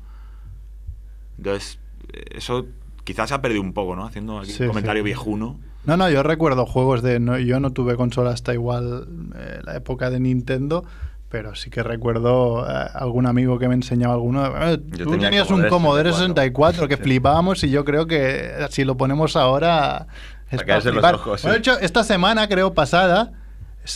Entonces, 1.37 1.79
eh, 2.13 2.23
eso 2.31 2.65
quizás 3.03 3.29
se 3.29 3.35
ha 3.35 3.41
perdido 3.43 3.61
un 3.61 3.73
poco, 3.73 3.95
¿no? 3.95 4.05
Haciendo 4.07 4.39
aquí 4.39 4.51
Sí, 4.51 4.63
un 4.63 4.69
comentario 4.69 5.01
sí. 5.03 5.05
viejuno. 5.05 5.59
No, 5.89 5.97
no, 5.97 6.07
yo 6.09 6.21
recuerdo 6.21 6.67
juegos 6.67 7.01
de. 7.01 7.19
no- 7.19 7.39
yo 7.39 7.59
no 7.59 7.71
tuve 7.73 7.95
consola 7.95 8.29
hasta 8.29 8.53
igual 8.53 9.07
eh, 9.35 9.59
la 9.63 9.75
época 9.75 10.11
de 10.11 10.19
Nintendo. 10.19 10.85
Pero 11.29 11.53
sí 11.55 11.69
que 11.69 11.81
recuerdo 11.83 12.65
eh, 12.67 12.87
algún 12.93 13.25
amigo 13.27 13.57
que 13.59 13.67
me 13.67 13.73
enseñaba 13.75 14.13
alguno. 14.13 14.45
eh, 14.45 14.77
tú 14.77 15.11
tenía 15.11 15.29
tenías 15.29 15.49
un 15.49 15.61
Commodore 15.67 15.69
Commodore 15.69 16.11
64, 16.11 16.81
64 16.83 16.87
que 16.87 16.95
Sí. 16.97 17.01
flipábamos 17.03 17.63
y 17.63 17.69
yo 17.71 17.85
creo 17.85 18.05
que 18.07 18.51
si 18.69 18.83
lo 18.83 18.97
ponemos 18.97 19.35
ahora. 19.35 20.05
Es 20.51 20.57
Para 20.57 20.65
caerse 20.81 20.91
los 20.91 21.03
ojos, 21.03 21.41
Bueno, 21.43 21.53
de 21.53 21.59
hecho, 21.59 21.79
esta 21.79 22.03
semana, 22.03 22.47
creo 22.47 22.73
pasada, 22.73 23.31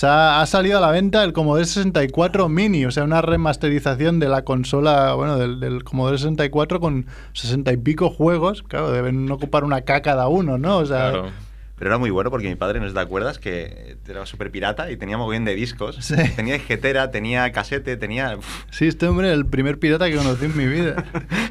ha, 0.03 0.41
ha 0.41 0.45
salido 0.45 0.77
a 0.77 0.81
la 0.81 0.91
venta 0.91 1.23
el 1.23 1.33
Commodore 1.33 1.65
64 1.65 2.49
Mini, 2.49 2.85
o 2.85 2.91
sea, 2.91 3.03
una 3.03 3.21
remasterización 3.23 4.19
de 4.19 4.29
la 4.29 4.43
consola, 4.43 5.13
bueno, 5.15 5.37
del, 5.37 5.59
del 5.59 5.83
Commodore 5.83 6.17
64 6.19 6.79
con 6.79 7.07
60 7.33 7.71
y 7.71 7.77
pico 7.77 8.09
juegos. 8.11 8.61
Claro, 8.63 8.91
deben 8.91 9.29
ocupar 9.31 9.63
una 9.63 9.81
K 9.81 10.01
cada 10.03 10.27
uno, 10.27 10.57
¿no? 10.59 10.77
O 10.77 10.85
sea, 10.85 11.09
Claro. 11.11 11.29
Pero 11.75 11.89
era 11.89 11.97
muy 11.97 12.11
bueno 12.11 12.29
porque 12.29 12.47
mi 12.47 12.55
padre, 12.55 12.79
no 12.79 12.91
te 12.91 12.99
acuerdas, 12.99 13.39
que 13.39 13.97
era 14.07 14.25
súper 14.25 14.51
pirata 14.51 14.91
y 14.91 14.97
tenía 14.97 15.17
mogollón 15.17 15.43
de 15.45 15.55
discos. 15.55 15.97
Sí. 16.01 16.15
Tenía 16.35 16.53
disquetera, 16.53 17.09
tenía 17.09 17.51
casete, 17.51 17.97
tenía... 17.97 18.37
uf, 18.37 18.65
Sí, 18.69 18.87
este 18.87 19.07
hombre 19.07 19.31
el 19.33 19.45
primer 19.47 19.79
pirata 19.79 20.07
que 20.09 20.15
conocí 20.15 20.45
en 20.45 20.55
mi 20.55 20.67
vida. 20.67 21.03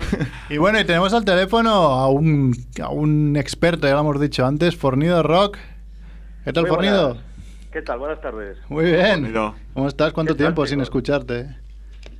y 0.48 0.58
bueno, 0.58 0.78
y 0.80 0.84
tenemos 0.84 1.12
al 1.12 1.24
teléfono 1.24 1.70
a 1.70 2.08
un, 2.08 2.54
a 2.80 2.88
un 2.90 3.36
experto, 3.36 3.88
ya 3.88 3.94
lo 3.94 4.00
hemos 4.00 4.20
dicho 4.20 4.46
antes, 4.46 4.76
Fornido 4.76 5.22
Rock. 5.22 5.58
¿Qué 6.44 6.52
tal, 6.52 6.64
Muy 6.64 6.70
Fornido? 6.70 7.18
¿Qué 7.72 7.82
tal? 7.82 7.98
Buenas 7.98 8.20
tardes. 8.20 8.58
Muy 8.68 8.84
bien. 8.84 9.22
Fornido. 9.22 9.54
¿Cómo 9.74 9.88
estás? 9.88 10.12
¿Cuánto 10.12 10.34
¿Qué 10.34 10.38
tal, 10.38 10.46
tiempo 10.48 10.66
sin 10.66 10.80
escucharte? 10.80 11.61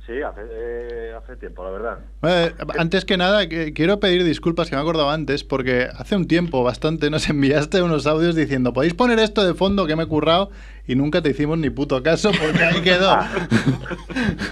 Sí, 0.05 0.21
hace, 0.21 0.41
eh, 0.51 1.13
hace 1.17 1.37
tiempo, 1.37 1.63
la 1.63 1.69
verdad. 1.69 1.99
Eh, 2.23 2.53
antes 2.77 3.05
que 3.05 3.15
nada, 3.15 3.47
que- 3.47 3.71
quiero 3.71 4.01
pedir 4.01 4.25
disculpas, 4.25 4.69
que 4.69 4.75
me 4.75 4.81
he 4.81 4.83
acordado 4.83 5.09
antes, 5.09 5.45
porque 5.45 5.87
hace 5.97 6.17
un 6.17 6.27
tiempo 6.27 6.61
bastante 6.61 7.09
nos 7.09 7.29
enviaste 7.29 7.81
unos 7.81 8.05
audios 8.05 8.35
diciendo, 8.35 8.73
podéis 8.73 8.93
poner 8.95 9.17
esto 9.19 9.45
de 9.45 9.53
fondo 9.53 9.87
que 9.87 9.95
me 9.95 10.03
he 10.03 10.07
currado 10.07 10.49
y 10.85 10.95
nunca 10.95 11.21
te 11.21 11.29
hicimos 11.29 11.57
ni 11.57 11.69
puto 11.69 12.03
caso 12.03 12.31
porque 12.31 12.61
ahí 12.63 12.81
quedó. 12.81 13.17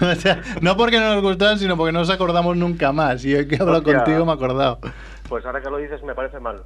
o 0.00 0.14
sea, 0.14 0.40
no 0.62 0.74
porque 0.78 0.98
no 0.98 1.14
nos 1.14 1.22
gustaran, 1.22 1.58
sino 1.58 1.76
porque 1.76 1.92
no 1.92 1.98
nos 1.98 2.08
acordamos 2.10 2.56
nunca 2.56 2.90
más. 2.92 3.22
Y 3.26 3.34
hoy 3.34 3.46
que 3.46 3.56
hablo 3.56 3.76
Hostia. 3.78 3.96
contigo 4.04 4.24
me 4.24 4.32
he 4.32 4.34
acordado. 4.34 4.78
Pues 5.28 5.44
ahora 5.44 5.60
que 5.60 5.68
lo 5.68 5.76
dices 5.76 6.02
me 6.02 6.14
parece 6.14 6.40
mal. 6.40 6.62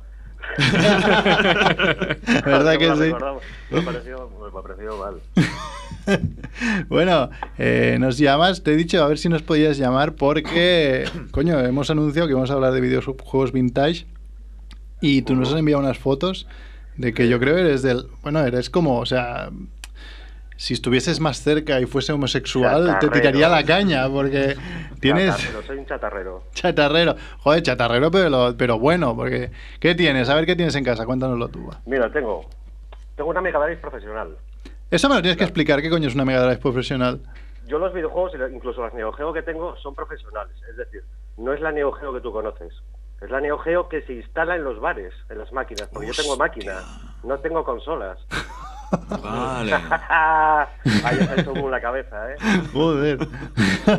¿Verdad 2.44 2.78
que 2.78 2.84
Ahora 2.88 2.96
sí? 2.96 3.02
recordamos, 3.10 3.42
Me 3.70 3.80
ha 3.80 3.84
parecido, 3.84 4.30
me 4.40 4.46
ha 4.58 4.62
parecido 4.62 4.96
mal. 4.96 5.14
bueno, 6.88 7.30
eh, 7.58 7.96
nos 8.00 8.18
llamas, 8.18 8.62
te 8.62 8.72
he 8.72 8.76
dicho 8.76 9.02
a 9.02 9.08
ver 9.08 9.18
si 9.18 9.28
nos 9.28 9.42
podías 9.42 9.78
llamar 9.78 10.14
porque, 10.14 11.04
coño, 11.30 11.58
hemos 11.60 11.90
anunciado 11.90 12.28
que 12.28 12.34
vamos 12.34 12.50
a 12.50 12.54
hablar 12.54 12.72
de 12.72 12.80
videojuegos 12.80 13.52
vintage 13.52 14.06
y 15.00 15.22
tú 15.22 15.34
nos 15.34 15.52
has 15.52 15.58
enviado 15.58 15.82
unas 15.82 15.98
fotos 15.98 16.46
de 16.96 17.12
que 17.12 17.28
yo 17.28 17.38
creo 17.38 17.58
eres 17.58 17.82
del, 17.82 18.06
bueno, 18.22 18.40
eres 18.40 18.70
como, 18.70 18.98
o 18.98 19.06
sea, 19.06 19.50
si 20.56 20.72
estuvieses 20.72 21.20
más 21.20 21.42
cerca 21.42 21.80
y 21.80 21.86
fuese 21.86 22.12
homosexual 22.12 22.84
te 22.84 22.90
Chatarrero. 22.92 23.12
tiraría 23.12 23.48
la 23.48 23.64
caña 23.64 24.08
porque 24.08 24.56
tienes 25.00 25.36
Chatarrero, 25.36 25.62
soy 25.66 25.78
un 25.78 25.86
chatarrero. 25.86 26.42
chatarrero, 26.54 27.16
joder, 27.40 27.62
chatarrero 27.62 28.10
pero, 28.10 28.78
bueno, 28.78 29.14
porque 29.14 29.50
¿qué 29.80 29.94
tienes? 29.94 30.28
A 30.28 30.34
ver 30.34 30.46
qué 30.46 30.56
tienes 30.56 30.74
en 30.76 30.84
casa, 30.84 31.04
cuéntanoslo 31.04 31.48
tú. 31.48 31.68
Mira, 31.84 32.10
tengo, 32.10 32.48
tengo 33.16 33.30
una 33.30 33.40
Mega 33.42 33.58
Drive 33.58 33.80
profesional. 33.80 34.36
Eso 34.90 35.08
me 35.08 35.16
lo 35.16 35.20
tienes 35.20 35.36
que 35.36 35.44
explicar, 35.44 35.82
¿qué 35.82 35.90
coño 35.90 36.08
es 36.08 36.14
una 36.14 36.24
Mega 36.24 36.42
Drive 36.42 36.58
profesional? 36.58 37.20
Yo 37.66 37.78
los 37.78 37.92
videojuegos, 37.92 38.32
incluso 38.52 38.82
las 38.82 38.94
Neo 38.94 39.12
Geo 39.12 39.32
que 39.32 39.42
tengo, 39.42 39.76
son 39.78 39.94
profesionales. 39.94 40.54
Es 40.70 40.76
decir, 40.76 41.02
no 41.36 41.52
es 41.52 41.60
la 41.60 41.72
Neo 41.72 41.90
Geo 41.92 42.12
que 42.14 42.20
tú 42.20 42.30
conoces. 42.30 42.72
Es 43.20 43.30
la 43.30 43.40
Neo 43.40 43.58
Geo 43.58 43.88
que 43.88 44.02
se 44.02 44.12
instala 44.12 44.54
en 44.54 44.62
los 44.62 44.78
bares, 44.78 45.12
en 45.28 45.38
las 45.38 45.52
máquinas. 45.52 45.88
Porque 45.92 46.08
yo 46.08 46.14
tengo 46.14 46.36
máquinas, 46.36 46.84
no 47.24 47.38
tengo 47.40 47.64
consolas. 47.64 48.18
Vale. 49.22 49.74
Ahí 51.04 51.18
está 51.18 51.34
el 51.34 51.70
la 51.70 51.80
cabeza, 51.80 52.32
¿eh? 52.32 52.36
Joder. 52.72 53.18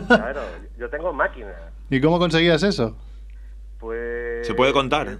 Claro, 0.07 0.41
yo 0.77 0.89
tengo 0.89 1.11
máquinas. 1.11 1.55
¿Y 1.89 1.99
cómo 1.99 2.19
conseguías 2.19 2.63
eso? 2.63 2.95
Pues... 3.79 4.47
Se 4.47 4.53
puede 4.53 4.71
contar, 4.71 5.07
¿eh? 5.09 5.17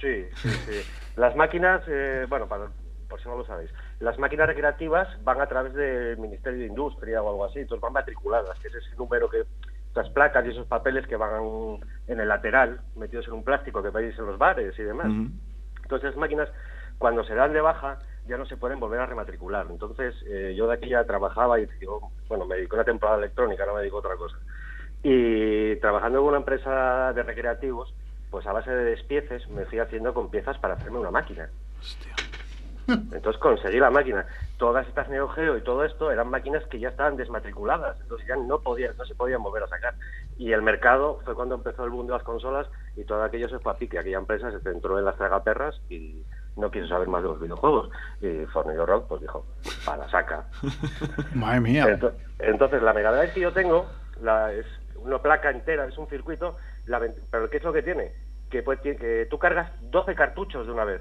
Sí, 0.00 0.24
sí, 0.42 0.48
sí. 0.48 0.82
Las 1.14 1.36
máquinas, 1.36 1.82
eh, 1.86 2.26
bueno, 2.28 2.48
para, 2.48 2.66
por 3.08 3.20
si 3.22 3.28
no 3.28 3.36
lo 3.38 3.46
sabéis, 3.46 3.70
las 4.00 4.18
máquinas 4.18 4.46
recreativas 4.46 5.08
van 5.24 5.40
a 5.40 5.46
través 5.46 5.74
del 5.74 6.18
Ministerio 6.18 6.60
de 6.60 6.66
Industria 6.66 7.22
o 7.22 7.30
algo 7.30 7.44
así, 7.44 7.60
entonces 7.60 7.80
van 7.80 7.92
matriculadas, 7.92 8.58
que 8.60 8.68
es 8.68 8.74
ese 8.74 8.94
número 8.96 9.28
que, 9.30 9.44
las 9.96 10.10
placas 10.10 10.44
y 10.46 10.50
esos 10.50 10.66
papeles 10.66 11.06
que 11.06 11.16
van 11.16 11.80
en 12.06 12.20
el 12.20 12.28
lateral, 12.28 12.80
metidos 12.94 13.26
en 13.26 13.34
un 13.34 13.42
plástico 13.42 13.82
que 13.82 13.90
veis 13.90 14.16
en 14.18 14.26
los 14.26 14.38
bares 14.38 14.78
y 14.78 14.82
demás. 14.82 15.08
Entonces, 15.82 16.10
esas 16.10 16.20
máquinas, 16.20 16.48
cuando 16.98 17.24
se 17.24 17.34
dan 17.34 17.52
de 17.52 17.60
baja, 17.60 17.98
ya 18.28 18.36
no 18.36 18.44
se 18.44 18.56
pueden 18.56 18.78
volver 18.78 19.00
a 19.00 19.06
rematricular. 19.06 19.66
Entonces, 19.70 20.14
eh, 20.28 20.54
yo 20.56 20.68
de 20.68 20.74
aquí 20.74 20.90
ya 20.90 21.04
trabajaba 21.04 21.58
y 21.58 21.66
yo, 21.80 22.00
bueno, 22.28 22.44
me 22.44 22.56
dedico 22.56 22.76
a 22.76 22.80
una 22.80 22.84
temporada 22.84 23.18
electrónica, 23.18 23.64
no 23.64 23.74
me 23.74 23.80
dedico 23.80 23.96
a 23.96 24.00
otra 24.00 24.16
cosa. 24.16 24.36
Y 25.02 25.76
trabajando 25.76 26.18
en 26.18 26.24
una 26.24 26.36
empresa 26.38 27.12
de 27.14 27.22
recreativos, 27.22 27.94
pues 28.30 28.46
a 28.46 28.52
base 28.52 28.70
de 28.70 28.84
despieces 28.84 29.48
me 29.48 29.64
fui 29.64 29.78
haciendo 29.78 30.12
con 30.12 30.30
piezas 30.30 30.58
para 30.58 30.74
hacerme 30.74 30.98
una 30.98 31.10
máquina. 31.10 31.48
Entonces 32.88 33.40
conseguí 33.40 33.78
la 33.78 33.90
máquina. 33.90 34.26
Todas 34.58 34.86
estas 34.86 35.08
Neo 35.08 35.28
Geo 35.28 35.56
y 35.56 35.62
todo 35.62 35.84
esto 35.84 36.10
eran 36.10 36.28
máquinas 36.30 36.64
que 36.66 36.78
ya 36.78 36.88
estaban 36.90 37.16
desmatriculadas, 37.16 38.00
entonces 38.00 38.26
ya 38.28 38.36
no 38.36 38.60
podían, 38.60 38.96
no 38.96 39.04
se 39.04 39.14
podían 39.14 39.42
volver 39.42 39.64
a 39.64 39.68
sacar. 39.68 39.94
Y 40.38 40.52
el 40.52 40.62
mercado 40.62 41.20
fue 41.24 41.34
cuando 41.34 41.54
empezó 41.56 41.84
el 41.84 41.90
boom 41.90 42.06
de 42.06 42.12
las 42.12 42.22
consolas 42.22 42.66
y 42.96 43.04
todo 43.04 43.22
aquello 43.22 43.48
se 43.48 43.58
fue 43.58 43.72
a 43.72 43.76
pique. 43.76 43.98
Aquella 43.98 44.18
empresa 44.18 44.50
se 44.50 44.60
centró 44.60 44.98
en 44.98 45.04
las 45.04 45.16
tragaperras 45.16 45.80
y 45.88 46.22
no 46.56 46.70
quiso 46.70 46.86
saber 46.88 47.08
más 47.08 47.22
de 47.22 47.28
los 47.28 47.40
videojuegos. 47.40 47.90
Y 48.20 48.46
Fornillo 48.46 48.86
Rock 48.86 49.06
pues 49.08 49.20
dijo, 49.22 49.46
para 49.84 50.08
saca. 50.10 50.46
Madre 51.34 51.60
mía. 51.60 51.86
Ento- 51.86 52.12
Entonces, 52.38 52.82
la 52.82 52.92
Mega 52.92 53.12
Drive 53.12 53.32
que 53.32 53.40
yo 53.40 53.52
tengo 53.52 53.86
la, 54.22 54.52
es 54.52 54.66
una 54.96 55.18
placa 55.20 55.50
entera, 55.50 55.86
es 55.86 55.96
un 55.98 56.08
circuito, 56.08 56.56
la 56.86 57.00
pero 57.30 57.50
¿qué 57.50 57.56
es 57.58 57.64
lo 57.64 57.72
que 57.72 57.82
tiene? 57.82 58.12
Que, 58.50 58.62
pues, 58.62 58.80
que 58.80 59.26
tú 59.28 59.38
cargas 59.38 59.70
12 59.80 60.14
cartuchos 60.14 60.66
de 60.66 60.72
una 60.72 60.84
vez 60.84 61.00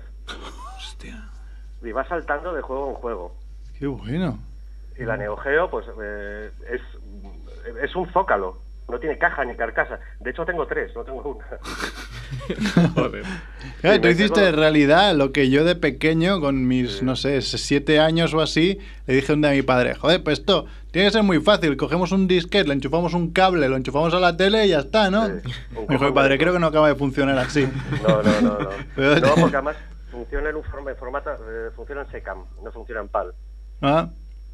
Hostia. 0.78 1.30
Y 1.86 1.92
vas 1.92 2.08
saltando 2.08 2.54
de 2.54 2.62
juego 2.62 2.90
en 2.90 2.96
juego. 2.96 3.36
Qué 3.80 3.88
bueno. 3.88 4.40
Y 4.98 5.04
la 5.04 5.18
Neo 5.18 5.36
Geo, 5.38 5.70
pues 5.70 5.86
eh, 6.02 6.50
es, 6.72 6.82
es 7.84 7.96
un 7.96 8.10
zócalo, 8.14 8.58
no 8.88 8.98
tiene 9.00 9.18
caja 9.18 9.44
ni 9.46 9.56
carcasa. 9.56 10.00
De 10.20 10.30
hecho, 10.32 10.46
tengo 10.46 10.66
tres, 10.68 10.92
no 10.96 11.04
tengo 11.04 11.22
una. 11.22 11.46
Joder. 12.96 13.24
Claro, 13.82 14.02
tú 14.02 14.08
hiciste 14.08 14.34
tengo- 14.36 14.48
en 14.48 14.56
realidad 14.56 15.16
lo 15.16 15.32
que 15.32 15.50
yo 15.50 15.64
de 15.64 15.76
pequeño, 15.76 16.40
con 16.40 16.68
mis, 16.68 17.04
no 17.04 17.16
sé, 17.16 17.42
siete 17.42 18.00
años 18.00 18.34
o 18.34 18.42
así, 18.42 18.80
le 19.08 19.16
dije 19.16 19.34
un 19.34 19.42
día 19.42 19.52
a 19.52 19.54
mi 19.54 19.62
padre, 19.64 19.96
joder, 19.96 20.24
pues 20.24 20.40
esto 20.40 20.66
tiene 20.92 21.08
que 21.10 21.14
ser 21.14 21.24
muy 21.24 21.40
fácil, 21.42 21.76
cogemos 21.78 22.12
un 22.12 22.28
disquete, 22.28 22.68
le 22.68 22.74
enchufamos 22.76 23.14
un 23.14 23.32
cable, 23.32 23.68
lo 23.68 23.76
enchufamos 23.76 24.14
a 24.14 24.20
la 24.20 24.38
tele 24.38 24.66
y 24.66 24.70
ya 24.70 24.80
está, 24.80 25.10
¿no? 25.12 25.26
Sí, 25.28 25.34
Me 25.74 25.88
dijo 25.90 26.06
mi 26.06 26.12
padre, 26.14 26.38
creo 26.38 26.54
que 26.54 26.60
no 26.60 26.68
acaba 26.68 26.88
de 26.88 26.96
funcionar 26.96 27.38
así. 27.38 27.68
No, 28.08 28.24
no, 28.24 28.42
no, 28.42 28.60
no. 28.60 28.70
Pero- 28.96 29.20
No, 29.20 29.36
porque 29.36 29.56
además 29.58 29.76
funciona 30.16 30.50
en 30.50 30.56
un 30.56 30.64
forma, 30.64 30.92
en 30.92 30.98
formato, 30.98 31.32
eh, 31.34 31.72
funciona 31.76 32.02
en 32.02 32.12
SECAM, 32.12 32.46
no 32.64 32.72
funciona 32.72 33.02
en 33.02 33.10
PAL. 33.10 33.34
Ah, 33.82 34.08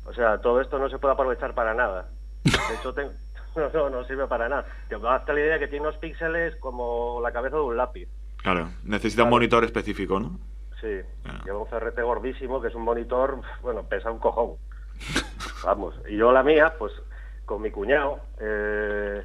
O 0.06 0.14
sea, 0.14 0.40
todo 0.40 0.60
esto 0.62 0.80
no 0.80 0.90
se 0.90 0.98
puede 0.98 1.14
aprovechar 1.14 1.54
para 1.54 1.76
nada. 1.76 2.08
De 2.44 2.76
hecho, 2.76 2.92
te- 2.94 3.06
no, 3.56 3.70
no, 3.72 3.90
no 3.92 4.04
sirve 4.06 4.26
para 4.28 4.50
nada. 4.50 4.66
Te 4.90 4.96
hasta 4.96 5.34
la 5.34 5.40
idea 5.40 5.60
que 5.60 5.68
tiene 5.68 5.88
unos 5.88 6.00
píxeles 6.00 6.56
como 6.56 7.20
la 7.22 7.32
cabeza 7.32 7.58
de 7.58 7.62
un 7.62 7.78
lápiz. 7.78 8.08
Claro, 8.38 8.70
necesita 8.84 9.24
un 9.24 9.30
monitor 9.30 9.64
específico, 9.64 10.20
¿no? 10.20 10.40
Sí, 10.82 11.00
Ah. 11.26 11.42
lleva 11.46 11.60
un 11.60 11.68
CRT 11.68 12.02
gordísimo, 12.02 12.60
que 12.60 12.70
es 12.70 12.76
un 12.76 12.82
monitor, 12.82 13.40
bueno, 13.62 13.84
pesa 13.84 14.10
un 14.10 14.18
cojón. 14.18 14.56
Vamos, 15.64 15.94
y 16.10 16.18
yo 16.18 16.32
la 16.32 16.42
mía, 16.42 16.74
pues 16.80 16.92
con 17.46 17.62
mi 17.62 17.70
cuñado, 17.70 18.20
eh, 18.40 19.22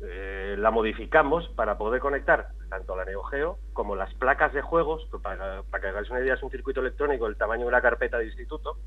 eh, 0.00 0.56
la 0.58 0.70
modificamos 0.70 1.48
para 1.56 1.76
poder 1.76 2.00
conectar 2.00 2.50
tanto 2.68 2.96
la 2.96 3.04
Neo 3.04 3.22
Geo 3.24 3.58
como 3.72 3.96
las 3.96 4.12
placas 4.14 4.52
de 4.52 4.62
juegos, 4.62 5.06
que 5.10 5.18
para, 5.18 5.62
para 5.64 5.80
que 5.80 5.88
hagáis 5.88 6.10
una 6.10 6.20
idea, 6.20 6.34
es 6.34 6.42
un 6.42 6.50
circuito 6.50 6.80
electrónico 6.80 7.26
del 7.26 7.36
tamaño 7.36 7.62
de 7.62 7.68
una 7.68 7.80
carpeta 7.80 8.18
de 8.18 8.26
instituto, 8.26 8.78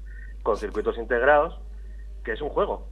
con 0.43 0.57
circuitos 0.57 0.97
integrados, 0.97 1.59
que 2.23 2.33
es 2.33 2.41
un 2.41 2.49
juego, 2.49 2.87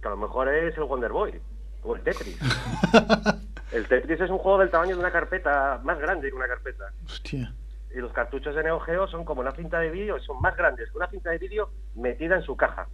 que 0.00 0.08
a 0.08 0.12
lo 0.12 0.16
mejor 0.16 0.48
es 0.48 0.76
el 0.76 0.84
Wonder 0.84 1.12
Boy 1.12 1.40
o 1.82 1.94
el 1.94 2.02
Tetris. 2.02 2.38
El 3.70 3.86
Tetris 3.86 4.18
es 4.18 4.30
un 4.30 4.38
juego 4.38 4.58
del 4.58 4.70
tamaño 4.70 4.94
de 4.94 5.00
una 5.00 5.12
carpeta, 5.12 5.78
más 5.84 5.98
grande 5.98 6.30
que 6.30 6.34
una 6.34 6.48
carpeta. 6.48 6.90
hostia. 7.04 7.52
Y 7.94 7.98
los 7.98 8.12
cartuchos 8.12 8.54
de 8.54 8.62
Neo 8.62 8.80
Geo 8.80 9.06
son 9.08 9.26
como 9.26 9.42
una 9.42 9.52
cinta 9.52 9.78
de 9.78 9.90
vídeo, 9.90 10.18
son 10.20 10.40
más 10.40 10.56
grandes 10.56 10.90
que 10.90 10.96
una 10.96 11.08
cinta 11.08 11.30
de 11.30 11.38
vídeo 11.38 11.70
metida 11.94 12.36
en 12.36 12.42
su 12.42 12.56
caja. 12.56 12.88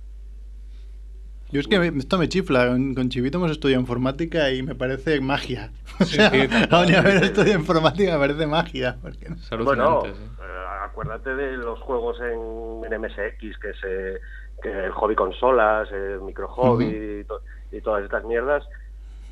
Yo 1.50 1.60
es 1.60 1.68
que 1.68 1.78
me- 1.78 1.98
esto 1.98 2.18
me 2.18 2.28
chifla. 2.28 2.66
Con, 2.68 2.94
con 2.94 3.08
Chivito 3.10 3.38
hemos 3.38 3.50
estudiado 3.52 3.80
informática 3.80 4.50
y 4.50 4.62
me 4.62 4.74
parece 4.74 5.20
magia. 5.20 5.70
O 6.00 6.04
sea, 6.04 6.30
sí, 6.30 6.48
cual. 6.48 6.68
aún 6.72 6.88
y 6.88 6.94
haber 6.94 7.22
estudiado 7.22 7.60
informática 7.60 8.12
me 8.12 8.18
parece 8.18 8.46
magia. 8.46 8.96
Porque 9.00 9.28
no- 9.28 9.36
Es 9.36 9.64
Bueno, 9.64 10.02
sí. 10.04 10.08
eh, 10.10 10.64
acuérdate 10.84 11.34
de 11.36 11.56
los 11.56 11.78
juegos 11.80 12.18
en, 12.20 12.84
en 12.92 13.00
MSX, 13.00 13.58
que 13.58 13.72
se 13.80 14.20
que 14.62 14.70
el 14.86 14.92
hobby 14.92 15.14
consolas, 15.14 15.90
el 15.92 16.20
micro 16.22 16.48
hobby 16.48 17.20
y, 17.20 17.24
to- 17.24 17.42
y 17.70 17.80
todas 17.82 18.02
estas 18.04 18.24
mierdas, 18.24 18.64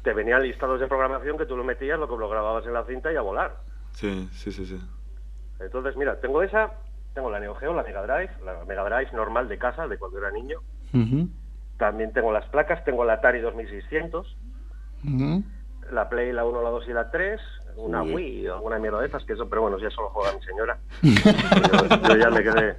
te 0.03 0.13
venían 0.13 0.43
listados 0.43 0.79
de 0.81 0.87
programación 0.89 1.39
que 1.39 1.47
tú 1.47 1.57
lo 1.57 1.65
metías, 1.65 1.99
lo 1.99 2.07
que 2.09 2.17
lo 2.17 2.29
grababas 2.29 2.67
en 2.67 2.75
la 2.75 2.85
cinta 2.85 3.11
y 3.13 3.17
a 3.17 3.23
volar. 3.23 3.57
Sí, 3.93 4.29
sí, 4.33 4.53
sí, 4.53 4.67
sí. 4.67 4.79
Entonces, 5.61 5.97
mira, 5.97 6.21
tengo 6.21 6.43
esa, 6.43 6.73
tengo 7.15 7.31
la 7.31 7.41
Neo 7.41 7.55
Geo, 7.55 7.73
la 7.73 7.83
Mega 7.83 8.03
Drive, 8.03 8.31
la 8.45 8.65
Mega 8.67 8.85
Drive 8.85 9.13
normal 9.13 9.49
de 9.49 9.59
casa, 9.59 9.87
de 9.89 9.97
cuando 9.97 10.19
era 10.19 10.31
niño. 10.33 10.59
Ujú, 10.93 11.29
También 11.79 12.12
tengo 12.12 12.33
las 12.33 12.47
placas, 12.47 12.85
tengo 12.85 13.05
la 13.05 13.14
Atari 13.14 13.41
2600, 13.41 14.37
ujú. 15.05 15.43
la 15.93 16.09
Play, 16.09 16.33
la 16.33 16.45
1, 16.45 16.62
la 16.62 16.70
2 16.70 16.85
y 16.89 16.93
la 16.93 17.11
3, 17.11 17.41
una 17.77 18.03
Uy. 18.03 18.14
Wii 18.14 18.49
o 18.49 18.55
alguna 18.57 18.79
mierda 18.79 19.01
de 19.01 19.07
estas, 19.07 19.25
que 19.25 19.33
eso, 19.33 19.49
pero 19.49 19.62
bueno, 19.62 19.79
ya 19.79 19.91
solo 19.91 20.11
juega 20.11 20.33
mi 20.37 20.45
señora. 20.45 20.79
yo, 21.03 22.09
yo 22.09 22.16
ya 22.16 22.31
me 22.31 22.43
quedé. 22.43 22.77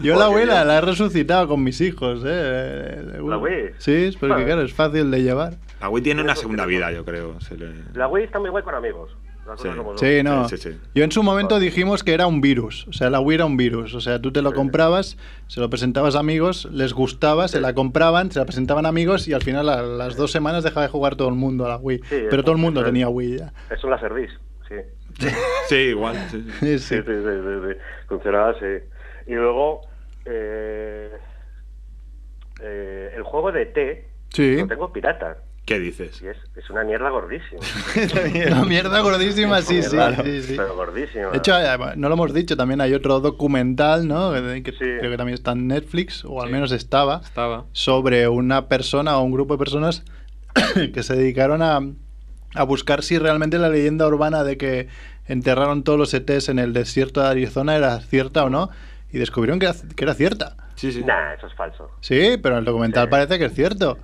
Yo 0.00 0.16
la 0.18 0.26
abuela 0.26 0.60
yo- 0.60 0.64
la 0.66 0.78
he 0.78 0.80
resucitado 0.80 1.48
con 1.48 1.62
mis 1.64 1.80
hijos, 1.80 2.22
¿eh? 2.26 3.20
¿La 3.24 3.38
Wii? 3.38 3.70
Sí, 3.78 3.92
es 4.06 4.16
porque 4.16 4.34
Joder. 4.34 4.46
claro, 4.46 4.62
es 4.62 4.74
fácil 4.74 5.10
de 5.10 5.22
llevar. 5.22 5.54
La 5.80 5.88
Wii 5.88 6.02
tiene 6.02 6.22
una 6.22 6.36
segunda 6.36 6.66
vida, 6.66 6.92
yo 6.92 7.04
creo. 7.04 7.40
se 7.40 7.56
le- 7.56 7.72
La 7.94 8.06
Wii 8.08 8.24
está 8.24 8.38
muy 8.38 8.50
guay 8.50 8.62
con 8.62 8.74
amigos. 8.74 9.16
Sí. 9.56 9.68
como. 9.76 9.96
Sí, 9.98 10.22
no. 10.22 10.48
Sí, 10.48 10.56
sí, 10.56 10.72
sí. 10.72 10.78
Yo 10.94 11.04
en 11.04 11.12
su 11.12 11.22
momento 11.22 11.58
dijimos 11.58 12.02
que 12.02 12.14
era 12.14 12.26
un 12.26 12.40
virus. 12.40 12.86
O 12.88 12.92
sea, 12.92 13.10
la 13.10 13.20
Wii 13.20 13.34
era 13.36 13.44
un 13.44 13.56
virus. 13.56 13.94
O 13.94 14.00
sea, 14.00 14.20
tú 14.20 14.32
te 14.32 14.40
lo 14.42 14.50
Sí. 14.50 14.56
comprabas, 14.56 15.18
se 15.48 15.60
lo 15.60 15.68
presentabas 15.70 16.16
a 16.16 16.20
amigos, 16.20 16.66
les 16.72 16.92
gustaba, 16.94 17.46
se 17.48 17.60
la 17.60 17.74
compraban, 17.74 18.30
se 18.32 18.38
la 18.38 18.46
presentaban 18.46 18.86
a 18.86 18.88
amigos 18.88 19.28
y 19.28 19.32
al 19.34 19.42
final 19.42 19.68
a 19.68 19.82
las 19.82 20.16
dos 20.16 20.30
semanas 20.32 20.64
dejaba 20.64 20.82
de 20.82 20.88
jugar 20.88 21.16
todo 21.16 21.28
el 21.28 21.34
mundo 21.34 21.66
a 21.66 21.68
la 21.68 21.76
Wii. 21.76 21.98
Sí, 21.98 22.04
Pero 22.08 22.28
eso- 22.28 22.42
todo 22.42 22.52
el 22.52 22.60
mundo 22.60 22.80
eso 22.80 22.86
es. 22.88 22.92
tenía 22.92 23.08
Wii 23.08 23.38
ya. 23.38 23.52
Es 23.70 23.84
un 23.84 23.90
Laserdisc, 23.90 24.34
sí. 24.68 24.74
Sí, 25.68 25.76
igual. 25.76 26.16
sí, 26.30 26.42
sí. 26.42 26.50
Sí, 26.60 26.78
Sí, 26.78 26.78
sí. 26.78 26.96
sí, 26.96 27.02
sí, 27.04 27.12
sí, 27.12 27.68
sí. 27.68 27.78
Funcionaba 28.08 28.50
así. 28.50 28.66
Y 29.26 29.34
luego, 29.34 29.82
eh, 30.24 31.10
eh, 32.62 33.12
el 33.16 33.22
juego 33.22 33.52
de 33.52 33.66
T 33.66 34.08
Sí. 34.30 34.56
lo 34.56 34.66
tengo 34.66 34.92
pirata. 34.92 35.36
¿Qué 35.64 35.78
dices? 35.80 36.20
Y 36.20 36.26
es, 36.26 36.36
es 36.56 36.68
una 36.68 36.84
mierda 36.84 37.08
gordísima. 37.08 37.60
Una 38.52 38.64
mierda 38.66 39.00
gordísima, 39.00 39.62
sí, 39.62 39.82
sí, 39.82 39.96
Mierda, 39.96 40.22
sí, 40.22 40.42
sí. 40.42 40.54
Pero 40.58 40.74
gordísima. 40.76 41.28
De 41.30 41.38
hecho, 41.38 41.58
eh, 41.58 41.78
no 41.96 42.08
lo 42.10 42.14
hemos 42.16 42.34
dicho, 42.34 42.54
también 42.56 42.82
hay 42.82 42.92
otro 42.92 43.20
documental, 43.20 44.06
¿no? 44.06 44.32
Que 44.32 44.62
Sí. 44.72 44.78
creo 44.78 45.10
que 45.10 45.16
también 45.16 45.34
está 45.34 45.52
en 45.52 45.66
Netflix, 45.68 46.22
o 46.26 46.42
al 46.42 46.48
Sí. 46.48 46.52
menos 46.52 46.70
estaba, 46.72 47.22
Estaba. 47.24 47.64
sobre 47.72 48.28
una 48.28 48.68
persona 48.68 49.16
o 49.16 49.22
un 49.22 49.32
grupo 49.32 49.54
de 49.54 49.58
personas 49.58 50.04
que 50.92 51.02
se 51.02 51.16
dedicaron 51.16 51.62
a, 51.62 51.80
a 52.54 52.62
buscar 52.64 53.02
si 53.02 53.16
realmente 53.18 53.58
la 53.58 53.70
leyenda 53.70 54.06
urbana 54.06 54.44
de 54.44 54.58
que 54.58 54.88
enterraron 55.26 55.82
todos 55.82 55.98
los 55.98 56.12
ETs 56.12 56.50
en 56.50 56.58
el 56.58 56.74
desierto 56.74 57.22
de 57.22 57.28
Arizona 57.28 57.74
era 57.74 57.98
cierta 58.00 58.44
o 58.44 58.50
no, 58.50 58.68
y 59.10 59.16
descubrieron 59.18 59.58
que 59.58 59.64
era, 59.66 59.74
que 59.96 60.04
era 60.04 60.12
cierta. 60.12 60.56
Sí, 60.74 60.92
sí. 60.92 61.02
Nah, 61.04 61.32
eso 61.32 61.46
es 61.46 61.54
falso. 61.54 61.90
Sí, 62.00 62.36
pero 62.42 62.56
en 62.56 62.58
el 62.58 62.64
documental 62.66 63.04
Sí. 63.06 63.10
parece 63.10 63.38
que 63.38 63.46
es 63.46 63.54
cierto. 63.54 63.96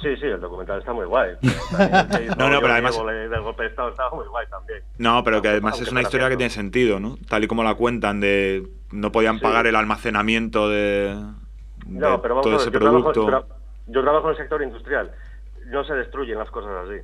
Sí, 0.00 0.16
sí, 0.16 0.26
el 0.26 0.40
documental 0.40 0.78
está 0.78 0.92
muy 0.92 1.06
guay. 1.06 1.34
También 1.72 2.28
No, 2.38 2.48
no, 2.50 2.60
pero 2.60 2.72
además- 2.72 2.96
del 2.96 3.40
golpe 3.42 3.64
de 3.64 3.68
Estado 3.70 3.88
estaba 3.90 4.10
muy 4.14 4.26
guay 4.26 4.46
también. 4.48 4.82
No, 4.98 5.24
pero 5.24 5.42
que 5.42 5.48
además 5.48 5.72
Aunque 5.74 5.84
es 5.86 5.92
una 5.92 6.02
historia 6.02 6.28
que 6.28 6.36
tiene 6.36 6.50
sentido, 6.50 7.00
¿no? 7.00 7.16
Tal 7.28 7.42
y 7.44 7.48
como 7.48 7.64
la 7.64 7.74
cuentan, 7.74 8.20
de 8.20 8.66
no 8.92 9.10
podían 9.12 9.36
Sí. 9.38 9.42
pagar 9.42 9.66
el 9.66 9.74
almacenamiento 9.76 10.68
de, 10.68 11.14
de 11.86 11.98
No, 12.00 12.22
pero 12.22 12.36
vamos 12.36 12.44
todo 12.44 12.54
a 12.54 12.58
ver, 12.58 12.60
ese 12.68 12.70
yo 12.70 12.78
trabajo, 12.80 13.12
producto. 13.12 13.26
tra- 13.26 13.54
yo 13.88 14.02
trabajo 14.02 14.26
en 14.26 14.30
el 14.30 14.36
sector 14.36 14.62
industrial. 14.62 15.10
No 15.66 15.82
se 15.84 15.94
destruyen 15.94 16.38
las 16.38 16.50
cosas 16.50 16.70
así. 16.86 17.00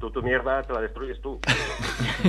Tú 0.00 0.10
tu 0.10 0.22
mierda 0.22 0.62
te 0.64 0.72
la 0.72 0.80
destruyes 0.80 1.20
tú. 1.20 1.38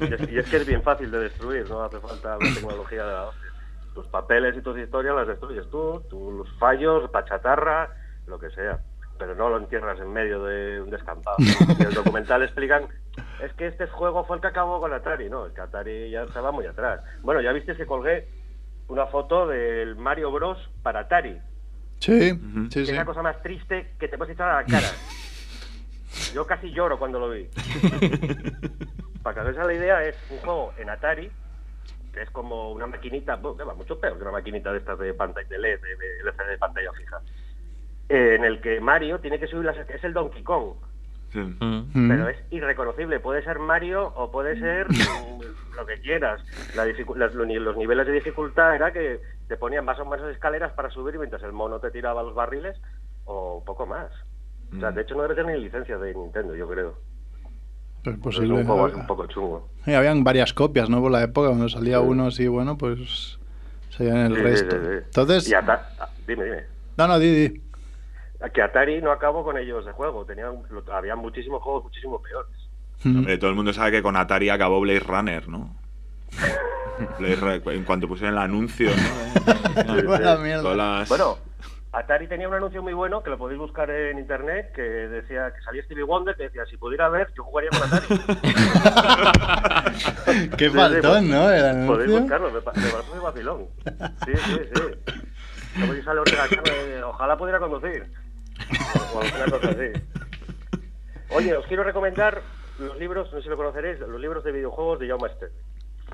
y, 0.00 0.14
es, 0.14 0.30
y 0.32 0.38
es 0.38 0.50
que 0.50 0.56
es 0.56 0.66
bien 0.66 0.82
fácil 0.82 1.10
de 1.10 1.18
destruir, 1.20 1.68
no 1.70 1.82
hace 1.84 2.00
falta 2.00 2.36
una 2.38 2.52
tecnología 2.54 3.04
de 3.06 3.12
la 3.12 3.24
hostia. 3.28 3.48
Tus 3.94 4.06
papeles 4.08 4.56
y 4.56 4.62
tus 4.62 4.76
historias 4.78 5.14
las 5.14 5.28
destruyes 5.28 5.68
tú, 5.70 6.02
tus 6.10 6.50
fallos, 6.58 7.08
pachatarra, 7.10 7.90
lo 8.26 8.38
que 8.38 8.50
sea. 8.50 8.80
Pero 9.18 9.34
no 9.34 9.48
lo 9.50 9.58
entierras 9.58 9.98
en 10.00 10.12
medio 10.12 10.42
de 10.44 10.80
un 10.82 10.90
descampado. 10.90 11.36
Y 11.78 11.82
el 11.82 11.94
documental 11.94 12.42
explican, 12.42 12.86
es 13.42 13.52
que 13.54 13.66
este 13.68 13.86
juego 13.86 14.24
fue 14.24 14.36
el 14.36 14.42
que 14.42 14.48
acabó 14.48 14.80
con 14.80 14.92
Atari. 14.92 15.28
No, 15.28 15.46
es 15.46 15.52
que 15.52 15.60
Atari 15.60 16.10
ya 16.10 16.22
estaba 16.24 16.50
muy 16.52 16.66
atrás. 16.66 17.00
Bueno, 17.22 17.40
ya 17.40 17.52
viste 17.52 17.76
que 17.76 17.86
colgué 17.86 18.28
una 18.88 19.06
foto 19.06 19.46
del 19.46 19.96
Mario 19.96 20.30
Bros. 20.32 20.58
para 20.82 21.00
Atari. 21.00 21.38
Sí, 21.98 22.30
sí, 22.30 22.68
Que 22.68 22.84
sí. 22.86 22.90
es 22.90 22.96
la 22.96 23.04
cosa 23.04 23.22
más 23.22 23.40
triste 23.42 23.92
que 23.98 24.08
te 24.08 24.18
puedes 24.18 24.34
echar 24.34 24.48
a 24.50 24.62
la 24.62 24.64
cara. 24.66 24.88
Yo 26.34 26.46
casi 26.46 26.70
lloro 26.72 26.98
cuando 26.98 27.18
lo 27.20 27.30
vi. 27.30 27.48
Para 29.22 29.34
que 29.34 29.40
hagáis 29.40 29.56
la 29.56 29.72
idea, 29.72 30.04
es 30.04 30.16
un 30.30 30.38
juego 30.38 30.72
en 30.78 30.90
Atari, 30.90 31.30
que 32.12 32.22
es 32.22 32.30
como 32.30 32.72
una 32.72 32.86
maquinita, 32.86 33.40
que 33.56 33.64
va 33.64 33.74
mucho 33.74 33.98
peor 34.00 34.16
que 34.16 34.22
una 34.22 34.32
maquinita 34.32 34.72
de 34.72 34.78
estas 34.78 34.98
de 34.98 35.14
pantalla 35.14 35.48
de 35.48 35.58
LED, 35.58 35.80
de, 35.80 35.96
de 35.96 36.20
LCD 36.24 36.48
de 36.50 36.58
pantalla 36.58 36.92
fija, 36.92 37.20
eh, 38.08 38.34
en 38.36 38.44
el 38.44 38.60
que 38.60 38.80
Mario 38.80 39.18
tiene 39.20 39.38
que 39.38 39.46
subir 39.46 39.64
las... 39.64 39.76
Es 39.88 40.02
el 40.04 40.12
Donkey 40.12 40.42
Kong, 40.42 40.74
Sí. 41.32 41.38
Mm. 41.38 42.08
Pero 42.10 42.28
es 42.28 42.36
irreconocible. 42.50 43.18
Puede 43.18 43.42
ser 43.42 43.58
Mario 43.58 44.12
o 44.16 44.30
puede 44.30 44.58
ser 44.60 44.86
lo 45.76 45.86
que 45.86 45.98
quieras. 46.02 46.42
La 46.76 46.84
las- 46.84 47.34
los, 47.34 47.46
ni- 47.46 47.58
los 47.58 47.74
niveles 47.78 48.06
de 48.06 48.12
dificultad 48.12 48.74
era 48.74 48.92
que 48.92 49.18
te 49.48 49.56
ponían 49.56 49.86
más 49.86 49.98
o 49.98 50.04
menos 50.04 50.30
escaleras 50.30 50.72
para 50.74 50.90
subir 50.90 51.16
mientras 51.18 51.42
el 51.42 51.52
mono 51.52 51.78
te 51.80 51.90
tiraba 51.90 52.22
los 52.22 52.34
barriles 52.34 52.76
o 53.24 53.62
poco 53.64 53.86
más. 53.86 54.10
O 54.76 54.78
sea, 54.78 54.90
Mm. 54.90 54.94
de 54.94 55.00
hecho 55.02 55.14
no 55.14 55.22
debe 55.22 55.34
tener 55.34 55.56
ni 55.56 55.64
licencia 55.64 55.96
de 55.96 56.14
Nintendo, 56.14 56.54
yo 56.54 56.68
creo. 56.68 56.98
Pues 58.04 58.14
Es 58.16 58.20
posible. 58.22 58.52
un 58.54 58.66
juego 58.66 58.86
así 58.86 58.96
un 58.96 59.06
poco 59.06 59.26
chungo. 59.28 59.68
Y 59.86 59.92
habían 59.94 60.24
varias 60.24 60.52
copias, 60.52 60.90
¿no? 60.90 61.00
Por 61.00 61.12
la 61.12 61.22
época, 61.22 61.48
cuando 61.48 61.68
salía 61.70 61.98
Sí. 61.98 62.04
uno 62.06 62.26
así, 62.26 62.46
bueno, 62.46 62.76
pues 62.76 63.38
salían 63.88 64.18
el 64.18 64.34
Sí, 64.36 64.42
resto. 64.42 64.76
sí, 64.76 64.82
sí. 64.82 64.98
Entonces, 65.06 65.48
Y 65.50 65.54
Ata- 65.54 65.88
ah, 65.98 66.08
dime, 66.26 66.44
dime. 66.44 66.62
no, 66.98 67.08
no, 67.08 67.18
Didi. 67.18 67.62
Que 68.52 68.62
Atari 68.62 69.00
no 69.00 69.10
acabó 69.12 69.44
con 69.44 69.56
ellos 69.58 69.84
de 69.86 69.92
juego. 69.92 70.24
Tenían, 70.24 70.62
lo- 70.70 70.84
había 70.92 71.14
muchísimos 71.16 71.62
juegos 71.62 71.84
muchísimo 71.84 72.20
peores. 72.22 72.50
Hombre, 73.04 73.36
todo 73.38 73.50
el 73.50 73.56
mundo 73.56 73.72
sabe 73.72 73.90
que 73.92 74.02
con 74.02 74.16
Atari 74.16 74.48
acabó 74.50 74.80
Blade 74.80 75.00
Runner, 75.00 75.48
¿no? 75.48 75.76
Blade 77.18 77.36
Runner, 77.36 77.62
en 77.74 77.84
cuanto 77.84 78.06
pusieron 78.08 78.34
el 78.36 78.42
anuncio, 78.42 78.90
¿no? 78.90 79.94
Las- 80.74 81.08
Bueno, 81.08 81.38
Atari 81.92 82.26
tenía 82.26 82.48
un 82.48 82.54
anuncio 82.54 82.82
muy 82.82 82.92
bueno 82.94 83.22
que 83.22 83.30
lo 83.30 83.38
podéis 83.38 83.60
buscar 83.60 83.88
en 83.90 84.18
internet 84.18 84.72
que 84.74 84.82
decía 84.82 85.52
que 85.54 85.62
salía 85.62 85.82
Stevie 85.84 86.02
Wonder 86.04 86.34
que 86.36 86.44
decía 86.44 86.64
si 86.66 86.76
pudiera 86.78 87.08
ver 87.08 87.28
yo 87.36 87.44
jugaría 87.44 87.70
con 87.70 87.82
Atari. 87.82 88.06
Qué 90.56 90.70
faltón, 90.70 91.10
pues, 91.10 91.22
¿no? 91.24 91.50
El 91.50 91.86
Podéis 91.86 92.10
buscarlo, 92.20 92.50
me, 92.50 92.60
pa- 92.60 92.72
me 92.74 92.88
parece 92.88 93.10
muy 93.10 93.18
vacilón. 93.22 93.66
Sí, 94.24 94.32
sí, 94.36 94.60
sí. 94.74 94.82
Ojalá 97.04 97.36
pudiera 97.36 97.58
conducir. 97.58 98.10
O 99.14 99.20
alguna 99.20 99.44
cosa 99.50 99.70
así. 99.70 100.02
Oye, 101.34 101.54
os 101.54 101.66
quiero 101.66 101.82
recomendar 101.82 102.42
los 102.78 102.98
libros, 102.98 103.30
no 103.32 103.38
sé 103.38 103.44
si 103.44 103.48
lo 103.48 103.56
conoceréis, 103.56 104.00
los 104.00 104.20
libros 104.20 104.44
de 104.44 104.52
videojuegos 104.52 104.98
de 104.98 105.08
Jaume 105.08 105.28
Esteve. 105.28 105.52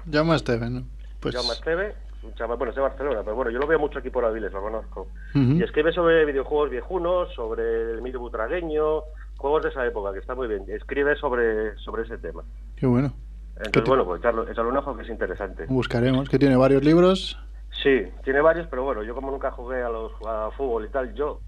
Llama 0.07 0.35
a 0.35 0.39
Steven, 0.39 0.75
¿no? 0.75 0.83
Pues, 1.21 1.35
Jaume 1.35 1.53
Esteve, 1.53 1.95
un 2.23 2.35
chaval, 2.35 2.57
bueno, 2.57 2.71
es 2.71 2.77
de 2.77 2.83
Barcelona, 2.83 3.21
pero 3.23 3.37
bueno, 3.37 3.51
yo 3.51 3.59
lo 3.59 3.67
veo 3.67 3.79
mucho 3.79 3.99
aquí 3.99 4.11
por 4.11 4.25
Aviles, 4.25 4.53
lo 4.53 4.63
conozco. 4.63 5.09
Y 5.35 5.63
escribe 5.63 5.93
sobre 5.93 6.25
videojuegos 6.25 6.71
viejunos, 6.71 7.33
sobre 7.35 7.93
el 7.93 8.03
mito 8.03 8.19
butragueño, 8.19 9.03
juegos 9.37 9.63
de 9.63 9.69
esa 9.71 9.87
época, 9.87 10.13
que 10.13 10.19
está 10.19 10.35
muy 10.35 10.49
bien. 10.49 10.65
Escribe 10.69 11.17
sobre, 11.17 11.77
sobre 11.79 12.03
ese 12.03 12.19
tema. 12.19 12.43
Qué 12.77 12.87
bueno. 12.87 13.13
Entonces, 13.57 13.89
bueno, 13.89 14.05
pues 14.05 14.21
echarlo, 14.21 14.49
echarle 14.49 14.71
un 14.71 14.77
ojo 14.77 14.97
que 14.97 15.03
es 15.03 15.09
interesante. 15.09 15.67
Buscaremos, 15.69 16.29
que 16.29 16.39
tiene 16.39 16.57
varios 16.57 16.85
libros. 16.85 17.39
Sí, 17.83 18.05
tiene 18.25 18.41
varios, 18.41 18.67
pero 18.69 18.85
bueno, 18.85 19.03
yo 19.03 19.15
como 19.15 19.31
nunca 19.31 19.51
jugué 19.51 19.83
a 19.83 19.89
los 19.89 20.13
a 20.27 20.51
fútbol 20.57 20.87
y 20.87 20.89
tal, 20.89 21.15
yo 21.15 21.41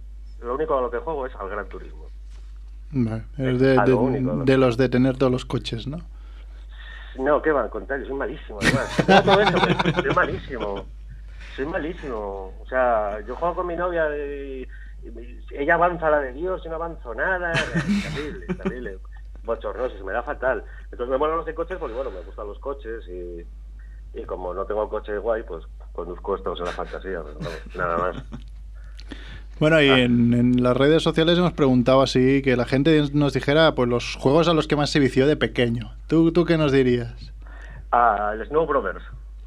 lo 0.42 0.54
único 0.54 0.76
a 0.78 0.82
lo 0.82 0.90
que 0.90 0.98
juego 0.98 1.26
es 1.26 1.34
al 1.36 1.48
Gran 1.48 1.68
Turismo. 1.68 2.06
Vale, 2.92 3.22
es 3.38 3.60
de, 3.60 3.78
a 3.78 3.84
de- 3.84 3.92
lo 3.92 3.98
único, 4.00 4.32
lo 4.32 4.44
de 4.44 4.56
los 4.58 4.76
de 4.76 4.88
tener 4.88 5.16
todos 5.16 5.30
los 5.32 5.44
coches, 5.44 5.86
¿no? 5.86 5.98
No, 7.18 7.42
¿qué 7.42 7.50
va? 7.52 7.62
Al 7.64 7.70
contrario, 7.70 8.06
soy 8.06 8.14
malísimo, 8.16 8.58
además. 8.60 8.96
Todo 9.24 9.40
eso, 9.40 9.58
soy 10.02 10.14
malísimo. 10.14 10.84
Soy 11.56 11.66
malísimo. 11.66 12.52
O 12.60 12.66
sea, 12.68 13.20
yo 13.26 13.34
juego 13.36 13.56
con 13.56 13.66
mi 13.66 13.76
novia 13.76 14.08
y, 14.16 14.66
y 15.02 15.44
ella 15.58 15.74
avanza 15.74 16.06
a 16.06 16.10
la 16.10 16.20
de 16.20 16.32
Dios, 16.32 16.62
yo 16.62 16.70
no 16.70 16.76
avanzo 16.76 17.14
nada. 17.14 17.52
Terrible, 18.02 18.46
terrible. 18.54 18.98
Bochornoso, 19.44 19.96
se 19.96 20.04
me 20.04 20.12
da 20.12 20.22
fatal. 20.22 20.64
Entonces 20.90 21.08
me 21.10 21.18
molan 21.18 21.38
los 21.38 21.46
de 21.46 21.54
coches 21.54 21.78
porque, 21.78 21.94
bueno, 21.94 22.10
me 22.10 22.20
gustan 22.20 22.46
los 22.46 22.58
coches 22.60 23.04
y, 23.08 23.44
y 24.18 24.24
como 24.24 24.54
no 24.54 24.64
tengo 24.64 24.88
coche 24.88 25.18
guay, 25.18 25.42
pues 25.42 25.64
conduzco 25.92 26.36
estos 26.36 26.58
en 26.60 26.66
la 26.66 26.72
fantasía, 26.72 27.22
pero 27.24 27.38
vamos, 27.38 27.60
nada 27.74 27.98
más. 27.98 28.24
Bueno, 29.60 29.80
y 29.80 29.88
en, 29.88 30.32
en 30.34 30.62
las 30.62 30.76
redes 30.76 31.02
sociales 31.02 31.38
hemos 31.38 31.52
preguntado 31.52 32.00
así 32.02 32.40
que 32.42 32.56
la 32.56 32.64
gente 32.64 33.02
nos 33.12 33.32
dijera 33.34 33.74
pues 33.74 33.88
los 33.88 34.16
juegos 34.16 34.48
a 34.48 34.54
los 34.54 34.66
que 34.66 34.74
más 34.76 34.90
se 34.90 34.98
vició 35.00 35.26
de 35.26 35.36
pequeño. 35.36 35.92
¿Tú, 36.08 36.32
tú 36.32 36.44
qué 36.44 36.56
nos 36.56 36.72
dirías? 36.72 37.32
Ah, 37.92 38.32
el 38.34 38.46
Snow 38.46 38.66
Brothers. 38.66 39.04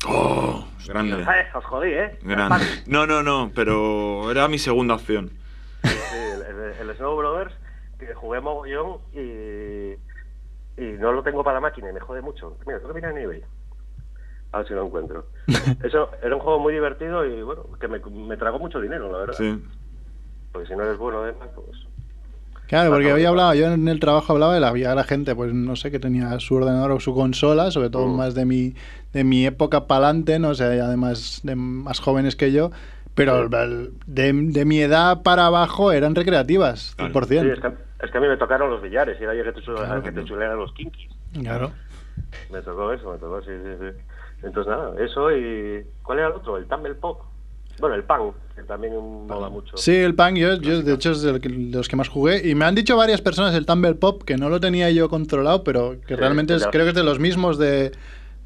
Oh, 0.07 0.68
grande. 0.88 1.22
Eh, 1.22 1.45
os 1.55 1.66
jodí, 1.66 1.89
¿eh? 1.93 2.20
Grande. 2.24 2.64
No, 2.88 3.07
no, 3.07 3.24
no, 3.24 3.51
pero 3.55 4.30
era 4.30 4.47
mi 4.47 4.59
segunda 4.59 4.95
opción. 4.95 5.32
Sí, 5.84 5.89
el, 6.36 6.41
el- 6.41 6.89
el 6.89 6.95
Snow 6.97 7.16
Brothers, 7.18 7.53
que 7.99 8.14
jugué 8.14 8.39
mogollón 8.41 8.97
y, 9.14 9.93
y 10.82 10.91
no 10.99 11.11
lo 11.11 11.24
tengo 11.24 11.43
para 11.43 11.59
máquina 11.59 11.89
y 11.89 11.93
me 11.93 11.99
jode 12.01 12.22
mucho. 12.22 12.57
Mira, 12.68 12.80
tengo 12.80 12.89
que 12.93 12.95
mirar 12.95 13.11
en 13.18 13.24
eBay. 13.24 13.41
A 14.51 14.57
ver 14.59 14.68
si 14.68 14.74
lo 14.74 14.86
encuentro. 14.86 15.26
Eso 15.84 16.09
era 16.22 16.36
un 16.36 16.41
juego 16.41 16.59
muy 16.59 16.74
divertido 16.74 17.26
y 17.26 17.41
bueno, 17.41 17.64
que 17.80 17.88
me, 17.88 17.99
me 17.99 18.38
tragó 18.38 18.59
mucho 18.59 18.80
dinero, 18.80 19.11
la 19.11 19.18
verdad. 19.20 19.34
Sí. 19.38 19.64
Porque 20.54 20.68
si 20.70 20.76
no 20.76 20.84
eres 20.84 20.97
bueno 20.97 21.24
de 21.24 21.34
Mac, 21.34 21.49
pues... 21.56 21.68
Claro, 22.68 22.91
porque 22.91 23.12
hoy 23.12 23.26
hablaba, 23.26 23.54
yo 23.56 23.68
en 23.68 23.88
el 23.88 23.99
trabajo 23.99 24.34
hablaba 24.34 24.54
de 24.54 24.60
la 24.62 24.72
vida 24.72 24.89
de 24.91 24.95
la 24.95 25.04
gente, 25.04 25.36
pues 25.36 25.54
no 25.54 25.76
sé, 25.76 25.91
que 25.91 25.99
tenía 25.99 26.39
su 26.39 26.56
ordenador 26.56 26.91
o 26.93 26.99
su 26.99 27.14
consola, 27.14 27.70
sobre 27.72 27.89
todo 27.89 28.08
Mm. 28.08 28.16
más 28.18 28.34
de 28.36 28.45
mi, 28.45 28.74
de 29.12 29.24
mi 29.26 29.45
época 29.45 29.86
pa'lante, 29.86 30.39
no 30.39 30.54
sé, 30.56 30.80
además 30.80 31.41
de 31.43 31.56
más 31.56 31.99
jóvenes 31.99 32.36
que 32.36 32.51
yo, 32.51 32.72
pero 33.16 33.43
el- 33.43 33.91
de, 34.08 34.32
de 34.34 34.66
mi 34.66 34.80
edad 34.80 35.22
para 35.24 35.47
abajo 35.47 35.91
eran 35.91 36.16
recreativas, 36.16 36.95
100%. 36.97 37.41
Sí, 37.43 37.49
es 37.49 37.60
que, 37.60 37.68
es 38.06 38.12
que 38.12 38.18
a 38.18 38.22
mí 38.22 38.28
me 38.28 38.38
tocaron 38.38 38.70
los 38.72 38.82
billares 38.82 39.20
y 39.20 39.24
era 39.24 39.36
yo 39.36 39.43
que 39.43 39.51
te, 39.51 39.62
Claro. 39.62 40.01
que 40.01 40.12
te 40.12 40.24
chulearan 40.24 40.58
los 40.58 40.74
kinkis. 40.74 41.10
Claro. 41.41 41.72
Me 42.51 42.62
tocó 42.62 42.91
eso, 42.93 43.12
me 43.12 43.18
tocó, 43.20 43.41
sí, 43.41 43.51
sí, 43.51 43.72
sí. 43.80 43.97
Entonces 44.43 44.72
nada, 44.72 44.93
eso 45.04 45.32
y... 45.32 45.86
¿Cuál 46.01 46.20
era 46.20 46.28
el 46.30 46.34
otro? 46.36 46.58
El 46.58 46.66
Tumble 46.66 46.95
Pop. 46.95 47.22
Bueno, 47.80 47.95
el 47.95 48.03
Pan, 48.03 48.32
que 48.55 48.63
también 48.63 48.93
mola 49.28 49.49
mucho. 49.49 49.76
Sí, 49.78 49.95
el 49.95 50.15
Punk, 50.15 50.36
yo, 50.38 50.55
yo 50.55 50.82
de 50.82 50.93
hecho 50.93 51.11
es 51.11 51.21
de 51.21 51.39
los 51.74 51.88
que 51.89 51.95
más 51.95 52.07
jugué. 52.07 52.47
Y 52.47 52.55
me 52.55 52.65
han 52.65 52.76
dicho 52.76 52.95
varias 52.95 53.21
personas 53.21 53.53
el 53.55 53.65
Tumble 53.65 53.95
Pop, 53.95 54.24
que 54.24 54.38
no 54.38 54.49
lo 54.49 54.59
tenía 54.59 54.89
yo 54.91 55.09
controlado, 55.09 55.63
pero 55.63 55.99
que 56.07 56.15
Sí, 56.15 56.19
realmente 56.19 56.55
es, 56.55 56.65
creo 56.67 56.84
que 56.86 56.89
es 56.89 56.95
de 56.95 57.03
los 57.03 57.19
mismos 57.19 57.57
de, 57.57 57.91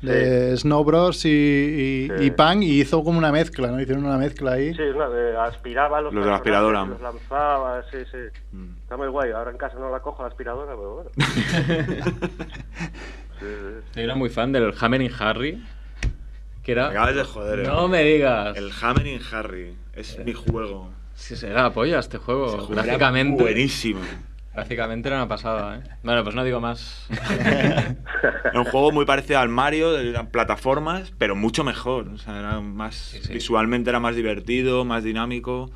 de 0.02 0.56
Snow 0.58 0.84
Bros. 0.86 1.26
y, 1.26 1.30
y, 1.30 2.08
Sí. 2.18 2.24
y 2.26 2.32
Punk, 2.32 2.64
y 2.64 2.82
hizo 2.82 3.04
como 3.04 3.18
una 3.18 3.32
mezcla, 3.32 3.68
¿no? 3.70 3.80
Hicieron 3.82 4.06
una 4.06 4.18
mezcla 4.18 4.54
ahí. 4.54 4.74
Sí, 4.74 4.82
es 4.82 4.96
una, 4.96 5.10
de- 5.10 5.38
aspiraba 5.38 6.00
los 6.02 6.14
Los 6.14 6.24
de 6.24 6.30
la 6.32 6.38
aspiradora. 6.38 6.86
Los 6.86 7.02
lanzaba, 7.02 7.84
sí, 7.92 7.98
sí. 8.12 8.18
Mm. 8.54 8.76
Está 8.84 8.96
muy 8.98 9.08
guay. 9.10 9.32
Ahora 9.32 9.52
en 9.52 9.58
casa 9.58 9.76
no 9.78 9.92
la 9.92 10.00
cojo 10.00 10.22
la 10.24 10.30
aspiradora, 10.30 10.72
pero 10.76 10.94
bueno. 10.96 11.10
Sí, 13.40 13.46
sí. 13.46 13.92
Yo 13.98 14.02
era 14.02 14.16
muy 14.16 14.30
fan 14.30 14.52
del 14.52 14.74
Hammering 14.80 15.12
Harry. 15.20 15.64
Que 16.68 16.74
era. 16.74 16.90
Me 16.90 16.98
acabas 16.98 17.16
de 17.16 17.24
joder, 17.24 17.60
eh. 17.62 17.64
No 17.64 17.88
me 17.88 18.04
digas. 18.04 18.58
El 18.58 18.72
Hammering 18.82 19.22
Harry. 19.32 19.74
Es 19.94 20.20
mi 20.26 20.34
juego. 20.34 20.92
Sí, 21.16 21.38
será 21.38 21.64
la 21.64 21.72
polla 21.74 21.98
este 22.00 22.18
juego. 22.18 22.68
Era 22.70 22.84
Gráficamente. 22.84 23.42
buenísimo. 23.42 24.02
Gráficamente 24.54 25.08
era 25.08 25.16
una 25.18 25.30
pasada, 25.30 25.78
¿eh? 25.78 25.84
Bueno, 26.04 26.26
pues 26.26 26.36
no 26.36 26.44
digo 26.44 26.60
más. 26.60 27.08
Era 27.70 27.96
un 28.60 28.66
juego 28.66 28.92
muy 28.92 29.06
parecido 29.06 29.40
al 29.40 29.48
Mario, 29.50 29.92
plataformas, 30.32 31.14
pero 31.18 31.36
mucho 31.38 31.64
mejor. 31.64 32.10
O 32.10 32.18
sea, 32.18 32.40
era 32.40 32.60
más, 32.60 32.96
sí. 32.96 33.34
visualmente 33.34 33.90
era 33.92 34.00
más 34.02 34.16
divertido, 34.16 34.84
más 34.84 35.04
dinámico. 35.06 35.70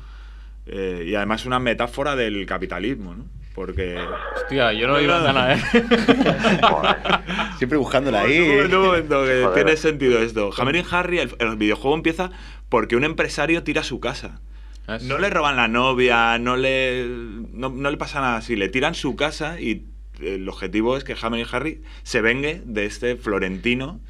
eh, 0.66 1.04
y 1.06 1.14
además 1.14 1.46
una 1.46 1.58
metáfora 1.58 2.16
del 2.16 2.44
capitalismo, 2.44 3.14
¿no? 3.14 3.24
Porque. 3.54 3.98
Hostia, 4.36 4.72
yo 4.72 4.88
no 4.88 5.00
iba 5.00 5.22
tan 5.22 5.36
a 5.36 5.46
ver. 5.46 5.58
Siempre 7.58 7.78
buscándola 7.78 8.22
ahí. 8.22 8.40
Un 8.40 8.48
momento, 8.56 8.80
un 8.80 8.86
momento, 8.86 9.24
que 9.24 9.42
Joder. 9.42 9.54
tiene 9.54 9.76
sentido 9.76 10.18
esto. 10.20 10.50
Hammering 10.56 10.86
Harry, 10.90 11.18
el, 11.18 11.34
el 11.38 11.56
videojuego 11.56 11.96
empieza 11.96 12.30
porque 12.68 12.96
un 12.96 13.04
empresario 13.04 13.62
tira 13.62 13.82
su 13.82 14.00
casa. 14.00 14.40
¿Ves? 14.88 15.02
No 15.04 15.18
le 15.18 15.30
roban 15.30 15.56
la 15.56 15.68
novia, 15.68 16.38
no 16.38 16.56
le, 16.56 17.06
no, 17.52 17.68
no 17.68 17.90
le 17.90 17.96
pasa 17.96 18.20
nada 18.20 18.38
así. 18.38 18.56
Le 18.56 18.68
tiran 18.68 18.94
su 18.94 19.16
casa 19.16 19.60
y 19.60 19.86
el 20.20 20.48
objetivo 20.48 20.96
es 20.96 21.04
que 21.04 21.14
Hammering 21.20 21.46
Harry 21.52 21.82
se 22.02 22.20
vengue 22.20 22.62
de 22.64 22.86
este 22.86 23.16
florentino 23.16 24.00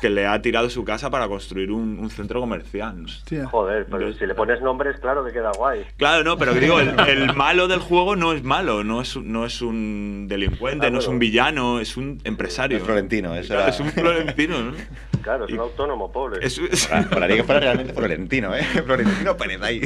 que 0.00 0.10
le 0.10 0.26
ha 0.26 0.40
tirado 0.42 0.68
su 0.70 0.84
casa 0.84 1.10
para 1.10 1.28
construir 1.28 1.70
un, 1.70 1.98
un 1.98 2.10
centro 2.10 2.40
comercial. 2.40 3.06
Joder, 3.50 3.86
pero 3.90 4.12
si 4.14 4.26
le 4.26 4.34
pones 4.34 4.60
nombres, 4.62 4.98
claro 5.00 5.24
que 5.24 5.32
queda 5.32 5.50
guay. 5.56 5.84
Claro, 5.96 6.24
no, 6.24 6.36
pero 6.38 6.52
que 6.54 6.60
digo, 6.60 6.80
el, 6.80 6.98
el 7.08 7.34
malo 7.36 7.68
del 7.68 7.80
juego 7.80 8.16
no 8.16 8.32
es 8.32 8.42
malo, 8.42 8.84
no 8.84 9.00
es, 9.00 9.16
un- 9.16 9.32
no 9.32 9.44
es 9.46 9.60
un 9.62 10.26
delincuente, 10.28 10.86
Ah, 10.86 10.90
no 10.90 10.98
es 10.98 11.08
un 11.08 11.18
villano, 11.18 11.80
es 11.80 11.96
un 11.96 12.20
empresario. 12.24 12.76
Es 12.78 12.84
florentino, 12.84 13.34
eso 13.34 13.48
Claro, 13.48 13.62
era- 13.62 13.70
Es 13.70 13.80
un 13.80 13.90
florentino, 13.90 14.60
¿no? 14.60 14.72
Claro, 15.22 15.46
es 15.46 15.52
un 15.54 15.58
autónomo 15.58 16.12
pobre. 16.12 16.46
Es- 16.46 16.58
es- 16.58 16.86
Para, 16.86 17.08
para 17.10 17.26
que 17.28 17.42
fuera 17.42 17.60
realmente 17.60 17.92
Florentino, 17.92 18.54
¿eh? 18.54 18.62
Florentino 18.86 19.36
Pérez 19.36 19.60
ahí. 19.60 19.80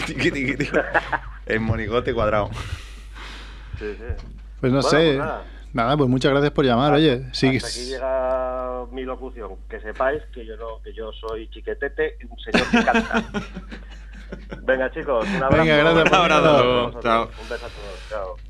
En 1.46 1.62
monigote 1.62 2.12
cuadrado. 2.12 2.50
Sí, 3.78 3.86
sí. 3.96 4.04
Pues 4.60 4.72
no 4.72 4.82
Bueno, 4.82 4.82
sé. 4.82 4.96
pues 4.96 5.18
nada. 5.18 5.44
nada. 5.72 5.96
pues 5.96 6.10
muchas 6.10 6.30
gracias 6.32 6.52
por 6.52 6.64
llamar, 6.66 6.92
oye. 6.92 7.22
Sí, 7.32 7.56
Hasta 7.56 7.68
aquí 7.68 7.86
llega 7.86 8.69
mi 8.88 9.02
locución. 9.04 9.56
Que 9.68 9.80
sepáis 9.80 10.22
que 10.32 10.44
yo 10.44 10.56
no, 10.56 10.80
que 10.82 10.92
yo 10.92 11.12
soy 11.12 11.48
chiquetete, 11.50 12.18
un 12.28 12.38
señor 12.38 12.68
que 12.70 12.84
canta. 12.84 13.22
Venga, 14.62 14.90
chicos, 14.92 15.26
un 15.28 15.42
abrazo. 15.42 15.62
Venga, 15.62 15.76
gracias 15.76 16.08
por 16.08 16.18
Un 16.18 16.24
abrazo. 16.24 17.30
Un 17.42 17.48
beso 17.48 17.66
a 17.66 17.68
todos. 17.68 18.08
Chao. 18.08 18.49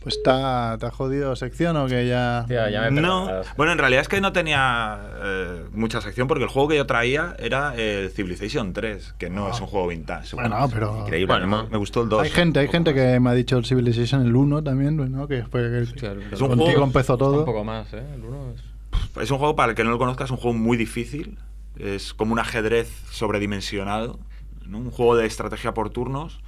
Pues 0.00 0.16
está, 0.16 0.76
¿te 0.78 0.86
ha 0.86 0.90
jodido 0.90 1.34
sección 1.36 1.76
o 1.76 1.86
que 1.86 2.06
ya...? 2.06 2.40
Hostia, 2.42 2.70
ya 2.70 2.90
me 2.90 3.00
No, 3.00 3.28
bueno, 3.56 3.72
en 3.72 3.78
realidad 3.78 4.02
es 4.02 4.08
que 4.08 4.20
no 4.20 4.32
tenía 4.32 4.98
eh, 5.22 5.64
mucha 5.72 6.00
sección 6.00 6.28
porque 6.28 6.44
el 6.44 6.50
juego 6.50 6.68
que 6.68 6.76
yo 6.76 6.86
traía 6.86 7.34
era 7.38 7.74
el 7.74 8.10
Civilization 8.10 8.72
3, 8.72 9.14
que 9.18 9.28
no 9.28 9.50
es 9.50 9.60
un 9.60 9.66
juego 9.66 9.88
vintage. 9.88 10.36
Bueno, 10.36 10.68
pero... 10.72 11.00
Increíble. 11.00 11.26
Bueno, 11.34 11.68
me, 11.70 11.76
gustó 11.78 12.02
el 12.02 12.08
2. 12.08 12.22
Hay 12.22 12.30
gente, 12.30 12.60
hay 12.60 12.68
gente 12.68 12.94
que 12.94 13.18
me 13.20 13.30
ha 13.30 13.34
dicho 13.34 13.58
el 13.58 13.64
Civilization 13.66 14.22
el 14.24 14.34
1 14.36 14.62
también, 14.62 14.96
¿no? 15.10 15.26
Que 15.26 15.42
fue 15.44 15.62
que 15.70 15.78
Hostia, 15.82 16.12
el- 16.12 16.32
Es 16.32 16.40
un 16.40 16.48
contigo 16.48 16.70
juego- 16.70 16.84
empezó 16.84 17.14
Un 17.14 17.18
todo. 17.18 17.44
poco 17.44 17.64
más, 17.64 17.92
¿eh? 17.92 18.02
El 18.14 18.24
uno 18.24 18.52
es- 18.54 19.22
Es 19.22 19.30
un 19.30 19.38
juego, 19.38 19.56
para 19.56 19.70
el 19.70 19.76
que 19.76 19.82
no 19.84 19.90
lo 19.90 19.98
conozca, 19.98 20.24
es 20.24 20.30
un 20.30 20.36
juego 20.36 20.56
muy 20.56 20.76
difícil. 20.76 21.38
Es 21.76 22.14
como 22.14 22.32
un 22.32 22.38
ajedrez 22.38 22.88
sobredimensionado. 23.10 24.18
¿no? 24.66 24.78
Un 24.78 24.90
juego 24.90 25.16
de 25.16 25.26
estrategia 25.26 25.72
por 25.74 25.90
turnos. 25.90 26.40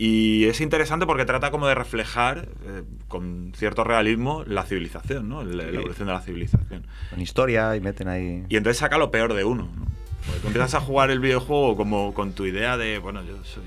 Y 0.00 0.44
es 0.44 0.60
interesante 0.60 1.06
porque 1.06 1.24
trata 1.24 1.50
como 1.50 1.66
de 1.66 1.74
reflejar 1.74 2.48
eh, 2.64 2.84
con 3.08 3.52
cierto 3.56 3.82
realismo 3.82 4.44
la 4.46 4.62
civilización, 4.62 5.28
¿no? 5.28 5.42
La, 5.42 5.64
la 5.64 5.78
evolución 5.80 6.06
de 6.06 6.14
la 6.14 6.20
civilización. 6.20 6.86
Con 7.10 7.20
historia 7.20 7.74
y 7.74 7.80
meten 7.80 8.06
ahí. 8.06 8.44
Y 8.48 8.56
entonces 8.56 8.78
saca 8.78 8.96
lo 8.96 9.10
peor 9.10 9.34
de 9.34 9.42
uno. 9.42 9.68
¿no? 9.76 9.86
Porque 10.26 10.46
empiezas 10.46 10.74
a 10.74 10.80
jugar 10.80 11.10
el 11.10 11.18
videojuego 11.18 11.76
como 11.76 12.14
con 12.14 12.32
tu 12.32 12.46
idea 12.46 12.76
de, 12.76 12.98
bueno, 12.98 13.24
yo 13.24 13.42
soy 13.42 13.64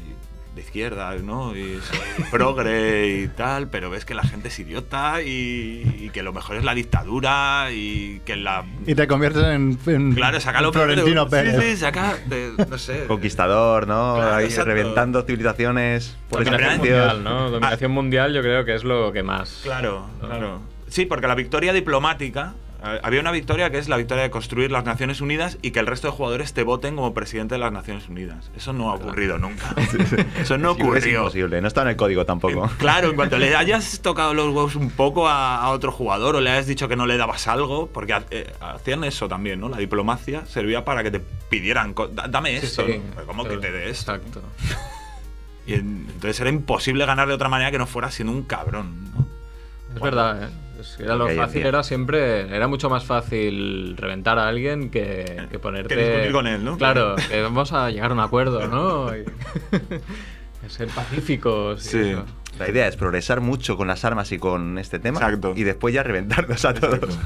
de 0.55 0.61
izquierda, 0.61 1.15
¿no? 1.15 1.55
Y 1.55 1.79
soy 1.81 2.25
progre 2.31 3.07
y 3.21 3.27
tal, 3.29 3.69
pero 3.69 3.89
ves 3.89 4.03
que 4.05 4.13
la 4.13 4.23
gente 4.23 4.49
es 4.49 4.59
idiota 4.59 5.21
y, 5.21 5.95
y 5.99 6.09
que 6.11 6.23
lo 6.23 6.33
mejor 6.33 6.57
es 6.57 6.63
la 6.63 6.73
dictadura 6.73 7.67
y 7.71 8.21
que 8.25 8.35
la... 8.35 8.65
Y 8.85 8.95
te 8.95 9.07
conviertes 9.07 9.43
en, 9.43 9.77
en 9.87 10.13
Claro, 10.13 10.39
saca 10.41 10.61
lo 10.61 10.73
Florentino. 10.73 11.29
Pérez. 11.29 11.55
Sí, 11.59 11.71
sí, 11.71 11.77
saca, 11.77 12.17
de- 12.25 12.53
no 12.69 12.77
sé. 12.77 13.05
Conquistador, 13.07 13.87
¿no? 13.87 14.15
Claro, 14.15 14.35
ahí 14.35 14.45
exacto. 14.45 14.65
reventando 14.71 15.21
civilizaciones 15.23 16.17
por 16.29 16.43
Dominación 16.43 16.77
mundial, 16.77 17.23
¿no? 17.23 17.49
Dominación 17.49 17.91
mundial 17.91 18.33
yo 18.33 18.41
creo 18.41 18.65
que 18.65 18.75
es 18.75 18.83
lo 18.83 19.11
que 19.13 19.23
más... 19.23 19.61
Claro, 19.63 20.07
claro. 20.19 20.61
Sí, 20.89 21.05
porque 21.05 21.27
la 21.27 21.35
victoria 21.35 21.71
diplomática. 21.71 22.53
Eh, 22.83 22.99
Había 23.03 23.19
una 23.21 23.31
victoria 23.31 23.69
que 23.69 23.77
es 23.77 23.87
la 23.89 23.97
victoria 23.97 24.23
de 24.23 24.29
construir 24.31 24.71
las 24.71 24.83
Naciones 24.85 25.21
Unidas 25.21 25.57
y 25.61 25.71
que 25.71 25.79
el 25.79 25.87
resto 25.87 26.07
de 26.07 26.13
jugadores 26.13 26.53
te 26.53 26.63
voten 26.63 26.95
como 26.95 27.13
presidente 27.13 27.55
de 27.55 27.59
las 27.59 27.71
Naciones 27.71 28.07
Unidas. 28.09 28.51
Eso 28.55 28.73
no 28.73 28.89
ha 28.91 28.95
ocurrido 28.95 29.37
nunca. 29.37 29.73
Eso 30.39 30.57
no 30.57 30.73
Sí, 30.75 30.81
Es 30.81 30.85
ocurrió. 30.87 31.19
imposible, 31.19 31.61
no 31.61 31.67
está 31.67 31.81
en 31.83 31.89
el 31.89 31.95
código 31.95 32.25
tampoco. 32.25 32.69
Claro, 32.77 33.09
en 33.09 33.15
cuanto 33.15 33.37
le 33.37 33.55
hayas 33.55 33.99
tocado 34.01 34.33
los 34.33 34.47
huevos 34.47 34.75
un 34.75 34.89
poco 34.89 35.27
a, 35.27 35.57
a 35.61 35.69
otro 35.71 35.91
jugador 35.91 36.35
o 36.35 36.41
le 36.41 36.49
hayas 36.49 36.67
dicho 36.67 36.87
que 36.87 36.95
no 36.95 37.05
le 37.05 37.17
dabas 37.17 37.47
algo, 37.47 37.87
porque 37.87 38.15
eh, 38.31 38.51
hacían 38.59 39.03
eso 39.03 39.27
también, 39.27 39.59
¿no? 39.59 39.69
La 39.69 39.77
diplomacia 39.77 40.45
servía 40.45 40.83
para 40.85 41.03
que 41.03 41.11
te 41.11 41.19
pidieran, 41.19 41.93
co- 41.93 42.07
"Da- 42.07 42.27
dame 42.27 42.57
esto, 42.57 42.85
sí. 42.85 42.97
¿no? 42.97 43.03
Pero 43.15 43.27
¿cómo 43.27 43.43
que 43.45 43.57
te 43.57 43.71
dé 43.71 43.89
esto? 43.89 44.13
Exacto. 44.15 44.41
Y 45.67 45.73
en- 45.75 46.07
entonces 46.07 46.39
era 46.39 46.49
imposible 46.49 47.05
ganar 47.05 47.27
de 47.27 47.35
otra 47.35 47.47
manera 47.47 47.69
que 47.69 47.77
no 47.77 47.85
fuera 47.85 48.09
siendo 48.09 48.33
un 48.33 48.41
cabrón, 48.43 49.11
¿no? 49.13 49.27
Es 49.95 50.01
verdad, 50.01 50.43
¿eh? 50.43 50.47
Era 50.99 51.15
lo 51.15 51.27
fácil 51.29 51.65
era 51.65 51.83
siempre. 51.83 52.53
Era 52.55 52.67
mucho 52.67 52.89
más 52.89 53.03
fácil 53.05 53.95
reventar 53.97 54.37
a 54.39 54.47
alguien 54.47 54.89
que, 54.89 55.47
que 55.49 55.59
ponerte. 55.59 55.95
Que 55.95 56.05
discutir 56.05 56.31
con 56.31 56.47
él, 56.47 56.63
¿no? 56.63 56.77
Claro, 56.77 57.15
que 57.29 57.41
vamos 57.41 57.71
a 57.73 57.89
llegar 57.89 58.11
a 58.11 58.13
un 58.13 58.19
acuerdo, 58.19 58.67
¿no? 58.67 59.09
Y- 59.15 59.25
ser 60.69 60.87
pacíficos. 60.89 61.85
y 61.87 61.89
Sí. 61.89 61.99
eso. 62.11 62.25
La 62.59 62.69
idea 62.69 62.87
es 62.87 62.95
progresar 62.95 63.41
mucho 63.41 63.77
con 63.77 63.87
las 63.87 64.05
armas 64.05 64.31
y 64.31 64.37
con 64.37 64.77
este 64.77 64.99
tema. 64.99 65.17
Exacto. 65.19 65.53
Y 65.55 65.63
después 65.63 65.93
ya 65.95 66.03
reventarnos 66.03 66.63
a 66.65 66.73
todos. 66.73 67.17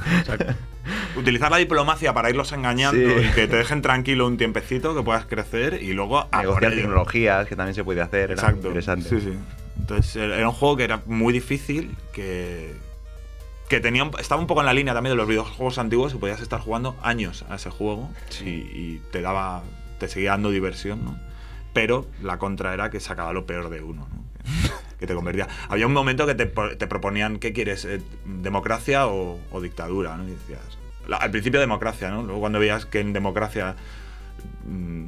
Utilizar 1.17 1.49
la 1.51 1.57
diplomacia 1.57 2.13
para 2.13 2.29
irlos 2.29 2.51
engañando 2.51 2.97
Sí. 2.97 3.25
y 3.27 3.31
que 3.33 3.47
te 3.47 3.57
dejen 3.57 3.81
tranquilo 3.81 4.27
un 4.27 4.37
tiempecito, 4.37 4.95
que 4.95 5.01
puedas 5.01 5.25
crecer 5.25 5.81
y 5.81 5.93
luego 5.93 6.27
Negociar 6.31 6.73
tecnologías, 6.73 7.47
que 7.47 7.55
también 7.55 7.73
se 7.75 7.83
puede 7.83 8.01
hacer. 8.01 8.31
Era 8.31 8.33
Exacto. 8.33 8.67
interesante. 8.67 9.09
Sí, 9.09 9.19
sí. 9.19 9.33
Entonces 9.79 10.15
era 10.15 10.37
era 10.37 10.47
un 10.47 10.53
juego 10.55 10.77
que 10.77 10.83
era 10.83 11.01
muy 11.05 11.33
difícil, 11.33 11.95
que, 12.13 12.73
que 13.69 13.79
tenía, 13.79 14.03
un- 14.03 14.11
estaba 14.19 14.39
un 14.41 14.47
poco 14.47 14.59
en 14.61 14.65
la 14.67 14.73
línea 14.73 14.93
también 14.93 15.11
de 15.13 15.17
los 15.17 15.27
videojuegos 15.27 15.77
antiguos 15.77 16.13
y 16.13 16.17
podías 16.17 16.41
estar 16.41 16.59
jugando 16.59 16.95
años 17.01 17.45
a 17.49 17.55
ese 17.55 17.69
juego 17.69 18.09
y, 18.43 18.49
y 18.49 19.01
te 19.11 19.21
daba, 19.21 19.63
te 19.99 20.07
seguía 20.07 20.31
dando 20.31 20.49
diversión, 20.51 21.03
¿no? 21.03 21.17
Pero 21.73 22.07
la 22.21 22.37
contra 22.37 22.73
era 22.73 22.89
que 22.89 22.99
sacaba 22.99 23.33
lo 23.33 23.45
peor 23.45 23.69
de 23.69 23.81
uno, 23.81 24.07
¿no? 24.13 24.23
Que- 24.99 25.07
te 25.07 25.13
convertía. 25.13 25.47
Había 25.67 25.87
un 25.87 25.93
momento 25.93 26.25
que 26.25 26.35
te, 26.35 26.45
te 26.45 26.87
proponían, 26.87 27.37
¿qué 27.37 27.51
quieres? 27.53 27.83
eh, 27.85 28.01
¿Democracia 28.25 29.07
o, 29.07 29.39
o 29.51 29.61
dictadura? 29.61 30.15
¿no? 30.15 30.23
Y 30.23 30.31
decías, 30.31 30.61
la- 31.07 31.17
al 31.17 31.31
principio 31.31 31.59
democracia, 31.59 32.09
¿no? 32.11 32.23
Luego 32.23 32.39
cuando 32.39 32.59
veías 32.59 32.85
que 32.85 33.01
en 33.01 33.11
democracia 33.13 33.75
mm, 34.67 35.07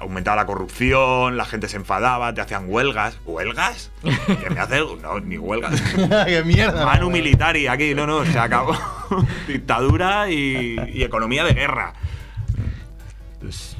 aumentaba 0.00 0.36
la 0.36 0.46
corrupción, 0.46 1.36
la 1.36 1.44
gente 1.44 1.68
se 1.68 1.76
enfadaba, 1.76 2.34
te 2.34 2.40
hacían 2.40 2.64
huelgas. 2.68 3.18
¿Huelgas? 3.24 3.90
¿Qué 4.02 4.50
me 4.50 4.60
haces? 4.60 4.82
No, 5.02 5.20
ni 5.20 5.38
huelgas. 5.38 5.80
¡Qué 6.26 6.42
mierda! 6.44 6.84
Manu 6.84 7.10
militari 7.10 7.66
aquí, 7.66 7.94
no, 7.94 8.06
no, 8.06 8.24
se 8.24 8.38
acabó. 8.38 8.76
Dictadura 9.46 10.30
y, 10.30 10.76
y 10.92 11.04
economía 11.04 11.44
de 11.44 11.54
guerra. 11.54 11.94
Pues, 13.40 13.73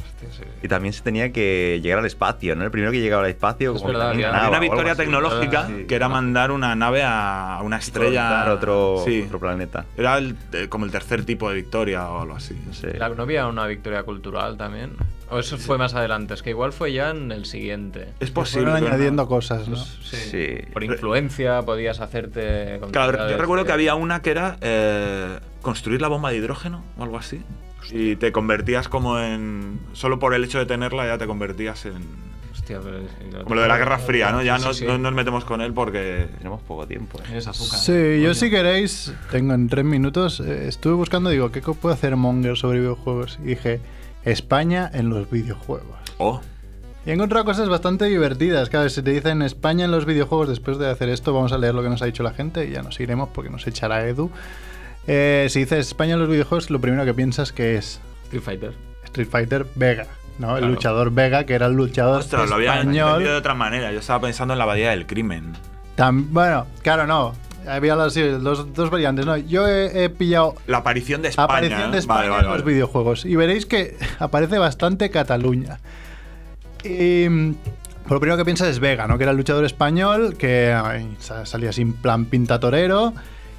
Y 0.62 0.68
también 0.68 0.92
se 0.92 1.02
tenía 1.02 1.32
que 1.32 1.80
llegar 1.82 1.98
al 1.98 2.06
espacio, 2.06 2.54
¿no? 2.56 2.64
El 2.64 2.70
primero 2.70 2.92
que 2.92 3.00
llegaba 3.00 3.24
al 3.24 3.30
espacio. 3.30 3.72
Es 3.74 3.78
como 3.82 3.92
que 3.92 3.96
verdad, 3.96 4.08
también 4.10 4.30
había 4.30 4.48
una 4.48 4.58
victoria 4.60 4.92
así. 4.92 5.02
tecnológica 5.02 5.66
Sí. 5.66 5.84
que 5.86 5.94
era 5.94 6.08
mandar 6.08 6.50
una 6.50 6.74
nave 6.74 7.02
a, 7.04 7.60
una 7.62 7.76
estrella. 7.78 8.52
Otro, 8.52 9.02
Sí. 9.04 9.22
otro 9.26 9.38
planeta. 9.40 9.84
Era 9.96 10.18
el- 10.18 10.36
eh, 10.52 10.68
como 10.68 10.84
el 10.86 10.90
tercer 10.90 11.24
tipo 11.24 11.48
de 11.48 11.56
victoria 11.56 12.08
o 12.08 12.22
algo 12.22 12.36
así. 12.36 12.58
No 12.66 12.72
sé. 12.72 12.96
La- 12.98 13.08
¿No 13.08 13.22
había 13.22 13.46
una 13.46 13.66
victoria 13.66 14.02
cultural 14.02 14.56
también? 14.56 14.92
¿O 15.30 15.38
eso 15.38 15.56
fue 15.58 15.78
más 15.78 15.94
adelante? 15.94 16.34
Es 16.34 16.42
que 16.42 16.50
igual 16.50 16.72
fue 16.72 16.92
ya 16.92 17.10
en 17.10 17.32
el 17.32 17.46
siguiente. 17.46 18.08
Es 18.20 18.30
posible. 18.30 18.66
Fueron 18.66 18.80
no- 18.82 18.88
añadiendo 18.88 19.26
cosas, 19.26 19.68
¿no? 19.68 19.76
Sí. 19.76 20.16
Sí. 20.16 20.58
Por 20.72 20.84
influencia 20.84 21.62
podías 21.62 22.00
hacerte. 22.00 22.78
con 22.80 22.90
Claro, 22.90 23.28
yo 23.30 23.36
recuerdo 23.38 23.64
que 23.64 23.72
había 23.72 23.94
una 23.94 24.20
que 24.22 24.30
era 24.30 24.56
eh, 24.60 25.38
construir 25.62 26.00
la 26.02 26.08
bomba 26.08 26.30
de 26.30 26.36
hidrógeno 26.36 26.84
o 26.98 27.02
algo 27.02 27.16
así. 27.18 27.42
Y 27.92 28.16
te 28.16 28.32
convertías 28.32 28.88
como 28.88 29.18
en. 29.18 29.78
Solo 29.92 30.18
por 30.18 30.34
el 30.34 30.44
hecho 30.44 30.58
de 30.58 30.66
tenerla 30.66 31.06
ya 31.06 31.18
te 31.18 31.26
convertías 31.26 31.84
en. 31.86 31.94
Hostia, 32.52 32.80
pero 32.82 32.98
es- 32.98 33.42
Como 33.42 33.56
lo 33.56 33.62
de 33.62 33.68
la 33.68 33.76
Guerra 33.78 33.98
Fría, 33.98 34.30
¿no? 34.30 34.42
Ya 34.42 34.58
Sí, 34.58 34.64
no, 34.64 34.74
sí. 34.74 34.84
no 34.86 34.96
nos 34.98 35.12
metemos 35.12 35.44
con 35.44 35.60
él 35.60 35.72
porque. 35.72 36.28
Tenemos 36.38 36.62
poco 36.62 36.86
tiempo. 36.86 37.18
¿eh? 37.20 37.36
Es 37.38 37.46
azúcar. 37.46 37.78
Sí, 37.80 37.92
yo 38.20 38.28
Coño. 38.28 38.34
si 38.34 38.50
queréis, 38.50 39.12
tengo 39.30 39.54
en 39.54 39.68
tres 39.68 39.84
minutos, 39.84 40.40
eh, 40.40 40.68
estuve 40.68 40.94
buscando, 40.94 41.30
digo, 41.30 41.50
¿qué 41.50 41.60
puede 41.60 41.94
hacer 41.94 42.16
Monger 42.16 42.56
sobre 42.56 42.78
videojuegos? 42.80 43.38
Y 43.42 43.48
dije, 43.48 43.80
España 44.24 44.90
en 44.94 45.10
los 45.10 45.30
videojuegos. 45.30 45.98
Oh, 46.18 46.40
Y 47.06 47.10
he 47.10 47.12
encontrado 47.12 47.44
cosas 47.44 47.68
bastante 47.68 48.06
divertidas. 48.06 48.70
Claro, 48.70 48.88
si 48.88 49.02
te 49.02 49.10
dicen 49.10 49.42
España 49.42 49.84
en 49.84 49.90
los 49.90 50.06
videojuegos, 50.06 50.48
después 50.48 50.78
de 50.78 50.88
hacer 50.88 51.10
esto, 51.10 51.34
vamos 51.34 51.52
a 51.52 51.58
leer 51.58 51.74
lo 51.74 51.82
que 51.82 51.90
nos 51.90 52.00
ha 52.00 52.06
dicho 52.06 52.22
la 52.22 52.32
gente 52.32 52.66
y 52.66 52.70
ya 52.70 52.82
nos 52.82 52.98
iremos 52.98 53.28
porque 53.34 53.50
nos 53.50 53.66
echará 53.66 54.06
Edu. 54.08 54.30
Eh, 55.06 55.46
si 55.50 55.60
dices 55.60 55.88
España 55.88 56.14
en 56.14 56.20
los 56.20 56.28
videojuegos, 56.28 56.70
lo 56.70 56.80
primero 56.80 57.04
que 57.04 57.14
piensas 57.14 57.52
que 57.52 57.76
es 57.76 58.00
Street 58.24 58.42
Fighter. 58.42 58.72
Street 59.04 59.28
Fighter 59.28 59.66
Vega, 59.74 60.06
¿no? 60.38 60.56
El 60.56 60.66
luchador 60.66 61.10
Vega, 61.12 61.44
que 61.44 61.54
era 61.54 61.66
el 61.66 61.74
luchador 61.74 62.20
ostras, 62.20 62.48
lo 62.48 62.56
había 62.56 62.80
entendido 62.80 63.18
de 63.18 63.36
otra 63.36 63.54
manera. 63.54 63.92
Yo 63.92 64.00
estaba 64.00 64.20
pensando 64.22 64.54
en 64.54 64.58
la 64.58 64.64
abadía 64.64 64.90
del 64.90 65.06
crimen. 65.06 65.52
Bueno, 66.30 66.66
claro, 66.82 67.06
no. 67.06 67.34
Había 67.66 67.96
las, 67.96 68.16
los 68.16 68.74
dos 68.74 68.90
variantes. 68.90 69.24
No, 69.24 69.36
yo 69.38 69.66
he, 69.66 70.04
he 70.04 70.10
pillado 70.10 70.54
La 70.66 70.78
aparición 70.78 71.22
de 71.22 71.28
España. 71.28 71.44
aparición 71.46 71.90
de 71.92 71.96
¿eh? 71.96 72.00
España 72.00 72.18
Vale, 72.20 72.30
vale, 72.30 72.46
en 72.48 72.52
los 72.52 72.64
videojuegos. 72.64 73.24
Y 73.24 73.36
veréis 73.36 73.64
que 73.64 73.96
aparece 74.18 74.58
bastante 74.58 75.10
Cataluña. 75.10 75.78
Y 76.82 77.26
mm, 77.28 77.54
por 78.02 78.12
lo 78.12 78.20
primero 78.20 78.36
que 78.36 78.44
piensas 78.44 78.68
es 78.68 78.80
Vega, 78.80 79.06
¿no? 79.06 79.16
Que 79.16 79.24
era 79.24 79.30
el 79.30 79.36
luchador 79.38 79.64
español, 79.64 80.36
que 80.36 80.74
ay, 80.74 81.16
salía 81.44 81.72
sin 81.72 81.94
plan 81.94 82.26
pinta 82.26 82.60
torero. 82.60 83.14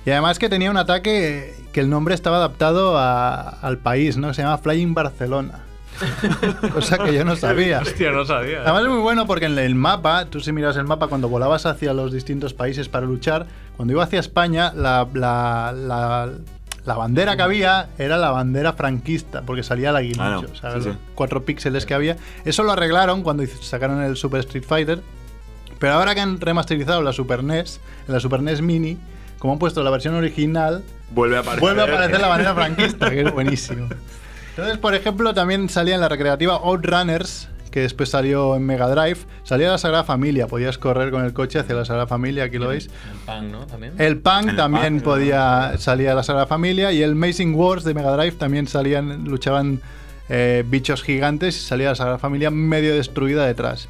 Y 0.06 0.12
además 0.12 0.38
que 0.40 0.50
tenía 0.50 0.70
un 0.72 0.78
ataque 0.78 1.56
que 1.74 1.80
el 1.80 1.90
nombre 1.90 2.14
estaba 2.16 2.38
adaptado 2.38 2.98
a- 2.98 3.50
al 3.62 3.78
país, 3.80 4.18
¿no? 4.18 4.34
Se 4.34 4.44
llama 4.44 4.58
Flying 4.60 4.94
Barcelona. 4.94 5.60
Cosa 6.74 6.98
que 6.98 7.14
yo 7.14 7.24
no 7.24 7.36
sabía. 7.36 7.80
Hostia, 7.80 8.12
no 8.12 8.26
sabía. 8.26 8.62
Además 8.62 8.84
es 8.84 8.90
muy 8.90 9.00
bueno 9.00 9.26
porque 9.26 9.46
en 9.46 9.58
el 9.58 9.76
mapa, 9.76 10.26
tú 10.26 10.40
si 10.42 10.52
miras 10.52 10.76
el 10.78 10.84
mapa 10.86 11.08
cuando 11.08 11.30
volabas 11.30 11.66
hacia 11.66 11.94
los 11.94 12.12
distintos 12.12 12.54
países 12.54 12.90
para 12.90 13.06
luchar, 13.06 13.46
cuando 13.78 13.94
iba 13.94 14.04
hacia 14.04 14.20
España, 14.20 14.74
la, 14.76 15.08
la- 15.14 15.74
la- 15.76 16.30
la 16.86 16.94
bandera 16.96 17.36
que 17.36 17.42
había 17.42 17.88
era 17.98 18.18
la 18.18 18.30
bandera 18.30 18.74
franquista, 18.74 19.42
porque 19.42 19.64
salía 19.64 19.92
la 19.92 20.00
aguilucho, 20.00 20.22
Ah, 20.24 20.42
no. 20.48 20.56
¿sabes? 20.56 20.84
Sí, 20.84 20.90
Los 20.90 20.98
sí. 20.98 21.02
cuatro 21.16 21.44
píxeles 21.44 21.86
que 21.86 21.96
había. 21.96 22.16
Eso 22.44 22.62
lo 22.64 22.74
arreglaron 22.74 23.24
cuando 23.24 23.44
sacaron 23.62 24.04
el 24.04 24.16
Super 24.18 24.42
Street 24.42 24.66
Fighter, 24.68 25.02
pero 25.80 25.94
ahora 25.94 26.14
que 26.14 26.22
han 26.22 26.40
remasterizado 26.40 27.02
la 27.02 27.12
Super 27.12 27.44
NES, 27.44 27.80
en 28.08 28.14
la 28.14 28.20
Super 28.20 28.42
NES 28.44 28.62
Mini, 28.62 29.00
como 29.46 29.54
han 29.54 29.60
puesto 29.60 29.84
la 29.84 29.92
versión 29.92 30.16
original, 30.16 30.84
Vuelve 31.12 31.38
a 31.38 31.42
aparecer. 31.42 31.60
Vuelve 31.60 31.82
a 31.82 31.84
aparecer 31.86 32.20
la 32.20 32.28
bandera 32.28 32.56
franquista, 32.56 33.12
que 33.12 33.22
es 33.22 33.32
buenísimo. 33.32 33.88
Entonces, 34.50 34.80
por 34.80 34.96
ejemplo, 34.96 35.36
también 35.36 35.70
salía 35.70 35.94
en 35.94 36.02
la 36.02 36.10
recreativa 36.10 36.56
Outrunners, 36.56 37.48
que 37.70 37.82
después 37.82 38.10
salió 38.10 38.56
en 38.56 38.66
Mega 38.66 38.88
Drive, 38.88 39.20
salía 39.44 39.70
la 39.70 39.78
Sagrada 39.78 40.04
Familia, 40.04 40.48
podías 40.48 40.80
correr 40.80 41.12
con 41.12 41.24
el 41.24 41.34
coche 41.34 41.60
hacia 41.60 41.76
la 41.76 41.86
Sagrada 41.86 42.08
Familia, 42.08 42.46
aquí 42.46 42.58
lo 42.58 42.70
veis. 42.70 42.86
El 42.88 43.20
pan, 43.24 43.52
¿no? 43.52 43.68
También. 43.68 43.94
El 44.00 44.18
Punk 44.18 44.50
El 44.50 44.56
también 44.56 44.94
Punk, 44.96 45.04
podía 45.04 45.74
salir 45.78 46.10
a 46.10 46.16
la 46.16 46.24
Sagrada 46.24 46.48
Familia 46.48 46.92
y 46.92 47.04
el 47.04 47.12
Amazing 47.12 47.54
Wars 47.54 47.84
de 47.84 47.94
Mega 47.94 48.18
Drive 48.18 48.38
también 48.38 48.68
salían, 48.68 49.26
luchaban 49.26 49.80
eh, 50.28 50.64
bichos 50.66 51.04
gigantes 51.04 51.56
y 51.56 51.60
salía 51.60 51.90
la 51.90 51.96
Sagrada 51.96 52.18
Familia 52.18 52.50
medio 52.50 52.96
destruida 52.96 53.46
detrás. 53.46 53.90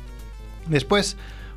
Después, 0.67 1.15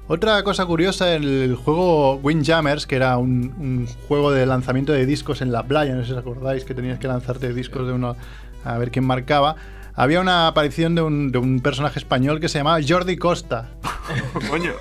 otra 0.08 0.42
cosa 0.42 0.66
curiosa, 0.66 1.14
el 1.14 1.54
juego 1.54 2.16
Windjammers, 2.16 2.86
que 2.86 2.96
era 2.96 3.16
un, 3.18 3.54
un 3.58 3.86
juego 4.08 4.32
de 4.32 4.46
lanzamiento 4.46 4.92
de 4.92 5.06
discos 5.06 5.42
en 5.42 5.52
la 5.52 5.62
playa, 5.62 5.94
no 5.94 6.00
sé 6.00 6.06
si 6.08 6.12
os 6.12 6.18
acordáis 6.18 6.64
que 6.64 6.74
tenías 6.74 6.98
que 6.98 7.06
lanzarte 7.06 7.52
discos 7.52 7.86
de 7.86 7.92
uno 7.92 8.16
a 8.64 8.78
ver 8.78 8.90
quién 8.90 9.04
marcaba. 9.04 9.56
Había 9.94 10.20
una 10.20 10.46
aparición 10.46 10.94
de 10.94 11.02
un, 11.02 11.32
de 11.32 11.38
un 11.38 11.60
personaje 11.60 11.98
español 11.98 12.38
que 12.38 12.48
se 12.48 12.58
llamaba 12.58 12.78
Jordi 12.86 13.16
Costa. 13.16 13.68
Coño. 14.48 14.72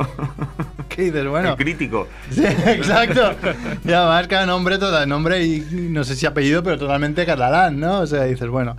¿Qué 0.90 1.04
dices? 1.04 1.28
Bueno, 1.28 1.50
El 1.50 1.56
crítico. 1.56 2.08
Sí, 2.30 2.46
exacto. 2.46 3.32
Y 3.84 3.92
además 3.92 4.28
cada 4.28 4.46
nombre, 4.46 4.78
todo 4.78 5.06
nombre 5.08 5.44
y 5.44 5.66
no 5.90 6.04
sé 6.04 6.16
si 6.16 6.26
apellido, 6.26 6.62
pero 6.64 6.78
totalmente 6.78 7.26
catalán, 7.26 7.80
¿no? 7.80 8.02
O 8.02 8.08
sea, 8.08 8.24
dices, 8.24 8.48
bueno. 8.48 8.78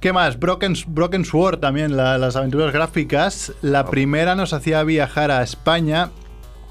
¿Qué 0.00 0.12
más? 0.12 0.38
Broken, 0.38 0.74
Broken 0.88 1.24
Sword 1.24 1.58
también, 1.58 1.96
la- 1.96 2.18
las 2.18 2.36
aventuras 2.36 2.72
gráficas. 2.72 3.52
La 3.62 3.86
primera 3.86 4.34
nos 4.34 4.52
hacía 4.52 4.82
viajar 4.84 5.30
a 5.30 5.42
España 5.42 6.10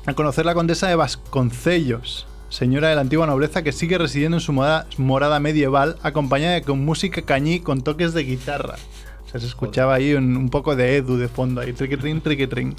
a 0.05 0.13
conocer 0.13 0.45
la 0.45 0.53
condesa 0.53 0.87
de 0.87 0.95
Vasconcellos, 0.95 2.27
señora 2.49 2.89
de 2.89 2.95
la 2.95 3.01
antigua 3.01 3.25
nobleza 3.25 3.63
que 3.63 3.71
sigue 3.71 3.97
residiendo 3.97 4.37
en 4.37 4.41
su 4.41 4.53
morada, 4.53 4.85
morada 4.97 5.39
medieval, 5.39 5.97
acompañada 6.03 6.61
con 6.61 6.85
música 6.85 7.23
cañí 7.23 7.59
con 7.59 7.81
toques 7.81 8.13
de 8.13 8.23
guitarra. 8.23 8.75
O 9.25 9.29
sea, 9.29 9.39
se 9.41 9.47
escuchaba 9.47 9.95
ahí 9.95 10.13
un, 10.13 10.37
un 10.37 10.49
poco 10.49 10.75
de 10.75 10.97
Edu 10.97 11.17
de 11.17 11.27
fondo, 11.27 11.61
ahí 11.61 11.73
triquitring, 11.73 12.21
triquitring. 12.21 12.75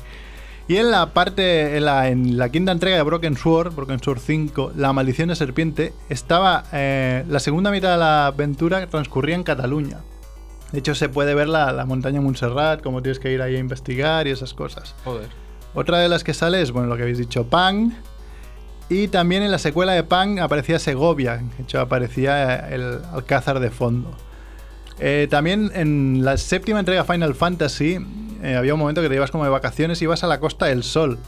Y 0.69 0.77
en 0.77 0.91
la 0.91 1.13
parte, 1.13 1.77
en 1.77 1.85
la, 1.85 2.09
en 2.09 2.39
la 2.39 2.49
quinta 2.49 2.73
entrega 2.73 2.97
de 2.97 3.03
Broken 3.03 3.37
Sword, 3.37 3.75
Broken 3.75 4.01
Sword 4.03 4.21
5, 4.21 4.73
La 4.77 4.93
maldición 4.93 5.29
de 5.29 5.37
serpiente, 5.37 5.93
estaba 6.09 6.65
eh, 6.73 7.25
la 7.29 7.41
segunda 7.41 7.71
mitad 7.73 7.93
de 7.93 7.99
la 7.99 8.27
aventura 8.27 8.81
que 8.81 8.87
transcurría 8.87 9.35
en 9.35 9.43
Cataluña. 9.45 9.99
De 10.73 10.81
hecho, 10.81 10.95
se 10.95 11.09
puede 11.09 11.35
ver 11.35 11.49
la, 11.49 11.73
la 11.73 11.87
montaña 11.87 12.21
Montserrat, 12.21 12.83
cómo 12.83 13.03
tienes 13.03 13.19
que 13.19 13.33
ir 13.33 13.41
ahí 13.41 13.57
a 13.57 13.59
investigar 13.59 14.27
y 14.27 14.31
esas 14.31 14.53
cosas. 14.53 14.95
Joder. 15.05 15.29
Otra 15.75 15.99
de 15.99 16.09
las 16.09 16.25
que 16.25 16.35
sale 16.35 16.63
es, 16.63 16.73
bueno, 16.73 16.89
lo 16.89 16.97
que 16.97 17.03
habéis 17.03 17.19
dicho, 17.19 17.45
Pang. 17.45 17.93
Y 18.89 19.09
también 19.09 19.43
en 19.43 19.51
la 19.51 19.59
secuela 19.59 19.93
de 19.93 20.05
Pang 20.05 20.39
aparecía 20.39 20.79
Segovia, 20.79 21.39
de 21.39 21.63
hecho 21.63 21.81
aparecía 21.81 22.69
el 22.69 23.01
Alcázar 23.13 23.59
de 23.59 23.71
fondo. 23.71 24.11
Eh, 24.99 25.27
también 25.29 25.71
en 25.75 26.25
la 26.25 26.37
séptima 26.37 26.79
entrega 26.79 27.05
Final 27.05 27.35
Fantasy 27.35 27.99
eh, 28.43 28.55
había 28.55 28.73
un 28.73 28.81
momento 28.81 29.03
que 29.03 29.09
te 29.09 29.15
ibas 29.15 29.31
como 29.31 29.45
de 29.45 29.51
vacaciones 29.51 30.01
y 30.01 30.05
ibas 30.05 30.25
a 30.25 30.27
la 30.27 30.41
Costa 30.41 30.67
del 30.67 30.85
Sol. 30.85 31.19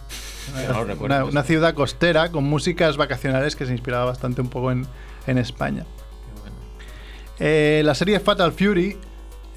no 0.68 1.04
una, 1.04 1.24
una 1.24 1.42
ciudad 1.42 1.74
costera 1.74 2.30
con 2.30 2.44
músicas 2.44 2.96
vacacionales 2.96 3.56
que 3.56 3.66
se 3.66 3.72
inspiraba 3.72 4.06
bastante 4.06 4.40
un 4.40 4.48
poco 4.48 4.70
en, 4.70 4.86
en 5.26 5.36
España. 5.36 5.84
Eh, 7.40 7.82
la 7.84 7.94
serie 7.94 8.20
Fatal 8.20 8.52
Fury 8.52 8.96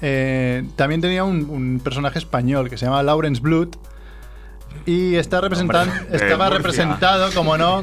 eh, 0.02 0.64
también 0.76 1.00
tenía 1.00 1.24
un, 1.24 1.48
un 1.48 1.80
personaje 1.82 2.18
español 2.18 2.68
que 2.68 2.76
se 2.76 2.84
llama 2.84 3.02
Lawrence 3.02 3.40
Blood. 3.40 3.68
Y 4.86 5.14
está 5.16 5.40
representan- 5.40 5.88
Hombre, 5.88 6.06
de 6.10 6.16
estaba 6.16 6.46
Murcia. 6.46 6.56
representado, 6.58 7.30
como 7.34 7.56
no, 7.58 7.82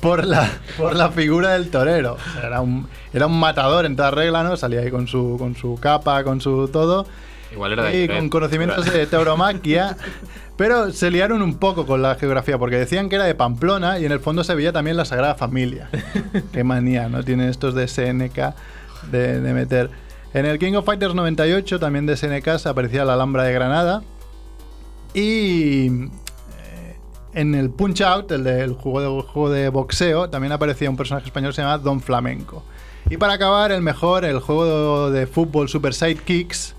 por 0.00 0.24
la, 0.26 0.50
por 0.76 0.94
la 0.96 1.10
figura 1.10 1.50
del 1.50 1.70
torero. 1.70 2.14
O 2.14 2.32
sea, 2.32 2.46
era, 2.48 2.60
un, 2.60 2.88
era 3.12 3.26
un 3.26 3.38
matador 3.38 3.86
en 3.86 3.96
toda 3.96 4.10
regla, 4.10 4.42
¿no? 4.42 4.56
Salía 4.56 4.80
ahí 4.80 4.90
con 4.90 5.06
su, 5.06 5.36
con 5.38 5.54
su 5.56 5.78
capa, 5.80 6.24
con 6.24 6.40
su 6.40 6.68
todo. 6.68 7.06
Igual 7.52 7.72
era 7.72 7.84
de 7.84 7.90
y 7.90 8.00
Jerez. 8.02 8.16
con 8.18 8.28
conocimientos 8.28 8.92
de 8.92 9.06
tauromaquia. 9.06 9.96
Pero 10.56 10.90
se 10.92 11.10
liaron 11.10 11.42
un 11.42 11.54
poco 11.58 11.86
con 11.86 12.02
la 12.02 12.14
geografía, 12.16 12.58
porque 12.58 12.76
decían 12.76 13.08
que 13.08 13.16
era 13.16 13.24
de 13.24 13.34
Pamplona 13.34 13.98
y 13.98 14.04
en 14.04 14.12
el 14.12 14.20
fondo 14.20 14.44
se 14.44 14.54
veía 14.54 14.72
también 14.72 14.96
la 14.96 15.04
Sagrada 15.04 15.34
Familia. 15.36 15.88
Qué 16.52 16.64
manía, 16.64 17.08
¿no? 17.08 17.22
Tienen 17.22 17.48
estos 17.48 17.74
de 17.74 17.88
SNK 17.88 18.54
de, 19.10 19.40
de 19.40 19.54
meter. 19.54 19.90
En 20.34 20.46
el 20.46 20.58
King 20.58 20.72
of 20.74 20.86
Fighters 20.86 21.14
98, 21.14 21.78
también 21.78 22.06
de 22.06 22.16
SNK, 22.16 22.58
se 22.58 22.68
aparecía 22.68 23.04
la 23.04 23.14
Alhambra 23.14 23.44
de 23.44 23.52
Granada. 23.52 24.02
Y 25.12 25.88
eh, 25.88 26.96
en 27.34 27.54
el 27.54 27.68
Punch 27.68 28.00
Out, 28.00 28.32
el 28.32 28.44
del 28.44 28.72
juego 28.72 29.50
de, 29.50 29.68
boxeo, 29.68 30.30
también 30.30 30.52
aparecía 30.52 30.88
un 30.88 30.96
personaje 30.96 31.26
español 31.26 31.50
que 31.50 31.56
se 31.56 31.62
llama 31.62 31.76
Don 31.76 32.00
Flamenco. 32.00 32.64
Y 33.10 33.18
para 33.18 33.34
acabar, 33.34 33.72
el 33.72 33.82
mejor, 33.82 34.24
el 34.24 34.40
juego 34.40 35.10
de 35.10 35.26
fútbol 35.26 35.68
Super 35.68 35.92
Sidekicks, 35.92 36.74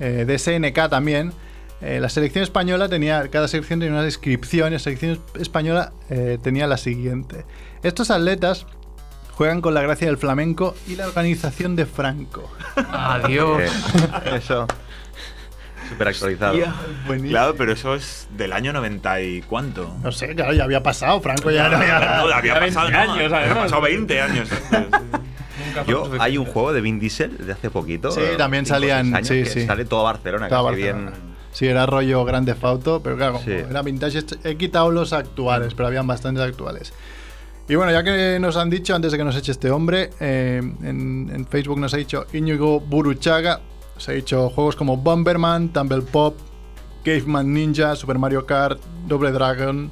eh, 0.00 0.24
de 0.26 0.38
SNK 0.38 0.88
también. 0.88 1.32
Eh, 1.82 2.00
la 2.00 2.08
selección 2.08 2.42
española 2.42 2.88
tenía, 2.88 3.28
cada 3.28 3.48
selección 3.48 3.80
tenía 3.80 3.92
una 3.92 4.02
descripción 4.02 4.68
y 4.68 4.72
la 4.72 4.78
selección 4.78 5.20
española 5.38 5.92
tenía 6.42 6.66
la 6.66 6.78
siguiente. 6.78 7.44
Estos 7.82 8.10
atletas 8.10 8.64
juegan 9.36 9.60
con 9.60 9.74
la 9.74 9.82
gracia 9.82 10.06
del 10.08 10.16
flamenco 10.16 10.74
y 10.88 10.96
la 10.96 11.06
organización 11.06 11.76
de 11.76 11.86
Franco. 11.86 12.50
Adiós. 12.74 13.60
Eh, 13.62 14.36
eso. 14.36 14.66
Súper 15.88 16.08
actualizado. 16.08 16.58
Buenísimo. 17.06 17.30
Claro, 17.30 17.54
pero 17.56 17.72
eso 17.72 17.94
es 17.94 18.26
del 18.36 18.52
año 18.52 18.72
90 18.72 19.20
y 19.20 19.42
cuánto. 19.42 19.94
No 20.02 20.10
sé, 20.10 20.34
claro, 20.34 20.52
ya 20.52 20.64
había 20.64 20.82
pasado, 20.82 21.20
Franco 21.20 21.50
ya 21.50 21.68
no 21.68 21.78
ya- 21.80 22.24
No, 22.26 22.34
había 22.34 22.54
Ya 22.54 22.60
20 22.60 22.74
pasado, 22.74 22.90
no, 22.90 23.12
años, 23.12 23.32
había 23.32 23.54
pasado 23.54 23.82
20 23.82 24.20
años. 24.20 24.48
Yo, 25.86 26.10
hay 26.18 26.38
un 26.38 26.46
juego 26.46 26.72
de 26.72 26.80
Vin 26.80 26.98
Diesel 26.98 27.36
de 27.46 27.52
hace 27.52 27.70
poquito. 27.70 28.10
Sí, 28.10 28.20
también 28.38 28.66
salían- 28.66 29.14
años, 29.14 29.28
sí. 29.28 29.66
Sale 29.66 29.84
todo 29.84 30.02
Barcelona, 30.04 30.46
Estaba 30.46 30.70
casi 30.70 30.82
Barcelona. 30.82 31.10
bien. 31.12 31.36
Sí, 31.52 31.66
era 31.66 31.86
rollo 31.86 32.24
grande 32.24 32.54
Fauto, 32.54 33.00
pero 33.02 33.16
claro, 33.16 33.40
Sí. 33.44 33.52
era 33.52 33.80
vintage. 33.82 34.24
He 34.44 34.56
quitado 34.56 34.90
los 34.90 35.12
actuales, 35.12 35.74
pero 35.74 35.86
habían 35.86 36.06
bastantes 36.06 36.42
actuales. 36.44 36.92
Y 37.68 37.74
bueno, 37.74 37.90
ya 37.90 38.04
que 38.04 38.38
nos 38.40 38.56
han 38.56 38.70
dicho, 38.70 38.94
antes 38.94 39.10
de 39.10 39.18
que 39.18 39.24
nos 39.24 39.36
eche 39.36 39.50
este 39.50 39.70
hombre, 39.70 40.10
eh, 40.20 40.62
en, 40.82 41.46
Facebook 41.50 41.78
nos 41.78 41.94
ha 41.94 41.96
dicho 41.96 42.26
Íñigo 42.32 42.78
Buruchaga, 42.78 43.60
se 43.98 44.12
ha 44.12 44.14
dicho 44.14 44.50
juegos 44.50 44.76
como 44.76 44.96
Bomberman, 44.96 45.72
Tumble 45.72 46.02
Pop, 46.02 46.36
Caveman 47.04 47.52
Ninja, 47.52 47.96
Super 47.96 48.18
Mario 48.18 48.46
Kart, 48.46 48.80
Double 49.08 49.32
Dragon, 49.32 49.90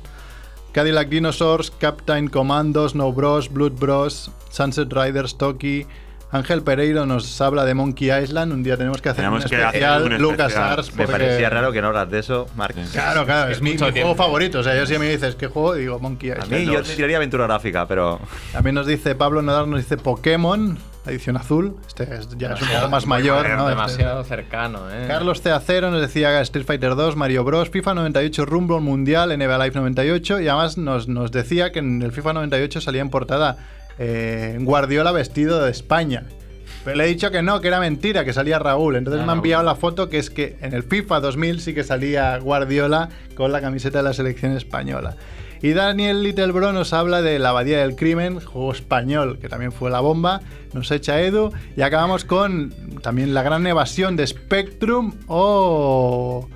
Cadillac 0.70 1.08
Dinosaurs, 1.08 1.72
Captain 1.72 2.28
Commando, 2.28 2.88
Snow 2.88 3.12
Bros, 3.12 3.52
Blood 3.52 3.72
Bros, 3.72 4.30
Sunset 4.50 4.92
Riders, 4.92 5.36
Toki. 5.36 5.86
Ángel 6.34 6.62
Pereiro 6.64 7.06
nos 7.06 7.40
habla 7.40 7.64
de 7.64 7.74
Monkey 7.74 8.10
Island. 8.10 8.52
Un 8.52 8.64
día 8.64 8.76
tenemos 8.76 9.00
que 9.00 9.08
hacer 9.08 9.22
Tenemos 9.22 9.44
un 9.44 9.50
que 9.50 9.54
hacer 9.56 9.66
especial 9.66 10.02
un 10.02 10.18
Lucas 10.18 10.48
especial. 10.48 10.72
Arts. 10.72 10.90
Me 10.96 11.06
porque- 11.06 11.12
parecía 11.12 11.48
raro 11.48 11.70
que 11.70 11.80
no 11.80 11.86
hablas 11.88 12.10
de 12.10 12.18
eso, 12.18 12.48
Marc. 12.56 12.74
Claro, 12.92 13.24
claro, 13.24 13.52
es, 13.52 13.62
mi, 13.62 13.70
mucho 13.74 13.86
mi 13.86 13.92
juego 13.92 14.16
favorito. 14.16 14.58
O 14.58 14.62
sea, 14.64 14.74
yo 14.76 14.84
si 14.84 14.98
me 14.98 15.08
dices 15.08 15.36
qué 15.36 15.46
juego, 15.46 15.74
digo 15.74 16.00
Monkey 16.00 16.30
A 16.32 16.38
Island. 16.42 16.50
mí 16.52 16.64
yo 16.66 16.82
tiraría 16.82 17.18
aventura 17.18 17.44
gráfica, 17.46 17.86
pero. 17.86 18.18
También 18.52 18.74
nos 18.74 18.86
dice 18.88 19.14
Pablo 19.14 19.42
Nadal, 19.42 19.70
nos 19.70 19.78
dice 19.78 19.96
Pokémon, 19.96 20.76
la 21.06 21.12
edición 21.12 21.36
azul. 21.36 21.76
Este 21.86 22.02
es- 22.02 22.28
ya 22.36 22.54
es 22.54 22.62
un 22.62 22.66
poco 22.68 22.88
más 22.88 23.06
mayor, 23.06 23.48
¿no? 23.50 23.58
Este- 23.68 23.70
Demasiado 23.70 24.24
cercano, 24.24 24.90
¿eh? 24.90 25.04
Carlos 25.06 25.40
CA0 25.40 25.90
nos 25.92 26.00
decía 26.00 26.40
Street 26.40 26.66
Fighter 26.66 26.96
2, 26.96 27.14
Mario 27.14 27.44
Bros, 27.44 27.70
FIFA 27.70 27.94
98, 27.94 28.44
Rumble 28.44 28.80
Mundial, 28.80 29.30
NBA 29.30 29.56
Live 29.58 29.76
98 29.76 30.40
y 30.40 30.48
además 30.48 30.78
nos, 30.78 31.06
nos 31.06 31.30
decía 31.30 31.70
que 31.70 31.78
en 31.78 32.02
el 32.02 32.10
FIFA 32.10 32.32
98 32.32 32.80
salía 32.80 33.02
en 33.02 33.10
portada 33.10 33.56
eh, 33.98 34.58
Guardiola 34.60 35.12
vestido 35.12 35.62
de 35.62 35.70
España. 35.70 36.24
Pero 36.84 36.96
le 36.96 37.04
he 37.04 37.08
dicho 37.08 37.30
que 37.30 37.40
no, 37.42 37.60
que 37.62 37.68
era 37.68 37.80
mentira, 37.80 38.24
que 38.26 38.32
salía 38.34 38.58
Raúl. 38.58 38.96
Entonces 38.96 39.22
Ah, 39.22 39.24
me 39.24 39.32
ha 39.32 39.34
Raúl. 39.34 39.38
enviado 39.38 39.62
la 39.64 39.74
foto 39.74 40.08
que 40.10 40.18
es 40.18 40.28
que 40.30 40.56
en 40.60 40.74
el 40.74 40.82
FIFA 40.82 41.20
2000 41.20 41.60
sí 41.60 41.72
que 41.74 41.82
salía 41.82 42.36
Guardiola 42.38 43.08
con 43.36 43.52
la 43.52 43.60
camiseta 43.62 43.98
de 43.98 44.04
la 44.04 44.12
selección 44.12 44.52
española. 44.52 45.16
Y 45.62 45.72
Daniel 45.72 46.22
Littlebro 46.22 46.74
nos 46.74 46.92
habla 46.92 47.22
de 47.22 47.38
La 47.38 47.48
Abadía 47.50 47.78
del 47.78 47.96
Crimen, 47.96 48.38
juego 48.38 48.70
español, 48.70 49.38
que 49.40 49.48
también 49.48 49.72
fue 49.72 49.90
la 49.90 50.00
bomba. 50.00 50.42
Nos 50.74 50.90
echa 50.90 51.22
Edu. 51.22 51.52
Y 51.74 51.80
acabamos 51.80 52.26
con 52.26 52.74
también 53.02 53.32
la 53.32 53.42
gran 53.42 53.66
evasión 53.66 54.14
de 54.14 54.26
Spectrum 54.26 55.14
o... 55.26 56.46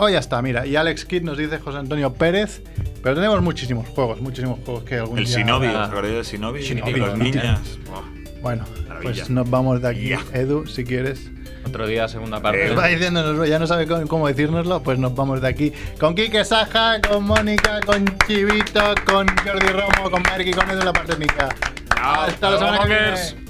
Oh, 0.00 0.08
ya 0.08 0.20
está, 0.20 0.40
mira. 0.42 0.64
Y 0.64 0.76
Alex 0.76 1.04
Kidd 1.04 1.22
nos 1.24 1.36
dice 1.36 1.58
José 1.58 1.78
Antonio 1.78 2.14
Pérez. 2.14 2.62
Pero 3.02 3.16
tenemos 3.16 3.42
muchísimos 3.42 3.88
juegos, 3.88 4.20
muchísimos 4.20 4.60
juegos 4.64 4.84
que 4.84 4.96
algún 4.96 5.18
El 5.18 5.24
día... 5.24 5.38
Shinobi. 5.38 5.66
¿os 5.66 5.74
acordáis 5.74 6.14
del 6.14 6.24
Shinobi? 6.24 6.60
Shinobi, 6.62 6.92
Los 6.92 7.18
niñas. 7.18 7.78
Buah. 7.84 8.18
Bueno, 8.42 8.64
Maravilla. 8.86 9.12
pues 9.12 9.30
nos 9.30 9.50
vamos 9.50 9.82
de 9.82 9.88
aquí. 9.88 10.12
Edu, 10.32 10.66
si 10.66 10.84
quieres. 10.84 11.30
Otro 11.66 11.86
día, 11.88 12.06
segunda 12.06 12.40
parte. 12.40 12.68
Eh, 12.68 12.74
va 12.76 12.86
diciéndonos, 12.86 13.48
ya 13.48 13.58
no 13.58 13.66
sabe 13.66 13.88
cómo, 13.88 14.06
cómo 14.06 14.28
decírnoslo, 14.28 14.82
pues 14.84 14.98
nos 15.00 15.14
vamos 15.16 15.40
de 15.40 15.48
aquí. 15.48 15.72
Con 15.98 16.14
Quique 16.14 16.44
Saja, 16.44 17.00
con 17.00 17.24
Mónica, 17.24 17.80
con 17.84 18.04
Chivito, 18.26 18.94
con 19.04 19.26
Jordi 19.44 19.66
Romo, 19.66 20.10
con 20.10 20.22
Mark 20.22 20.46
y 20.46 20.52
con 20.52 20.70
Edu 20.70 20.78
en 20.78 20.84
la 20.86 20.92
parte 20.92 21.12
técnica. 21.12 21.48
Hasta 22.00 22.50
la 22.50 22.58
semana 22.58 22.78
que 22.78 22.86
viene. 22.86 23.02
Mongers. 23.02 23.47